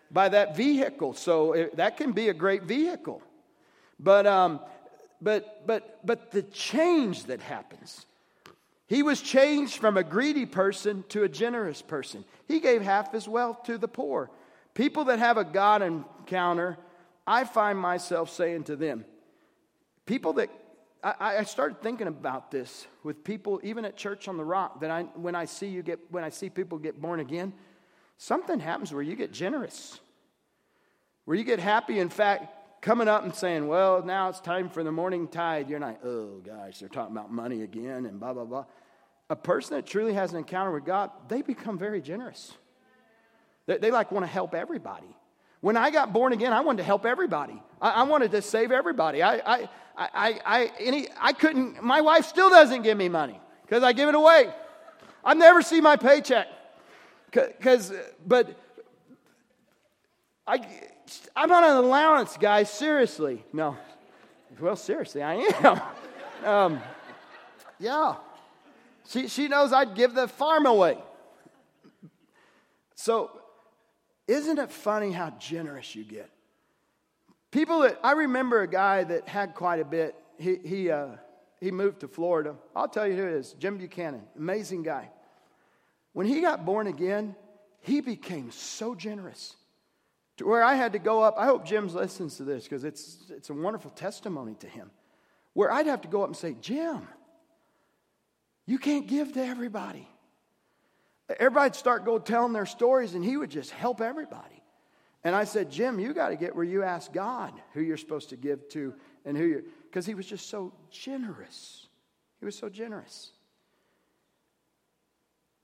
by 0.10 0.30
that 0.30 0.56
vehicle. 0.56 1.14
So 1.14 1.52
it, 1.52 1.76
that 1.76 1.98
can 1.98 2.14
be 2.14 2.30
a 2.30 2.34
great 2.34 2.64
vehicle. 2.64 3.22
But, 4.00 4.26
um, 4.26 4.62
but, 5.20 5.68
but, 5.68 6.00
but 6.06 6.32
the 6.32 6.44
change 6.44 7.26
that 7.26 7.42
happens, 7.42 8.06
he 8.90 9.04
was 9.04 9.22
changed 9.22 9.78
from 9.78 9.98
a 9.98 10.04
greedy 10.04 10.48
person 10.48 11.04
to 11.10 11.22
a 11.22 11.30
generous 11.30 11.80
person. 11.80 12.26
He 12.48 12.60
gave 12.60 12.82
half 12.82 13.14
his 13.14 13.28
wealth 13.28 13.62
to 13.64 13.78
the 13.78 13.88
poor. 13.88 14.32
People 14.74 15.06
that 15.06 15.20
have 15.20 15.38
a 15.38 15.44
God 15.44 15.84
encounter, 15.84 16.76
I 17.28 17.44
find 17.44 17.78
myself 17.78 18.32
saying 18.32 18.64
to 18.64 18.76
them, 18.76 19.06
people 20.08 20.34
that 20.34 20.50
I, 21.04 21.38
I, 21.38 21.44
started 21.44 21.84
thinking 21.84 22.08
about 22.08 22.50
this 22.50 22.88
with 23.04 23.24
people, 23.24 23.62
even 23.64 23.86
at 23.86 23.96
Church 23.96 24.28
on 24.28 24.38
the 24.38 24.44
Rock, 24.44 24.82
that 24.82 24.90
I, 24.90 25.04
when 25.04 25.36
I 25.36 25.46
see 25.46 25.68
you 25.68 25.84
get, 25.84 26.00
when 26.10 26.24
I 26.24 26.30
see 26.30 26.50
people 26.50 26.80
get 26.80 27.00
born 27.00 27.20
again, 27.20 27.54
something 28.18 28.60
happens 28.60 28.92
where 28.92 29.04
you 29.04 29.16
get 29.16 29.32
generous, 29.32 30.00
where 31.26 31.38
you 31.38 31.44
get 31.44 31.60
happy. 31.60 32.00
In 32.00 32.10
fact, 32.10 32.82
coming 32.82 33.08
up 33.08 33.24
and 33.24 33.34
saying, 33.34 33.68
"Well, 33.68 34.04
now 34.04 34.28
it's 34.28 34.42
time 34.42 34.70
for 34.70 34.84
the 34.84 34.92
morning 34.92 35.30
tithe," 35.30 35.70
you're 35.70 35.80
not, 35.80 36.04
"Oh 36.04 36.42
gosh, 36.44 36.80
they're 36.80 36.90
talking 36.90 37.16
about 37.16 37.32
money 37.32 37.62
again," 37.62 38.06
and 38.06 38.20
blah 38.20 38.34
blah 38.34 38.44
blah 38.44 38.66
a 39.30 39.36
person 39.36 39.76
that 39.76 39.86
truly 39.86 40.14
has 40.14 40.32
an 40.32 40.38
encounter 40.38 40.72
with 40.72 40.86
God, 40.86 41.12
they 41.28 41.42
become 41.42 41.78
very 41.78 42.02
generous. 42.02 42.54
They, 43.68 43.78
they 43.78 43.92
like 43.92 44.12
want 44.12 44.26
to 44.26 44.32
help 44.32 44.56
everybody. 44.56 45.16
When 45.62 45.78
I 45.78 45.92
got 45.92 46.14
born 46.14 46.34
again, 46.34 46.54
I 46.54 46.62
wanted 46.62 46.78
to 46.78 46.84
help 46.84 47.06
everybody. 47.06 47.62
I, 47.82 47.92
I 47.92 48.04
wanted 48.04 48.32
to 48.32 48.42
save 48.42 48.72
everybody. 48.72 49.22
I, 49.22 49.36
I, 49.36 49.70
I, 49.98 50.40
I, 50.46 50.72
any, 50.80 51.08
I 51.20 51.34
couldn't, 51.34 51.84
my 51.84 52.02
wife 52.02 52.26
still 52.26 52.50
doesn't 52.50 52.82
give 52.82 52.98
me 52.98 53.10
money 53.10 53.40
because 53.64 53.84
I 53.84 53.94
give 53.94 54.10
it 54.10 54.16
away. 54.16 54.52
I 55.24 55.34
never 55.34 55.62
see 55.62 55.82
my 55.82 55.96
paycheck. 55.96 56.48
Because, 57.32 57.94
but 58.26 58.58
I, 60.48 60.66
I'm 61.36 61.52
on 61.52 61.64
an 61.64 61.78
allowance, 61.78 62.38
guys, 62.38 62.72
seriously. 62.72 63.44
No. 63.54 63.78
Well, 64.60 64.76
seriously, 64.76 65.22
I 65.22 65.36
am. 65.36 65.82
um, 66.46 66.82
yeah. 67.78 68.16
She, 69.10 69.28
she 69.28 69.48
knows 69.48 69.74
I'd 69.74 69.96
give 69.96 70.14
the 70.14 70.28
farm 70.28 70.68
away. 70.68 70.98
So, 72.94 73.32
isn't 74.28 74.60
it 74.60 74.72
funny 74.72 75.12
how 75.12 75.32
generous 75.32 75.96
you 75.96 76.04
get? 76.04 76.30
People 77.50 77.80
that, 77.80 78.00
I 78.04 78.12
remember 78.12 78.62
a 78.62 78.68
guy 78.68 79.04
that 79.04 79.28
had 79.28 79.56
quite 79.56 79.80
a 79.80 79.86
bit. 79.86 80.14
He, 80.38 80.58
he, 80.64 80.92
uh, 80.92 81.08
he 81.60 81.72
moved 81.72 82.02
to 82.02 82.08
Florida. 82.08 82.56
I'll 82.76 82.88
tell 82.88 83.08
you 83.08 83.16
who 83.16 83.24
it 83.24 83.34
is 83.34 83.54
Jim 83.54 83.78
Buchanan, 83.78 84.22
amazing 84.38 84.84
guy. 84.84 85.10
When 86.14 86.28
he 86.28 86.42
got 86.42 86.64
born 86.64 86.86
again, 86.86 87.36
he 87.82 88.02
became 88.02 88.52
so 88.52 88.94
generous 88.94 89.56
to 90.38 90.46
where 90.46 90.62
I 90.62 90.76
had 90.76 90.94
to 90.94 91.00
go 91.00 91.24
up. 91.24 91.34
I 91.36 91.46
hope 91.46 91.66
Jim 91.66 91.88
listens 91.88 92.38
to 92.38 92.44
this 92.44 92.66
because 92.66 92.84
it's, 92.84 93.32
it's 93.32 93.50
a 93.50 93.56
wonderful 93.56 93.90
testimony 93.92 94.54
to 94.60 94.68
him. 94.68 94.92
Where 95.54 95.72
I'd 95.72 95.88
have 95.88 96.02
to 96.02 96.08
go 96.08 96.22
up 96.22 96.28
and 96.28 96.38
say, 96.38 96.56
Jim, 96.62 97.08
you 98.70 98.78
can't 98.78 99.08
give 99.08 99.34
to 99.34 99.44
everybody. 99.44 100.08
Everybody'd 101.28 101.74
start 101.74 102.06
go 102.06 102.20
telling 102.20 102.54
their 102.54 102.68
stories, 102.68 103.16
and 103.16 103.26
he 103.26 103.36
would 103.36 103.50
just 103.50 103.72
help 103.72 104.00
everybody. 104.00 104.62
And 105.24 105.36
I 105.36 105.46
said, 105.46 105.72
Jim, 105.72 106.00
you 106.00 106.14
got 106.14 106.30
to 106.30 106.36
get 106.36 106.56
where 106.56 106.64
you 106.64 106.84
ask 106.84 107.12
God 107.12 107.52
who 107.74 107.82
you're 107.82 107.98
supposed 107.98 108.30
to 108.30 108.38
give 108.38 108.70
to 108.70 108.94
and 109.26 109.36
who 109.36 109.44
you're, 109.44 109.64
because 109.86 110.06
he 110.06 110.14
was 110.14 110.28
just 110.28 110.52
so 110.52 110.72
generous. 110.92 111.88
He 112.40 112.46
was 112.46 112.56
so 112.56 112.70
generous. 112.70 113.32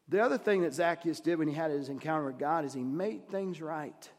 The 0.09 0.21
other 0.21 0.39
thing 0.39 0.63
that 0.63 0.73
Zacchaeus 0.73 1.19
did 1.19 1.37
when 1.37 1.47
he 1.47 1.53
had 1.53 1.69
his 1.69 1.89
encounter 1.89 2.25
with 2.25 2.39
God 2.39 2.65
is 2.65 2.73
he 2.73 2.81
made 2.81 3.29
things 3.29 3.61
right. 3.61 4.09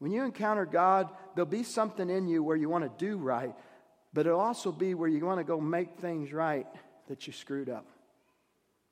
When 0.00 0.10
you 0.10 0.24
encounter 0.24 0.66
God, 0.66 1.08
there'll 1.36 1.48
be 1.48 1.62
something 1.62 2.10
in 2.10 2.26
you 2.26 2.42
where 2.42 2.56
you 2.56 2.68
want 2.68 2.82
to 2.82 3.06
do 3.06 3.16
right, 3.16 3.54
but 4.12 4.26
it'll 4.26 4.40
also 4.40 4.72
be 4.72 4.94
where 4.94 5.08
you 5.08 5.24
want 5.24 5.38
to 5.38 5.44
go 5.44 5.60
make 5.60 6.00
things 6.00 6.32
right 6.32 6.66
that 7.10 7.26
you 7.26 7.32
screwed 7.32 7.68
up. 7.68 7.86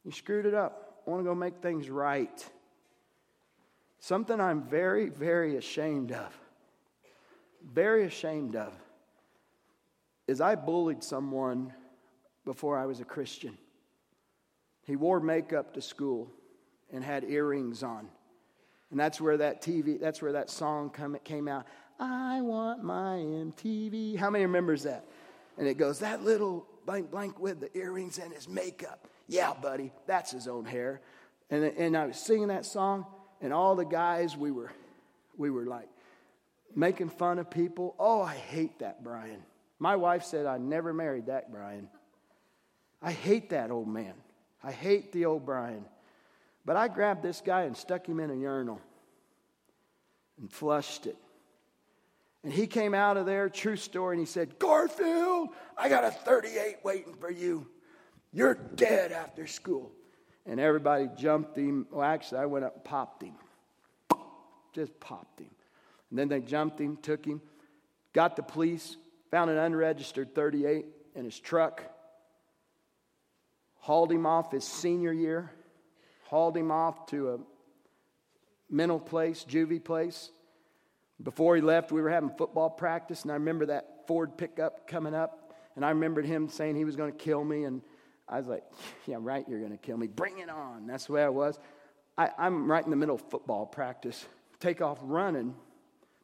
You 0.05 0.11
screwed 0.11 0.45
it 0.45 0.53
up. 0.53 1.03
I 1.07 1.11
want 1.11 1.23
to 1.23 1.25
go 1.25 1.37
make 1.37 1.63
things 1.63 1.89
right. 1.89 2.45
Something 4.01 4.41
I'm 4.41 4.63
very, 4.63 5.09
very 5.09 5.57
ashamed 5.57 6.11
of, 6.11 6.37
very 7.73 8.05
ashamed 8.05 8.57
of, 8.57 8.73
is 10.27 10.41
I 10.41 10.57
bullied 10.57 11.05
someone 11.05 11.73
before 12.45 12.77
I 12.77 12.87
was 12.87 12.99
a 12.99 13.05
Christian. 13.05 13.57
He 14.85 14.97
wore 14.97 15.21
makeup 15.21 15.75
to 15.75 15.81
school 15.81 16.29
and 16.93 17.05
had 17.05 17.23
earrings 17.23 17.85
on. 17.85 18.09
And 18.91 18.99
that's 18.99 19.21
where 19.21 19.37
that 19.37 19.63
TV, 19.63 20.01
that's 20.01 20.21
where 20.21 20.33
that 20.33 20.51
song 20.51 20.91
come, 20.91 21.17
came 21.23 21.47
out. 21.47 21.67
I 22.01 22.41
want 22.41 22.83
my 22.83 23.19
MTV. 23.19 24.17
How 24.17 24.29
many 24.29 24.45
remembers 24.45 24.83
that? 24.83 25.05
And 25.57 25.69
it 25.69 25.75
goes, 25.75 26.01
that 26.01 26.25
little 26.25 26.67
blank, 26.89 27.11
blank 27.11 27.39
with 27.39 27.61
the 27.61 27.77
earrings 27.77 28.17
and 28.17 28.33
his 28.33 28.49
makeup. 28.49 29.07
Yeah, 29.27 29.53
buddy, 29.53 29.93
that's 30.07 30.31
his 30.31 30.49
own 30.49 30.65
hair. 30.65 31.03
And, 31.51 31.63
and 31.63 31.95
I 31.95 32.07
was 32.07 32.17
singing 32.17 32.49
that 32.49 32.65
song, 32.65 33.05
and 33.43 33.53
all 33.53 33.77
the 33.77 33.85
guys, 33.85 34.39
we 34.39 34.51
were, 34.51 34.73
we 35.37 35.51
were 35.51 35.67
like 35.67 35.87
making 36.75 37.11
fun 37.11 37.39
of 37.39 37.51
people. 37.51 37.95
Oh, 37.99 38.23
I 38.23 38.37
hate 38.37 38.79
that, 38.79 39.05
Brian. 39.05 39.43
My 39.79 39.97
wife 39.97 40.25
said 40.25 40.47
I 40.47 40.57
never 40.57 40.95
married 40.95 41.27
that 41.27 41.53
Brian. 41.53 41.91
I 43.03 43.13
hate 43.13 43.51
that 43.51 43.71
old 43.71 43.87
man. 43.87 44.15
I 44.65 44.73
hate 44.73 45.13
the 45.13 45.27
old 45.27 45.45
Brian. 45.45 45.85
But 46.65 46.77
I 46.77 46.89
grabbed 46.89 47.23
this 47.23 47.43
guy 47.43 47.65
and 47.65 47.77
stuck 47.77 48.09
him 48.09 48.19
in 48.19 48.31
a 48.31 48.35
urinal 48.35 48.81
and 50.41 50.51
flushed 50.51 51.07
it. 51.07 51.19
And 52.45 52.53
he 52.53 52.67
came 52.67 52.95
out 52.95 53.17
of 53.17 53.27
there, 53.27 53.49
true 53.49 53.77
story, 53.77 54.17
and 54.17 54.21
he 54.21 54.31
said, 54.31 54.59
Garfield, 54.59 55.49
I 55.77 55.89
got 55.89 56.05
a 56.05 56.11
38 56.11 56.77
waiting 56.85 57.15
for 57.15 57.31
you. 57.31 57.67
You're 58.33 58.55
dead 58.55 59.13
after 59.13 59.47
school. 59.47 59.91
And 60.47 60.61
everybody 60.61 61.09
jumped 61.17 61.57
him. 61.57 61.87
Well, 61.91 62.05
actually, 62.05 62.39
I 62.39 62.47
went 62.47 62.65
up 62.65 62.75
and 62.77 62.85
popped 62.85 63.23
him. 63.23 63.35
Just 64.73 64.99
popped 65.01 65.41
him. 65.41 65.51
And 66.11 66.19
then 66.19 66.29
they 66.29 66.41
jumped 66.41 66.81
him, 66.81 66.97
took 66.97 67.25
him, 67.25 67.43
got 68.13 68.37
the 68.37 68.43
police, 68.43 68.97
found 69.31 69.51
an 69.51 69.59
unregistered 69.59 70.35
38 70.35 70.87
in 71.15 71.25
his 71.25 71.39
truck, 71.39 71.83
hauled 73.81 74.11
him 74.11 74.25
off 74.25 74.53
his 74.53 74.65
senior 74.65 75.13
year, 75.13 75.51
hauled 76.25 76.57
him 76.57 76.71
off 76.71 77.07
to 77.07 77.35
a 77.35 77.39
mental 78.71 79.01
place, 79.01 79.45
juvie 79.49 79.83
place. 79.83 80.31
Before 81.23 81.57
he 81.57 81.63
left, 81.63 81.91
we 81.91 82.01
were 82.01 82.11
having 82.11 82.31
football 82.31 82.71
practice, 82.71 83.23
and 83.23 83.33
I 83.33 83.35
remember 83.35 83.67
that 83.67 84.07
Ford 84.07 84.37
pickup 84.37 84.87
coming 84.87 85.15
up, 85.15 85.53
and 85.75 85.85
I 85.85 85.91
remembered 85.91 86.27
him 86.27 86.49
saying 86.49 86.77
he 86.77 86.85
was 86.85 86.97
going 86.97 87.11
to 87.11 87.19
kill 87.19 87.45
me, 87.45 87.65
and 87.65 87.83
I 88.29 88.39
was 88.39 88.47
like, 88.47 88.63
Yeah, 89.07 89.17
right, 89.19 89.45
you're 89.49 89.59
going 89.59 89.73
to 89.73 89.79
kill 89.79 89.97
me. 89.97 90.07
Bring 90.07 90.39
it 90.39 90.49
on. 90.49 90.87
That's 90.87 91.07
the 91.07 91.15
way 91.15 91.25
I 91.25 91.29
was. 91.29 91.59
I, 92.17 92.31
I'm 92.39 92.71
right 92.71 92.85
in 92.85 92.91
the 92.91 92.97
middle 92.97 93.17
of 93.17 93.23
football 93.31 93.67
practice, 93.67 94.27
take 94.61 94.81
off 94.81 94.99
running, 95.03 95.55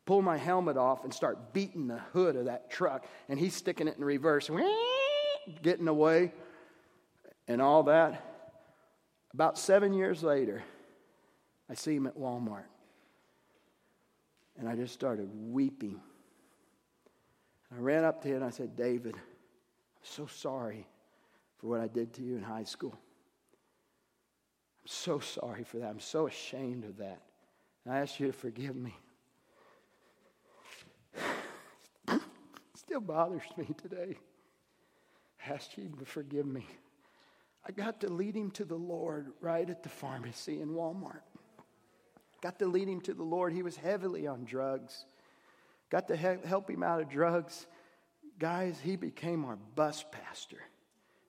pull 0.07 0.23
my 0.23 0.37
helmet 0.37 0.77
off, 0.77 1.05
and 1.05 1.13
start 1.13 1.53
beating 1.53 1.89
the 1.89 1.99
hood 2.13 2.37
of 2.37 2.45
that 2.47 2.71
truck, 2.71 3.07
and 3.29 3.39
he's 3.39 3.55
sticking 3.55 3.89
it 3.89 3.97
in 3.97 4.05
reverse, 4.05 4.51
getting 5.63 5.89
away, 5.89 6.33
and 7.49 7.61
all 7.61 7.85
that. 7.85 8.23
About 9.33 9.59
seven 9.59 9.93
years 9.93 10.23
later, 10.23 10.63
I 11.69 11.75
see 11.75 11.97
him 11.97 12.07
at 12.07 12.17
Walmart. 12.17 12.65
And 14.59 14.69
I 14.69 14.77
just 14.77 14.95
started 14.95 15.29
weeping. 15.33 16.01
I 17.73 17.77
ran 17.79 18.05
up 18.05 18.23
to 18.23 18.29
him 18.29 18.37
and 18.37 18.45
I 18.45 18.51
said, 18.51 18.77
David, 18.77 19.15
I'm 19.15 19.21
so 20.03 20.27
sorry 20.27 20.87
for 21.59 21.69
what 21.69 21.81
I 21.81 21.89
did 21.89 22.13
to 22.15 22.23
you 22.23 22.37
in 22.37 22.43
high 22.43 22.65
school. 22.65 22.93
I'm 22.93 24.87
so 24.87 25.19
sorry 25.19 25.65
for 25.65 25.79
that. 25.79 25.89
I'm 25.89 26.01
so 26.01 26.27
ashamed 26.27 26.85
of 26.85 26.99
that. 26.99 27.21
And 27.85 27.95
I 27.95 27.99
ask 27.99 28.21
you 28.21 28.29
to 28.29 28.33
forgive 28.33 28.77
me. 28.77 28.95
still 32.75 33.01
bothers 33.01 33.43
me 33.57 33.67
today. 33.81 34.17
I 35.45 35.53
Ask 35.53 35.77
you 35.77 35.93
to 35.99 36.05
forgive 36.05 36.47
me. 36.47 36.67
I 37.67 37.73
got 37.73 38.01
to 38.03 38.09
lead 38.09 38.37
him 38.37 38.51
to 38.53 38.65
the 38.65 38.75
Lord 38.75 39.33
right 39.41 39.69
at 39.69 39.83
the 39.83 39.89
pharmacy 39.89 40.61
in 40.61 40.71
Walmart. 40.71 41.23
Got 42.45 42.59
to 42.59 42.67
lead 42.67 42.89
him 42.89 43.01
to 43.01 43.15
the 43.15 43.23
Lord. 43.23 43.55
He 43.55 43.63
was 43.63 43.75
heavily 43.75 44.27
on 44.27 44.45
drugs. 44.45 45.07
Got 45.89 46.09
to 46.09 46.17
help 46.17 46.69
him 46.69 46.83
out 46.83 47.01
of 47.01 47.09
drugs. 47.09 47.67
Guys, 48.39 48.79
he 48.85 48.97
became 48.97 49.47
our 49.47 49.57
bus 49.57 50.05
pastor 50.13 50.61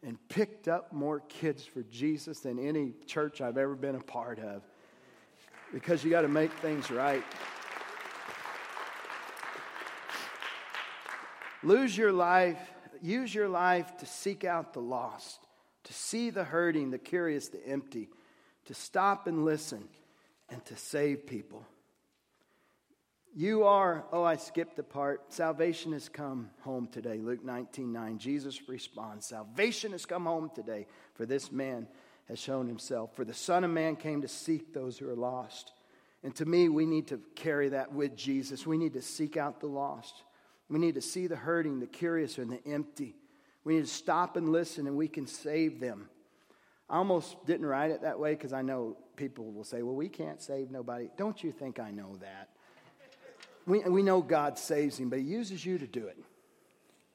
and 0.03 0.17
picked 0.27 0.67
up 0.67 0.91
more 0.91 1.21
kids 1.21 1.63
for 1.63 1.83
Jesus 1.83 2.41
than 2.41 2.59
any 2.59 2.95
church 3.05 3.39
I've 3.39 3.57
ever 3.57 3.75
been 3.75 3.95
a 3.95 4.01
part 4.01 4.39
of. 4.39 4.61
Because 5.71 6.03
you 6.03 6.09
got 6.09 6.23
to 6.23 6.27
make 6.27 6.51
things 6.51 6.91
right. 6.91 7.23
Lose 11.63 11.97
your 11.97 12.11
life, 12.11 12.59
use 13.01 13.33
your 13.33 13.47
life 13.47 13.95
to 13.99 14.05
seek 14.05 14.43
out 14.43 14.73
the 14.73 14.81
lost, 14.81 15.39
to 15.85 15.93
see 15.93 16.29
the 16.29 16.43
hurting, 16.43 16.91
the 16.91 16.99
curious, 16.99 17.47
the 17.47 17.65
empty, 17.65 18.09
to 18.65 18.73
stop 18.73 19.27
and 19.27 19.45
listen, 19.45 19.87
and 20.49 20.63
to 20.65 20.75
save 20.75 21.25
people. 21.25 21.65
You 23.37 23.65
are, 23.65 24.05
oh, 24.13 24.23
I 24.23 24.37
skipped 24.37 24.77
the 24.77 24.83
part. 24.83 25.33
Salvation 25.33 25.91
has 25.91 26.07
come 26.07 26.49
home 26.61 26.87
today. 26.87 27.17
Luke 27.17 27.43
19 27.43 27.91
9. 27.91 28.17
Jesus 28.17 28.69
responds, 28.69 29.25
Salvation 29.25 29.91
has 29.91 30.05
come 30.05 30.23
home 30.23 30.49
today, 30.55 30.87
for 31.15 31.25
this 31.25 31.51
man 31.51 31.87
has 32.29 32.39
shown 32.39 32.65
himself. 32.67 33.13
For 33.15 33.25
the 33.25 33.33
Son 33.33 33.63
of 33.65 33.71
Man 33.71 33.97
came 33.97 34.21
to 34.21 34.27
seek 34.27 34.73
those 34.73 34.97
who 34.97 35.09
are 35.09 35.15
lost. 35.15 35.73
And 36.23 36.33
to 36.35 36.45
me, 36.45 36.69
we 36.69 36.85
need 36.85 37.07
to 37.07 37.19
carry 37.35 37.69
that 37.69 37.91
with 37.91 38.15
Jesus. 38.15 38.65
We 38.65 38.77
need 38.77 38.93
to 38.93 39.01
seek 39.01 39.37
out 39.37 39.59
the 39.59 39.67
lost. 39.67 40.23
We 40.69 40.79
need 40.79 40.95
to 40.95 41.01
see 41.01 41.27
the 41.27 41.35
hurting, 41.35 41.79
the 41.79 41.87
curious, 41.87 42.37
and 42.37 42.49
the 42.49 42.65
empty. 42.65 43.15
We 43.63 43.75
need 43.75 43.85
to 43.85 43.91
stop 43.91 44.37
and 44.37 44.49
listen, 44.49 44.87
and 44.87 44.95
we 44.95 45.07
can 45.07 45.27
save 45.27 45.79
them. 45.79 46.09
I 46.89 46.97
almost 46.97 47.45
didn't 47.45 47.65
write 47.65 47.91
it 47.91 48.01
that 48.03 48.19
way 48.19 48.33
because 48.33 48.53
I 48.53 48.61
know 48.61 48.97
people 49.15 49.51
will 49.51 49.63
say, 49.63 49.81
well, 49.81 49.95
we 49.95 50.09
can't 50.09 50.41
save 50.41 50.69
nobody. 50.69 51.09
Don't 51.17 51.43
you 51.43 51.51
think 51.51 51.79
I 51.79 51.91
know 51.91 52.15
that? 52.21 52.49
we, 53.65 53.79
we 53.79 54.03
know 54.03 54.21
God 54.21 54.59
saves 54.59 54.99
him, 54.99 55.09
but 55.09 55.19
he 55.19 55.25
uses 55.25 55.65
you 55.65 55.77
to 55.77 55.87
do 55.87 56.07
it. 56.07 56.17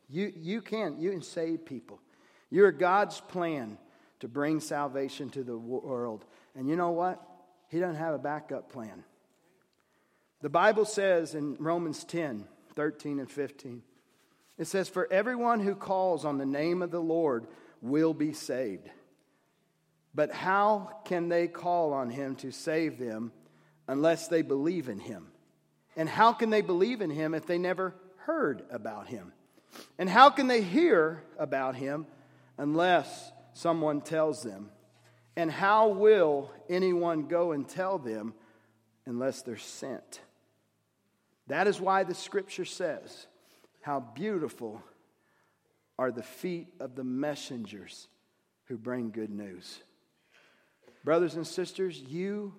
You, 0.09 0.33
you 0.37 0.61
can. 0.61 0.99
You 0.99 1.11
can 1.11 1.23
save 1.23 1.65
people. 1.65 2.01
You're 2.51 2.73
God's 2.73 3.21
plan 3.21 3.79
to 4.21 4.29
bring 4.29 4.61
salvation 4.61 5.31
to 5.31 5.45
the 5.45 5.57
world. 5.57 6.25
And 6.57 6.69
you 6.69 6.77
know 6.77 6.91
what? 6.91 7.23
He 7.69 7.79
doesn't 7.79 7.97
have 7.97 8.15
a 8.15 8.19
backup 8.19 8.73
plan. 8.73 9.05
The 10.43 10.49
Bible 10.49 10.85
says 10.85 11.35
in 11.35 11.57
Romans 11.59 12.05
10 12.05 12.47
13 12.77 13.19
and 13.19 13.31
15, 13.31 13.83
it 14.57 14.67
says, 14.67 14.89
For 14.89 15.13
everyone 15.13 15.61
who 15.61 15.75
calls 15.75 16.25
on 16.25 16.39
the 16.39 16.47
name 16.47 16.83
of 16.83 16.91
the 16.91 17.01
Lord 17.01 17.47
will 17.83 18.15
be 18.15 18.33
saved. 18.33 18.89
But 20.15 20.33
how 20.33 20.99
can 21.05 21.29
they 21.29 21.47
call 21.49 21.93
on 21.93 22.11
him 22.11 22.37
to 22.37 22.51
save 22.51 22.99
them 22.99 23.33
unless 23.87 24.29
they 24.29 24.43
believe 24.43 24.89
in 24.89 24.99
him? 24.99 25.29
And 25.97 26.09
how 26.09 26.33
can 26.33 26.51
they 26.51 26.63
believe 26.63 27.01
in 27.01 27.11
him 27.11 27.35
if 27.35 27.47
they 27.47 27.59
never 27.59 27.95
heard 28.19 28.63
about 28.71 29.09
him? 29.09 29.33
And 29.99 30.09
how 30.09 30.31
can 30.31 30.47
they 30.47 30.63
hear 30.63 31.23
about 31.39 31.77
him 31.77 32.07
unless 32.59 33.33
someone 33.53 34.01
tells 34.01 34.43
them? 34.43 34.71
And 35.37 35.51
how 35.51 35.89
will 35.89 36.51
anyone 36.69 37.29
go 37.29 37.53
and 37.53 37.69
tell 37.69 37.99
them 37.99 38.35
unless 39.07 39.43
they're 39.43 39.57
sent? 39.57 40.21
That 41.47 41.67
is 41.67 41.81
why 41.81 42.05
the 42.05 42.15
scripture 42.15 42.65
says, 42.65 43.27
How 43.81 44.01
beautiful 44.01 44.83
are 46.01 46.11
the 46.11 46.23
feet 46.23 46.69
of 46.81 46.95
the 46.95 47.05
messengers 47.05 48.09
who 48.65 48.79
bring 48.79 49.11
good 49.11 49.29
news. 49.29 49.83
Brothers 51.05 51.35
and 51.35 51.47
sisters, 51.47 51.99
you 51.99 52.55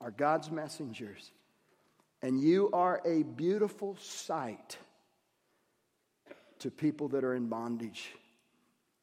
are 0.00 0.10
God's 0.10 0.50
messengers. 0.50 1.32
And 2.22 2.40
you 2.40 2.70
are 2.72 3.02
a 3.04 3.22
beautiful 3.22 3.96
sight 4.00 4.78
to 6.60 6.70
people 6.70 7.08
that 7.08 7.24
are 7.24 7.34
in 7.34 7.48
bondage, 7.48 8.14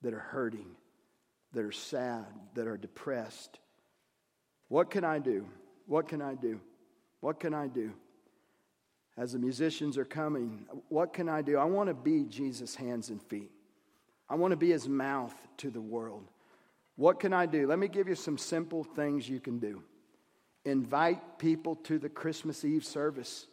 that 0.01 0.14
are 0.14 0.20
hurting, 0.20 0.66
that 1.53 1.64
are 1.64 1.72
sad, 1.72 2.26
that 2.55 2.68
are 2.68 2.78
depressed. 2.78 3.59
What 4.70 4.89
can 4.89 5.03
I 5.03 5.20
do? 5.20 5.45
What 5.86 6.07
can 6.07 6.22
I 6.22 6.34
do? 6.34 6.59
What 7.20 7.39
can 7.39 7.53
I 7.53 7.68
do? 7.68 7.91
As 9.18 9.34
the 9.34 9.39
musicians 9.39 9.97
are 9.97 10.05
coming, 10.05 10.66
what 10.89 11.14
can 11.14 11.30
I 11.30 11.43
do? 11.43 11.57
I 11.57 11.66
want 11.66 11.89
to 11.89 11.93
be 11.93 12.24
Jesus' 12.24 12.74
hands 12.74 13.09
and 13.09 13.22
feet. 13.22 13.51
I 14.28 14.36
want 14.36 14.51
to 14.51 14.57
be 14.57 14.72
his 14.72 14.88
mouth 14.88 15.36
to 15.57 15.70
the 15.70 15.82
world. 15.82 16.30
What 17.01 17.19
can 17.19 17.33
I 17.33 17.47
do? 17.47 17.65
Let 17.65 17.79
me 17.79 17.87
give 17.87 18.07
you 18.07 18.13
some 18.13 18.37
simple 18.37 18.83
things 18.83 19.27
you 19.27 19.39
can 19.39 19.57
do 19.57 19.81
invite 20.65 21.39
people 21.39 21.77
to 21.77 21.97
the 21.97 22.09
Christmas 22.09 22.63
Eve 22.63 22.85
service. 22.85 23.47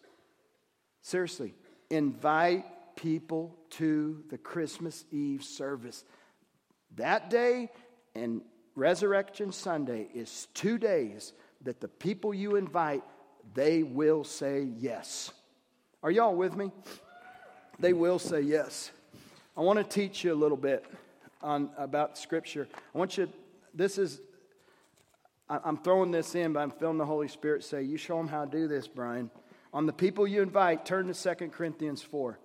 Seriously, 1.01 1.55
invite 1.89 2.67
people 2.95 3.57
to 3.71 4.23
the 4.29 4.37
Christmas 4.37 5.07
Eve 5.11 5.43
service. 5.43 6.05
That 6.97 7.31
day 7.31 7.71
and 8.15 8.43
Resurrection 8.75 9.51
Sunday 9.51 10.09
is 10.13 10.49
two 10.53 10.77
days 10.77 11.33
that 11.63 11.81
the 11.81 11.89
people 11.89 12.35
you 12.35 12.57
invite, 12.57 13.03
they 13.55 13.83
will 13.83 14.25
say 14.25 14.69
yes. 14.77 15.31
Are 16.03 16.11
y'all 16.11 16.37
with 16.37 16.55
me? 16.55 16.71
They 17.79 17.95
will 17.95 18.19
say 18.19 18.43
yes. 18.43 18.91
I 19.57 19.63
want 19.63 19.79
to 19.79 19.85
teach 19.85 20.23
you 20.23 20.35
a 20.35 20.37
little 20.37 20.59
bit 20.59 20.85
on 21.43 21.71
about 21.77 22.19
Scripture. 22.19 22.69
I 22.95 22.99
want 22.99 23.17
you. 23.17 23.29
This 23.75 23.99
is 23.99 24.21
I'm 25.51 25.79
throwing 25.79 26.11
this 26.11 26.35
in, 26.35 26.53
but 26.53 26.61
I'm 26.61 26.71
feeling 26.71 26.99
the 26.99 27.07
Holy 27.07 27.29
Spirit 27.29 27.65
say, 27.65 27.83
You 27.83 27.97
show 27.97 28.19
them 28.19 28.29
how 28.29 28.45
to 28.45 28.51
do 28.51 28.69
this, 28.69 28.87
Brian. 28.87 29.31
On 29.73 29.87
the 29.87 29.93
people 29.93 30.27
you 30.27 30.43
invite, 30.43 30.85
turn 30.85 31.13
to 31.13 31.37
2 31.37 31.49
Corinthians 31.49 32.03
4. 32.03 32.39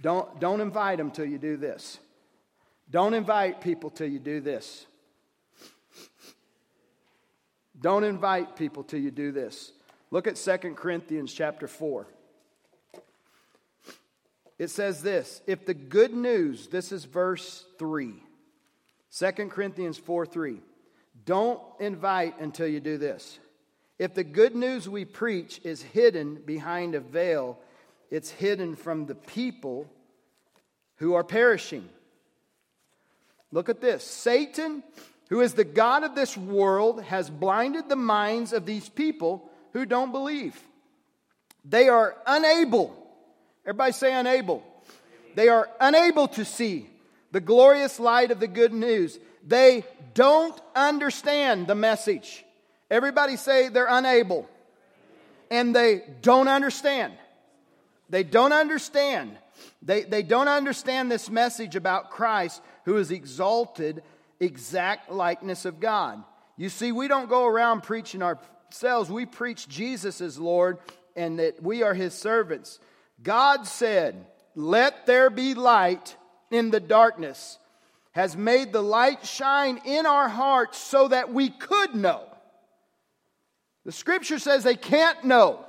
Don't, 0.00 0.40
don't 0.40 0.60
invite 0.60 0.98
them 0.98 1.10
till 1.10 1.24
you 1.24 1.38
do 1.38 1.56
this. 1.56 1.98
Don't 2.90 3.14
invite 3.14 3.60
people 3.60 3.90
till 3.90 4.08
you 4.08 4.18
do 4.18 4.40
this. 4.40 4.86
Don't 7.80 8.04
invite 8.04 8.56
people 8.56 8.82
till 8.82 9.00
you 9.00 9.10
do 9.10 9.32
this. 9.32 9.72
Look 10.10 10.26
at 10.26 10.36
2 10.36 10.74
Corinthians 10.74 11.32
chapter 11.32 11.66
4. 11.66 12.06
It 14.58 14.70
says 14.70 15.02
this 15.02 15.40
If 15.46 15.66
the 15.66 15.74
good 15.74 16.12
news, 16.12 16.68
this 16.68 16.92
is 16.92 17.04
verse 17.04 17.64
3, 17.78 18.14
2 19.16 19.32
Corinthians 19.48 19.98
4 19.98 20.26
3. 20.26 20.60
Don't 21.24 21.60
invite 21.80 22.40
until 22.40 22.66
you 22.66 22.80
do 22.80 22.96
this. 22.98 23.38
If 23.98 24.14
the 24.14 24.24
good 24.24 24.54
news 24.54 24.88
we 24.88 25.04
preach 25.04 25.60
is 25.64 25.82
hidden 25.82 26.42
behind 26.46 26.94
a 26.94 27.00
veil, 27.00 27.58
it's 28.10 28.30
hidden 28.30 28.76
from 28.76 29.06
the 29.06 29.14
people 29.14 29.90
who 30.96 31.14
are 31.14 31.24
perishing. 31.24 31.88
Look 33.50 33.68
at 33.68 33.80
this 33.80 34.04
Satan, 34.04 34.82
who 35.28 35.40
is 35.40 35.54
the 35.54 35.64
God 35.64 36.04
of 36.04 36.14
this 36.14 36.36
world, 36.36 37.02
has 37.02 37.30
blinded 37.30 37.88
the 37.88 37.96
minds 37.96 38.52
of 38.52 38.66
these 38.66 38.88
people 38.88 39.50
who 39.72 39.84
don't 39.84 40.12
believe. 40.12 40.58
They 41.64 41.88
are 41.88 42.16
unable, 42.26 42.96
everybody 43.68 43.92
say 43.92 44.14
unable. 44.14 44.62
They 45.34 45.48
are 45.48 45.68
unable 45.78 46.26
to 46.28 46.44
see 46.44 46.88
the 47.32 47.40
glorious 47.40 48.00
light 48.00 48.30
of 48.30 48.40
the 48.40 48.46
good 48.48 48.72
news. 48.72 49.18
They 49.46 49.84
don't 50.14 50.58
understand 50.74 51.66
the 51.66 51.74
message. 51.74 52.44
Everybody 52.90 53.36
say 53.36 53.68
they're 53.68 53.86
unable. 53.86 54.48
And 55.50 55.76
they 55.76 56.02
don't 56.22 56.48
understand. 56.48 57.12
They 58.08 58.22
don't 58.22 58.54
understand. 58.54 59.36
They, 59.82 60.02
they 60.02 60.22
don't 60.22 60.48
understand 60.48 61.10
this 61.10 61.28
message 61.28 61.76
about 61.76 62.10
Christ 62.10 62.62
who 62.86 62.96
is 62.96 63.10
exalted, 63.10 64.02
exact 64.40 65.10
likeness 65.10 65.66
of 65.66 65.78
God. 65.78 66.24
You 66.56 66.70
see, 66.70 66.90
we 66.90 67.06
don't 67.06 67.28
go 67.28 67.44
around 67.44 67.82
preaching 67.82 68.22
ourselves. 68.22 69.10
We 69.10 69.26
preach 69.26 69.68
Jesus 69.68 70.22
as 70.22 70.38
Lord 70.38 70.78
and 71.14 71.38
that 71.38 71.62
we 71.62 71.82
are 71.82 71.94
his 71.94 72.14
servants. 72.14 72.80
God 73.22 73.66
said, 73.66 74.26
Let 74.54 75.06
there 75.06 75.30
be 75.30 75.54
light 75.54 76.16
in 76.50 76.70
the 76.70 76.80
darkness 76.80 77.58
has 78.12 78.36
made 78.36 78.72
the 78.72 78.82
light 78.82 79.24
shine 79.24 79.80
in 79.84 80.04
our 80.06 80.28
hearts 80.28 80.78
so 80.78 81.08
that 81.08 81.32
we 81.32 81.50
could 81.50 81.94
know. 81.94 82.24
The 83.84 83.92
scripture 83.92 84.38
says 84.38 84.64
they 84.64 84.74
can't 84.74 85.24
know. 85.24 85.64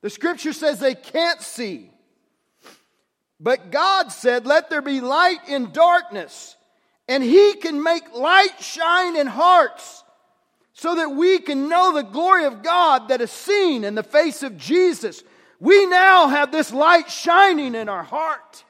The 0.00 0.10
scripture 0.10 0.54
says 0.54 0.80
they 0.80 0.94
can't 0.94 1.42
see. 1.42 1.90
But 3.38 3.70
God 3.70 4.10
said, 4.10 4.46
Let 4.46 4.70
there 4.70 4.82
be 4.82 5.00
light 5.00 5.48
in 5.48 5.72
darkness. 5.72 6.56
And 7.08 7.22
He 7.22 7.54
can 7.54 7.82
make 7.82 8.14
light 8.14 8.60
shine 8.60 9.16
in 9.16 9.26
hearts 9.26 10.04
so 10.72 10.94
that 10.94 11.10
we 11.10 11.40
can 11.40 11.68
know 11.68 11.94
the 11.94 12.02
glory 12.02 12.44
of 12.44 12.62
God 12.62 13.08
that 13.08 13.20
is 13.20 13.30
seen 13.30 13.84
in 13.84 13.94
the 13.94 14.02
face 14.02 14.42
of 14.42 14.56
Jesus. 14.56 15.22
We 15.60 15.86
now 15.86 16.28
have 16.28 16.50
this 16.50 16.72
light 16.72 17.10
shining 17.10 17.74
in 17.74 17.88
our 17.88 18.02
heart. 18.02 18.64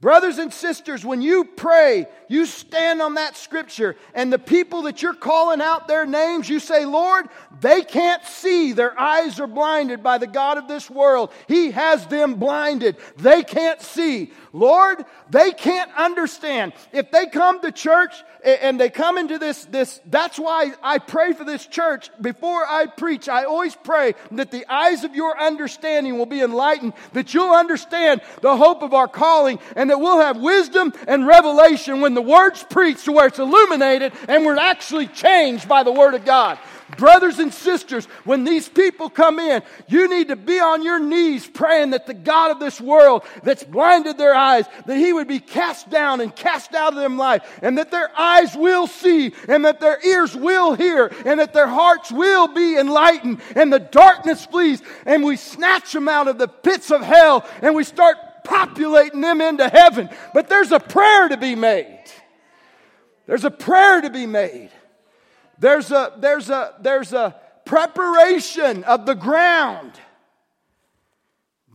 Brothers 0.00 0.38
and 0.38 0.54
sisters, 0.54 1.04
when 1.04 1.22
you 1.22 1.44
pray, 1.44 2.06
you 2.28 2.46
stand 2.46 3.02
on 3.02 3.14
that 3.14 3.36
scripture, 3.36 3.96
and 4.14 4.32
the 4.32 4.38
people 4.38 4.82
that 4.82 5.02
you're 5.02 5.12
calling 5.12 5.60
out 5.60 5.88
their 5.88 6.06
names, 6.06 6.48
you 6.48 6.60
say, 6.60 6.84
Lord, 6.84 7.28
they 7.60 7.82
can't 7.82 8.22
see. 8.22 8.72
Their 8.72 8.96
eyes 8.98 9.40
are 9.40 9.48
blinded 9.48 10.04
by 10.04 10.18
the 10.18 10.28
God 10.28 10.56
of 10.56 10.68
this 10.68 10.88
world. 10.88 11.32
He 11.48 11.72
has 11.72 12.06
them 12.06 12.34
blinded. 12.34 12.96
They 13.16 13.42
can't 13.42 13.82
see. 13.82 14.30
Lord, 14.52 15.04
they 15.30 15.50
can't 15.50 15.90
understand. 15.96 16.74
If 16.92 17.10
they 17.10 17.26
come 17.26 17.60
to 17.62 17.72
church 17.72 18.14
and 18.44 18.80
they 18.80 18.90
come 18.90 19.18
into 19.18 19.38
this, 19.38 19.64
this, 19.64 20.00
that's 20.06 20.38
why 20.38 20.72
I 20.80 20.98
pray 20.98 21.32
for 21.32 21.44
this 21.44 21.66
church. 21.66 22.08
Before 22.20 22.64
I 22.64 22.86
preach, 22.86 23.28
I 23.28 23.44
always 23.44 23.74
pray 23.74 24.14
that 24.30 24.52
the 24.52 24.64
eyes 24.72 25.02
of 25.02 25.16
your 25.16 25.38
understanding 25.40 26.18
will 26.18 26.26
be 26.26 26.40
enlightened, 26.40 26.92
that 27.14 27.34
you'll 27.34 27.54
understand 27.54 28.20
the 28.42 28.56
hope 28.56 28.82
of 28.82 28.94
our 28.94 29.08
calling, 29.08 29.58
and 29.74 29.87
that 29.88 30.00
we'll 30.00 30.20
have 30.20 30.38
wisdom 30.38 30.92
and 31.06 31.26
revelation 31.26 32.00
when 32.00 32.14
the 32.14 32.22
word's 32.22 32.62
preached 32.64 33.04
to 33.06 33.12
where 33.12 33.26
it's 33.26 33.38
illuminated 33.38 34.12
and 34.28 34.44
we're 34.44 34.58
actually 34.58 35.06
changed 35.06 35.68
by 35.68 35.82
the 35.82 35.92
word 35.92 36.14
of 36.14 36.24
God. 36.24 36.58
Brothers 36.96 37.38
and 37.38 37.52
sisters, 37.52 38.06
when 38.24 38.44
these 38.44 38.66
people 38.66 39.10
come 39.10 39.38
in, 39.38 39.62
you 39.88 40.08
need 40.08 40.28
to 40.28 40.36
be 40.36 40.58
on 40.58 40.82
your 40.82 40.98
knees 40.98 41.46
praying 41.46 41.90
that 41.90 42.06
the 42.06 42.14
God 42.14 42.50
of 42.50 42.60
this 42.60 42.80
world 42.80 43.24
that's 43.42 43.62
blinded 43.62 44.16
their 44.16 44.34
eyes, 44.34 44.64
that 44.86 44.96
he 44.96 45.12
would 45.12 45.28
be 45.28 45.38
cast 45.38 45.90
down 45.90 46.22
and 46.22 46.34
cast 46.34 46.74
out 46.74 46.94
of 46.94 46.98
their 46.98 47.10
life, 47.10 47.42
and 47.62 47.76
that 47.76 47.90
their 47.90 48.10
eyes 48.18 48.56
will 48.56 48.86
see, 48.86 49.34
and 49.48 49.66
that 49.66 49.80
their 49.80 50.04
ears 50.04 50.34
will 50.34 50.74
hear, 50.74 51.12
and 51.26 51.40
that 51.40 51.52
their 51.52 51.66
hearts 51.66 52.10
will 52.10 52.48
be 52.48 52.78
enlightened, 52.78 53.42
and 53.54 53.70
the 53.70 53.78
darkness 53.78 54.46
flees, 54.46 54.82
and 55.04 55.22
we 55.22 55.36
snatch 55.36 55.92
them 55.92 56.08
out 56.08 56.26
of 56.26 56.38
the 56.38 56.48
pits 56.48 56.90
of 56.90 57.02
hell, 57.02 57.46
and 57.60 57.74
we 57.74 57.84
start 57.84 58.16
populating 58.48 59.20
them 59.20 59.40
into 59.40 59.68
heaven. 59.68 60.08
But 60.32 60.48
there's 60.48 60.72
a 60.72 60.80
prayer 60.80 61.28
to 61.28 61.36
be 61.36 61.54
made. 61.54 62.04
There's 63.26 63.44
a 63.44 63.50
prayer 63.50 64.00
to 64.00 64.10
be 64.10 64.26
made. 64.26 64.70
There's 65.58 65.90
a, 65.90 66.14
there's 66.16 66.48
a, 66.48 66.74
there's 66.80 67.12
a 67.12 67.36
preparation 67.66 68.84
of 68.84 69.04
the 69.04 69.14
ground. 69.14 69.92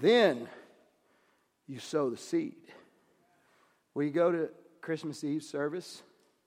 Then 0.02 0.50
you 1.68 1.80
sow 1.80 2.10
the 2.10 2.18
seed. 2.18 2.56
Will 3.94 4.04
you 4.04 4.10
go 4.10 4.32
to 4.32 4.50
Christmas 4.82 5.24
Eve 5.24 5.44
service? 5.44 6.02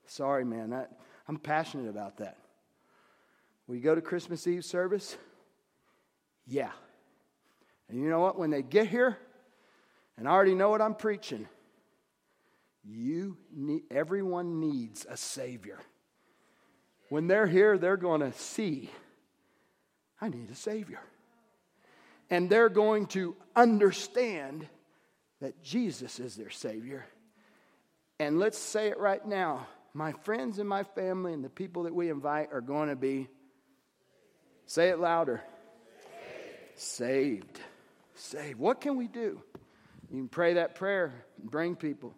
Sorry, 0.07 0.45
man, 0.45 0.71
that, 0.71 0.99
I'm 1.29 1.39
passionate 1.39 1.89
about 1.89 2.17
that. 2.19 2.37
Will 3.67 3.77
you 3.77 3.83
go 3.83 3.95
to 3.95 4.01
Christmas 4.01 4.47
Eve 4.47 4.65
service? 4.65 5.17
Yeah. 6.47 6.71
And 7.89 8.01
you 8.01 8.09
know 8.09 8.21
what? 8.21 8.39
When 8.39 8.51
they 8.51 8.63
get 8.63 8.89
here, 8.89 9.19
and 10.19 10.29
I 10.29 10.33
already 10.33 10.55
know 10.55 10.71
what 10.71 10.81
I'm 10.81 10.95
preaching, 10.95 11.49
you 12.85 13.37
need, 13.53 13.83
everyone 13.91 14.61
needs 14.61 15.07
a 15.09 15.17
Savior. 15.17 15.79
When 17.09 17.27
they're 17.27 17.47
here, 17.47 17.79
they're 17.79 17.97
going 17.97 18.21
to 18.21 18.33
see, 18.33 18.91
I 20.21 20.29
need 20.29 20.51
a 20.51 20.55
Savior. 20.55 21.01
And 22.31 22.51
they're 22.51 22.69
going 22.69 23.07
to 23.07 23.37
understand 23.55 24.67
that 25.41 25.63
Jesus 25.63 26.19
is 26.19 26.35
their 26.35 26.51
Savior. 26.51 27.07
And 28.19 28.39
let's 28.39 28.59
say 28.59 28.89
it 28.89 28.99
right 28.99 29.25
now 29.25 29.67
my 29.97 30.13
friends 30.13 30.59
and 30.59 30.69
my 30.69 30.83
family 30.83 31.33
and 31.33 31.43
the 31.43 31.49
people 31.49 31.85
that 31.85 31.95
we 31.95 32.11
invite 32.11 32.53
are 32.53 32.61
going 32.61 32.91
to 32.91 32.97
be, 32.97 33.29
say 34.67 34.91
it 34.91 34.99
louder, 34.99 35.43
saved. 36.75 37.59
Saved. 38.15 38.59
What 38.59 38.83
can 38.83 38.97
we 38.97 39.09
do? 39.09 39.41
You 40.11 40.19
can 40.19 40.29
pray 40.29 40.55
that 40.55 40.75
prayer 40.75 41.25
and 41.41 41.51
bring 41.51 41.77
people. 41.77 42.15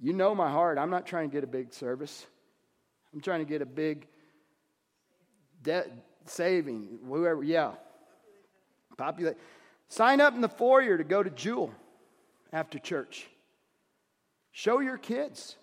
You 0.00 0.12
know 0.12 0.34
my 0.34 0.50
heart. 0.50 0.78
I'm 0.78 0.90
not 0.90 1.06
trying 1.06 1.30
to 1.30 1.32
get 1.32 1.44
a 1.44 1.48
big 1.48 1.72
service. 1.72 2.26
I'm 3.12 3.20
trying 3.20 3.40
to 3.40 3.48
get 3.48 3.62
a 3.62 3.66
big 3.66 4.06
debt 5.62 5.90
saving, 6.26 6.98
whoever, 7.06 7.42
yeah. 7.42 7.72
Populate. 8.96 9.36
Sign 9.88 10.20
up 10.20 10.34
in 10.34 10.40
the 10.40 10.48
foyer 10.48 10.96
to 10.96 11.04
go 11.04 11.22
to 11.22 11.30
Jewel 11.30 11.72
after 12.52 12.78
church. 12.78 13.28
Show 14.52 14.80
your 14.80 14.98
kids. 14.98 15.56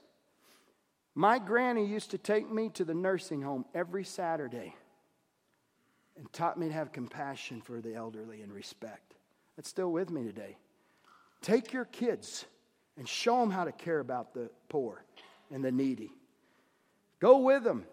My 1.16 1.40
granny 1.40 1.86
used 1.86 2.12
to 2.12 2.18
take 2.18 2.52
me 2.52 2.70
to 2.70 2.86
the 2.86 2.94
nursing 2.94 3.42
home 3.42 3.66
every 3.74 4.04
Saturday 4.04 4.76
and 6.18 6.32
taught 6.32 6.58
me 6.58 6.68
to 6.68 6.74
have 6.74 6.92
compassion 6.92 7.62
for 7.62 7.82
the 7.82 7.96
elderly 7.96 8.42
and 8.42 8.54
respect. 8.54 9.16
That's 9.60 9.68
still 9.68 9.92
with 9.92 10.10
me 10.10 10.24
today. 10.24 10.56
Take 11.42 11.74
your 11.74 11.84
kids 11.84 12.46
and 12.98 13.06
show 13.06 13.42
them 13.42 13.52
how 13.52 13.66
to 13.66 13.74
care 13.74 14.00
about 14.00 14.34
the 14.34 14.50
poor 14.70 15.04
and 15.52 15.62
the 15.62 15.70
needy. 15.70 16.14
Go 17.20 17.40
with 17.40 17.66
them. 17.66 17.84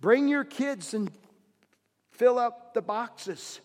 Bring 0.00 0.28
your 0.28 0.44
kids 0.44 0.94
and 0.94 1.10
fill 2.12 2.38
up 2.38 2.72
the 2.72 2.82
boxes. 2.82 3.58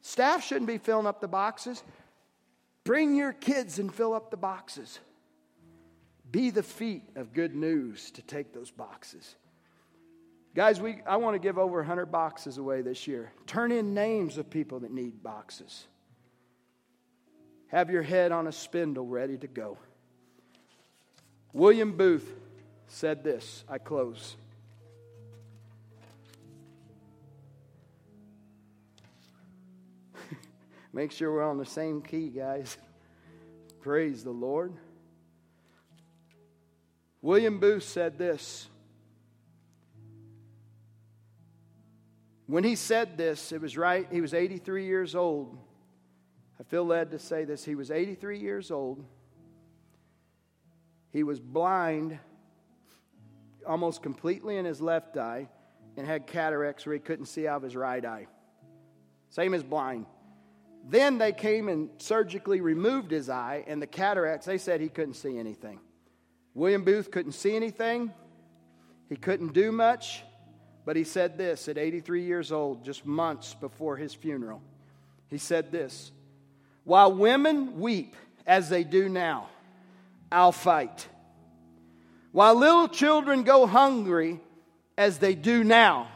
Staff 0.00 0.44
shouldn't 0.44 0.68
be 0.68 0.78
filling 0.78 1.08
up 1.08 1.20
the 1.20 1.26
boxes. 1.26 1.82
Bring 2.84 3.16
your 3.16 3.32
kids 3.32 3.80
and 3.80 3.92
fill 3.92 4.14
up 4.14 4.30
the 4.30 4.36
boxes. 4.36 5.00
Be 6.30 6.50
the 6.50 6.62
feet 6.62 7.02
of 7.16 7.32
good 7.32 7.56
news 7.56 8.12
to 8.12 8.22
take 8.22 8.52
those 8.52 8.70
boxes. 8.70 9.34
Guys, 10.58 10.80
we, 10.80 10.98
I 11.06 11.18
want 11.18 11.36
to 11.36 11.38
give 11.38 11.56
over 11.56 11.76
100 11.76 12.06
boxes 12.06 12.58
away 12.58 12.82
this 12.82 13.06
year. 13.06 13.30
Turn 13.46 13.70
in 13.70 13.94
names 13.94 14.38
of 14.38 14.50
people 14.50 14.80
that 14.80 14.90
need 14.90 15.22
boxes. 15.22 15.86
Have 17.68 17.90
your 17.90 18.02
head 18.02 18.32
on 18.32 18.48
a 18.48 18.52
spindle 18.52 19.06
ready 19.06 19.38
to 19.38 19.46
go. 19.46 19.78
William 21.52 21.96
Booth 21.96 22.28
said 22.88 23.22
this. 23.22 23.62
I 23.68 23.78
close. 23.78 24.34
Make 30.92 31.12
sure 31.12 31.30
we're 31.30 31.44
on 31.44 31.58
the 31.58 31.66
same 31.66 32.02
key, 32.02 32.30
guys. 32.30 32.76
Praise 33.80 34.24
the 34.24 34.32
Lord. 34.32 34.72
William 37.22 37.60
Booth 37.60 37.84
said 37.84 38.18
this. 38.18 38.66
When 42.48 42.64
he 42.64 42.76
said 42.76 43.18
this, 43.18 43.52
it 43.52 43.60
was 43.60 43.76
right, 43.76 44.08
he 44.10 44.22
was 44.22 44.32
83 44.32 44.86
years 44.86 45.14
old. 45.14 45.58
I 46.58 46.62
feel 46.62 46.82
led 46.82 47.10
to 47.10 47.18
say 47.18 47.44
this. 47.44 47.62
He 47.62 47.74
was 47.74 47.90
83 47.90 48.38
years 48.38 48.70
old. 48.70 49.04
He 51.12 51.22
was 51.22 51.40
blind 51.40 52.18
almost 53.66 54.02
completely 54.02 54.56
in 54.56 54.64
his 54.64 54.80
left 54.80 55.18
eye 55.18 55.50
and 55.98 56.06
had 56.06 56.26
cataracts 56.26 56.86
where 56.86 56.94
he 56.94 57.00
couldn't 57.00 57.26
see 57.26 57.46
out 57.46 57.58
of 57.58 57.62
his 57.64 57.76
right 57.76 58.02
eye. 58.02 58.26
Same 59.28 59.52
as 59.52 59.62
blind. 59.62 60.06
Then 60.88 61.18
they 61.18 61.32
came 61.32 61.68
and 61.68 61.90
surgically 61.98 62.62
removed 62.62 63.10
his 63.10 63.28
eye, 63.28 63.62
and 63.66 63.82
the 63.82 63.86
cataracts, 63.86 64.46
they 64.46 64.56
said 64.56 64.80
he 64.80 64.88
couldn't 64.88 65.14
see 65.14 65.36
anything. 65.36 65.80
William 66.54 66.82
Booth 66.82 67.10
couldn't 67.10 67.32
see 67.32 67.54
anything, 67.54 68.10
he 69.10 69.16
couldn't 69.16 69.52
do 69.52 69.70
much, 69.70 70.24
but 70.88 70.96
he 70.96 71.04
said 71.04 71.36
this 71.36 71.68
at 71.68 71.76
83 71.76 72.22
years 72.22 72.50
old, 72.50 72.82
just 72.82 73.04
months 73.04 73.52
before 73.52 73.98
his 73.98 74.14
funeral. 74.14 74.62
He 75.28 75.36
said 75.36 75.70
this 75.70 76.12
While 76.84 77.12
women 77.12 77.78
weep 77.78 78.16
as 78.46 78.70
they 78.70 78.84
do 78.84 79.10
now, 79.10 79.50
I'll 80.32 80.50
fight. 80.50 81.06
While 82.32 82.54
little 82.54 82.88
children 82.88 83.42
go 83.42 83.66
hungry, 83.66 84.40
as 84.96 85.18
they 85.18 85.34
do 85.34 85.62
now, 85.62 86.08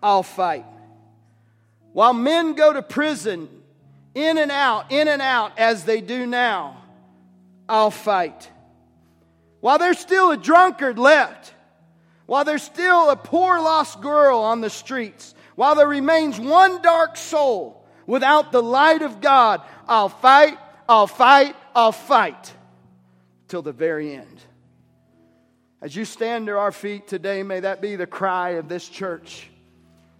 I'll 0.00 0.22
fight. 0.22 0.64
While 1.92 2.14
men 2.14 2.54
go 2.54 2.72
to 2.72 2.82
prison, 2.82 3.48
in 4.14 4.38
and 4.38 4.52
out, 4.52 4.92
in 4.92 5.08
and 5.08 5.20
out, 5.20 5.58
as 5.58 5.82
they 5.82 6.00
do 6.00 6.24
now, 6.24 6.84
I'll 7.68 7.90
fight. 7.90 8.48
While 9.58 9.80
there's 9.80 9.98
still 9.98 10.30
a 10.30 10.36
drunkard 10.36 11.00
left, 11.00 11.52
while 12.32 12.46
there's 12.46 12.62
still 12.62 13.10
a 13.10 13.16
poor 13.16 13.60
lost 13.60 14.00
girl 14.00 14.38
on 14.38 14.62
the 14.62 14.70
streets, 14.70 15.34
while 15.54 15.74
there 15.74 15.86
remains 15.86 16.40
one 16.40 16.80
dark 16.80 17.18
soul 17.18 17.86
without 18.06 18.52
the 18.52 18.62
light 18.62 19.02
of 19.02 19.20
God, 19.20 19.60
I'll 19.86 20.08
fight, 20.08 20.56
I'll 20.88 21.06
fight, 21.06 21.54
I'll 21.74 21.92
fight 21.92 22.54
till 23.48 23.60
the 23.60 23.70
very 23.70 24.14
end. 24.14 24.40
As 25.82 25.94
you 25.94 26.06
stand 26.06 26.46
to 26.46 26.56
our 26.56 26.72
feet 26.72 27.06
today, 27.06 27.42
may 27.42 27.60
that 27.60 27.82
be 27.82 27.96
the 27.96 28.06
cry 28.06 28.52
of 28.52 28.66
this 28.66 28.88
church. 28.88 29.50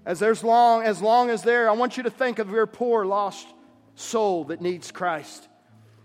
As 0.05 0.19
there's 0.19 0.45
long, 0.45 0.83
as 0.83 1.01
long 1.01 1.31
as 1.31 1.43
there, 1.43 1.71
I 1.71 1.73
want 1.73 1.97
you 1.97 2.03
to 2.03 2.11
think 2.11 2.39
of 2.39 2.51
your 2.51 2.67
poor 2.67 3.07
lost 3.07 3.49
soul 3.95 4.45
that 4.45 4.61
needs 4.61 4.93
Christ. 4.93 5.49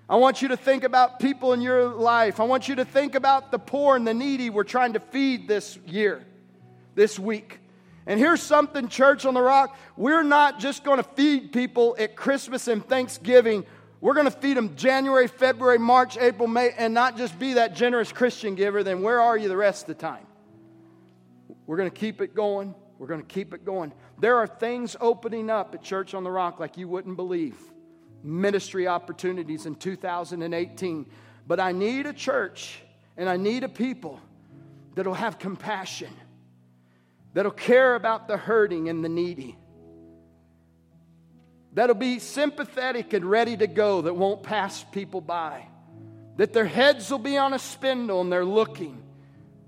I 0.10 0.16
want 0.16 0.42
you 0.42 0.48
to 0.50 0.58
think 0.58 0.84
about 0.86 1.20
people 1.20 1.52
in 1.52 1.60
your 1.60 1.90
life. 1.90 2.40
I 2.40 2.44
want 2.44 2.70
you 2.70 2.76
to 2.76 2.86
think 2.86 3.16
about 3.16 3.52
the 3.52 3.60
poor 3.60 3.96
and 3.96 4.08
the 4.08 4.14
needy 4.14 4.50
we're 4.50 4.64
trying 4.64 4.94
to 4.94 5.02
feed 5.02 5.48
this 5.48 5.78
year, 5.86 6.26
this 6.96 7.20
week. 7.20 7.60
And 8.06 8.18
here's 8.18 8.42
something, 8.42 8.88
Church 8.88 9.26
on 9.26 9.34
the 9.34 9.42
Rock. 9.42 9.78
We're 9.98 10.24
not 10.24 10.60
just 10.60 10.86
going 10.86 10.98
to 10.98 11.04
feed 11.04 11.52
people 11.52 11.98
at 12.00 12.16
Christmas 12.16 12.70
and 12.70 12.88
Thanksgiving. 12.88 13.66
We're 14.00 14.14
going 14.14 14.28
to 14.28 14.32
feed 14.32 14.56
them 14.56 14.78
January, 14.78 15.28
February, 15.28 15.78
March, 15.78 16.18
April, 16.18 16.48
May, 16.48 16.72
and 16.78 16.94
not 16.94 17.18
just 17.18 17.38
be 17.38 17.54
that 17.54 17.76
generous 17.76 18.14
Christian 18.14 18.56
giver. 18.56 18.84
Then 18.84 19.02
where 19.02 19.20
are 19.20 19.38
you 19.38 19.50
the 19.50 19.58
rest 19.58 19.84
of 19.84 19.88
the 19.88 19.96
time? 19.96 20.26
We're 21.66 21.76
going 21.78 21.92
to 21.92 21.96
keep 21.96 22.22
it 22.22 22.34
going. 22.34 22.74
We're 22.98 23.08
going 23.08 23.22
to 23.22 23.28
keep 23.28 23.54
it 23.54 23.66
going. 23.66 23.92
There 24.20 24.38
are 24.38 24.48
things 24.48 24.96
opening 25.02 25.50
up 25.50 25.76
at 25.76 25.84
Church 25.84 26.14
on 26.14 26.24
the 26.24 26.32
Rock 26.32 26.62
like 26.62 26.78
you 26.78 26.88
wouldn't 26.88 27.18
believe. 27.18 27.58
Ministry 28.28 28.88
opportunities 28.88 29.66
in 29.66 29.76
2018. 29.76 31.06
But 31.48 31.60
I 31.60 31.72
need 31.72 32.06
a 32.06 32.14
church 32.14 32.82
and 33.16 33.28
I 33.30 33.38
need 33.38 33.64
a 33.64 33.70
people 33.70 34.20
that'll 34.96 35.14
have 35.14 35.40
compassion 35.40 36.10
that'll 37.38 37.52
care 37.52 37.94
about 37.94 38.28
the 38.28 38.36
hurting 38.36 38.90
and 38.90 39.04
the 39.04 39.10
needy, 39.10 39.56
that'll 41.72 41.94
be 41.94 42.18
sympathetic 42.18 43.14
and 43.14 43.24
ready 43.24 43.56
to 43.56 43.68
go, 43.68 44.02
that 44.02 44.16
won't 44.16 44.42
pass 44.42 44.84
people 44.86 45.22
by, 45.22 45.64
that 46.38 46.52
their 46.52 46.66
heads 46.66 47.12
will 47.12 47.20
be 47.20 47.38
on 47.38 47.54
a 47.54 47.60
spindle 47.60 48.22
and 48.22 48.32
they're 48.32 48.44
looking. 48.44 49.04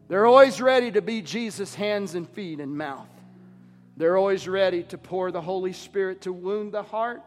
They're 0.07 0.26
always 0.26 0.60
ready 0.60 0.91
to 0.93 1.03
be 1.03 1.22
Jesus' 1.22 1.76
hands 1.76 2.16
and 2.16 2.28
feet 2.28 2.60
and 2.60 2.76
mouth. 2.76 3.05
They're 3.97 4.18
always 4.18 4.47
ready 4.47 4.82
to 4.86 4.97
pour 4.97 5.32
the 5.32 5.41
Holy 5.41 5.74
Spirit 5.74 6.22
to 6.22 6.34
wound 6.34 6.72
the 6.72 6.82
heart 6.82 7.22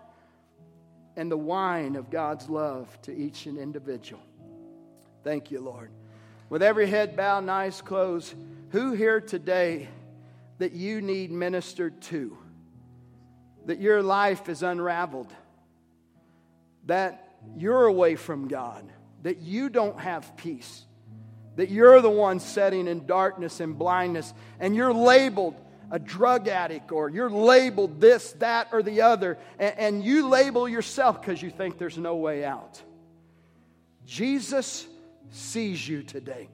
and 1.16 1.30
the 1.30 1.36
wine 1.36 1.96
of 1.96 2.10
God's 2.10 2.48
love 2.48 3.00
to 3.02 3.16
each 3.16 3.46
and 3.46 3.58
individual. 3.58 4.22
Thank 5.24 5.50
you, 5.50 5.60
Lord. 5.60 5.90
With 6.48 6.62
every 6.62 6.86
head 6.86 7.16
bowed 7.16 7.38
and 7.38 7.50
eyes 7.50 7.80
closed, 7.80 8.34
who 8.70 8.92
here 8.92 9.20
today 9.20 9.88
that 10.58 10.72
you 10.72 11.00
need 11.00 11.30
ministered 11.30 12.00
to, 12.02 12.36
that 13.66 13.80
your 13.80 14.02
life 14.02 14.48
is 14.48 14.62
unraveled, 14.62 15.32
that 16.86 17.36
you're 17.56 17.86
away 17.86 18.16
from 18.16 18.48
God, 18.48 18.84
that 19.22 19.38
you 19.38 19.68
don't 19.68 19.98
have 20.00 20.36
peace, 20.36 20.84
that 21.56 21.70
you're 21.70 22.00
the 22.00 22.10
one 22.10 22.40
setting 22.40 22.88
in 22.88 23.06
darkness 23.06 23.60
and 23.60 23.78
blindness, 23.78 24.32
and 24.58 24.74
you're 24.74 24.92
labeled 24.92 25.54
a 25.90 25.98
drug 25.98 26.48
addict 26.48 26.92
or 26.92 27.08
you're 27.10 27.30
labeled 27.30 28.00
this, 28.00 28.32
that, 28.34 28.68
or 28.72 28.82
the 28.82 29.02
other, 29.02 29.38
and, 29.58 29.78
and 29.78 30.04
you 30.04 30.28
label 30.28 30.68
yourself 30.68 31.20
because 31.20 31.42
you 31.42 31.50
think 31.50 31.78
there's 31.78 31.98
no 31.98 32.16
way 32.16 32.44
out. 32.44 32.80
Jesus 34.06 34.86
sees 35.30 35.86
you 35.86 36.02
today. 36.02 36.48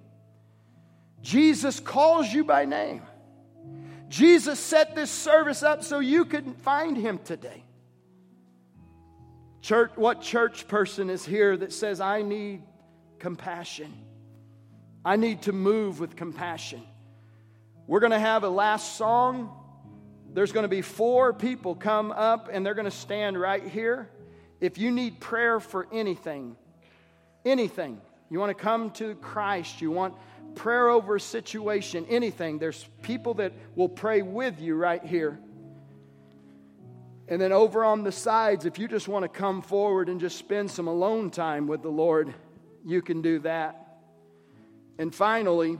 Jesus 1.20 1.80
calls 1.80 2.32
you 2.32 2.44
by 2.44 2.64
name. 2.64 3.02
Jesus 4.08 4.58
set 4.58 4.94
this 4.94 5.10
service 5.10 5.62
up 5.62 5.84
so 5.84 5.98
you 5.98 6.24
could 6.24 6.56
find 6.62 6.96
him 6.96 7.18
today. 7.18 7.64
Church, 9.60 9.90
what 9.96 10.22
church 10.22 10.68
person 10.68 11.10
is 11.10 11.24
here 11.24 11.56
that 11.56 11.72
says, 11.72 12.00
I 12.00 12.22
need 12.22 12.62
compassion? 13.18 13.92
I 15.04 15.16
need 15.16 15.42
to 15.42 15.52
move 15.52 16.00
with 16.00 16.16
compassion. 16.16 16.82
We're 17.88 18.00
going 18.00 18.12
to 18.12 18.18
have 18.18 18.44
a 18.44 18.50
last 18.50 18.98
song. 18.98 19.50
There's 20.34 20.52
going 20.52 20.64
to 20.64 20.68
be 20.68 20.82
four 20.82 21.32
people 21.32 21.74
come 21.74 22.12
up 22.12 22.50
and 22.52 22.64
they're 22.64 22.74
going 22.74 22.84
to 22.84 22.90
stand 22.90 23.40
right 23.40 23.66
here. 23.66 24.10
If 24.60 24.76
you 24.76 24.90
need 24.90 25.20
prayer 25.20 25.58
for 25.58 25.88
anything, 25.90 26.54
anything, 27.46 27.98
you 28.28 28.38
want 28.38 28.54
to 28.54 28.62
come 28.62 28.90
to 28.90 29.14
Christ, 29.14 29.80
you 29.80 29.90
want 29.90 30.12
prayer 30.54 30.90
over 30.90 31.16
a 31.16 31.20
situation, 31.20 32.04
anything, 32.10 32.58
there's 32.58 32.86
people 33.00 33.32
that 33.34 33.54
will 33.74 33.88
pray 33.88 34.20
with 34.20 34.60
you 34.60 34.74
right 34.74 35.02
here. 35.02 35.40
And 37.26 37.40
then 37.40 37.52
over 37.52 37.86
on 37.86 38.04
the 38.04 38.12
sides, 38.12 38.66
if 38.66 38.78
you 38.78 38.86
just 38.86 39.08
want 39.08 39.22
to 39.22 39.30
come 39.30 39.62
forward 39.62 40.10
and 40.10 40.20
just 40.20 40.36
spend 40.36 40.70
some 40.70 40.88
alone 40.88 41.30
time 41.30 41.66
with 41.66 41.80
the 41.80 41.88
Lord, 41.88 42.34
you 42.84 43.00
can 43.00 43.22
do 43.22 43.38
that. 43.40 43.98
And 44.98 45.14
finally, 45.14 45.78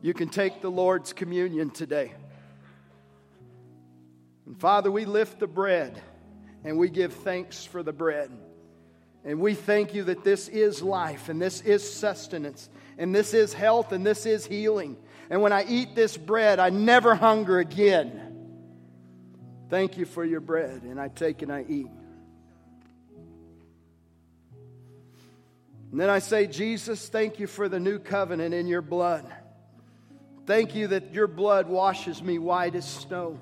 you 0.00 0.14
can 0.14 0.28
take 0.28 0.60
the 0.60 0.70
Lord's 0.70 1.12
communion 1.12 1.70
today. 1.70 2.12
And 4.46 4.58
Father, 4.58 4.90
we 4.90 5.04
lift 5.04 5.38
the 5.38 5.46
bread 5.46 6.00
and 6.64 6.78
we 6.78 6.88
give 6.88 7.12
thanks 7.12 7.64
for 7.64 7.82
the 7.82 7.92
bread. 7.92 8.30
And 9.24 9.40
we 9.40 9.54
thank 9.54 9.94
you 9.94 10.04
that 10.04 10.24
this 10.24 10.48
is 10.48 10.82
life 10.82 11.28
and 11.28 11.42
this 11.42 11.60
is 11.60 11.88
sustenance 11.92 12.68
and 12.96 13.14
this 13.14 13.34
is 13.34 13.52
health 13.52 13.92
and 13.92 14.06
this 14.06 14.24
is 14.24 14.46
healing. 14.46 14.96
And 15.28 15.42
when 15.42 15.52
I 15.52 15.64
eat 15.64 15.94
this 15.94 16.16
bread, 16.16 16.58
I 16.58 16.70
never 16.70 17.14
hunger 17.14 17.58
again. 17.58 18.24
Thank 19.68 19.98
you 19.98 20.06
for 20.06 20.24
your 20.24 20.40
bread. 20.40 20.82
And 20.82 20.98
I 20.98 21.08
take 21.08 21.42
and 21.42 21.52
I 21.52 21.64
eat. 21.68 21.88
And 25.90 26.00
then 26.00 26.10
I 26.10 26.20
say, 26.20 26.46
Jesus, 26.46 27.08
thank 27.08 27.38
you 27.38 27.46
for 27.46 27.68
the 27.68 27.80
new 27.80 27.98
covenant 27.98 28.54
in 28.54 28.66
your 28.66 28.82
blood. 28.82 29.30
Thank 30.48 30.74
you 30.74 30.86
that 30.86 31.12
your 31.12 31.26
blood 31.26 31.68
washes 31.68 32.22
me 32.22 32.38
white 32.38 32.74
as 32.74 32.88
snow. 32.88 33.38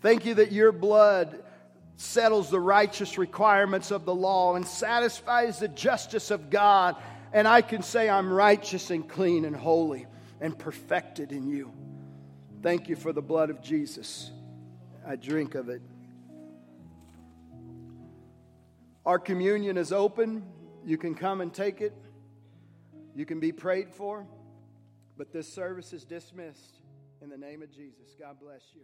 Thank 0.00 0.26
you 0.26 0.34
that 0.34 0.50
your 0.50 0.72
blood 0.72 1.44
settles 1.94 2.50
the 2.50 2.58
righteous 2.58 3.18
requirements 3.18 3.92
of 3.92 4.04
the 4.04 4.14
law 4.16 4.56
and 4.56 4.66
satisfies 4.66 5.60
the 5.60 5.68
justice 5.68 6.32
of 6.32 6.50
God. 6.50 6.96
And 7.32 7.46
I 7.46 7.62
can 7.62 7.84
say 7.84 8.10
I'm 8.10 8.32
righteous 8.32 8.90
and 8.90 9.08
clean 9.08 9.44
and 9.44 9.54
holy 9.54 10.08
and 10.40 10.58
perfected 10.58 11.30
in 11.30 11.46
you. 11.46 11.72
Thank 12.64 12.88
you 12.88 12.96
for 12.96 13.12
the 13.12 13.22
blood 13.22 13.48
of 13.48 13.62
Jesus. 13.62 14.32
I 15.06 15.14
drink 15.14 15.54
of 15.54 15.68
it. 15.68 15.82
Our 19.06 19.20
communion 19.20 19.76
is 19.76 19.92
open. 19.92 20.42
You 20.84 20.98
can 20.98 21.14
come 21.14 21.40
and 21.40 21.54
take 21.54 21.80
it. 21.80 21.94
You 23.14 23.24
can 23.24 23.38
be 23.38 23.52
prayed 23.52 23.92
for. 23.92 24.26
But 25.16 25.32
this 25.32 25.52
service 25.52 25.92
is 25.92 26.04
dismissed 26.04 26.80
in 27.22 27.30
the 27.30 27.38
name 27.38 27.62
of 27.62 27.70
Jesus. 27.70 28.16
God 28.18 28.38
bless 28.40 28.62
you. 28.74 28.82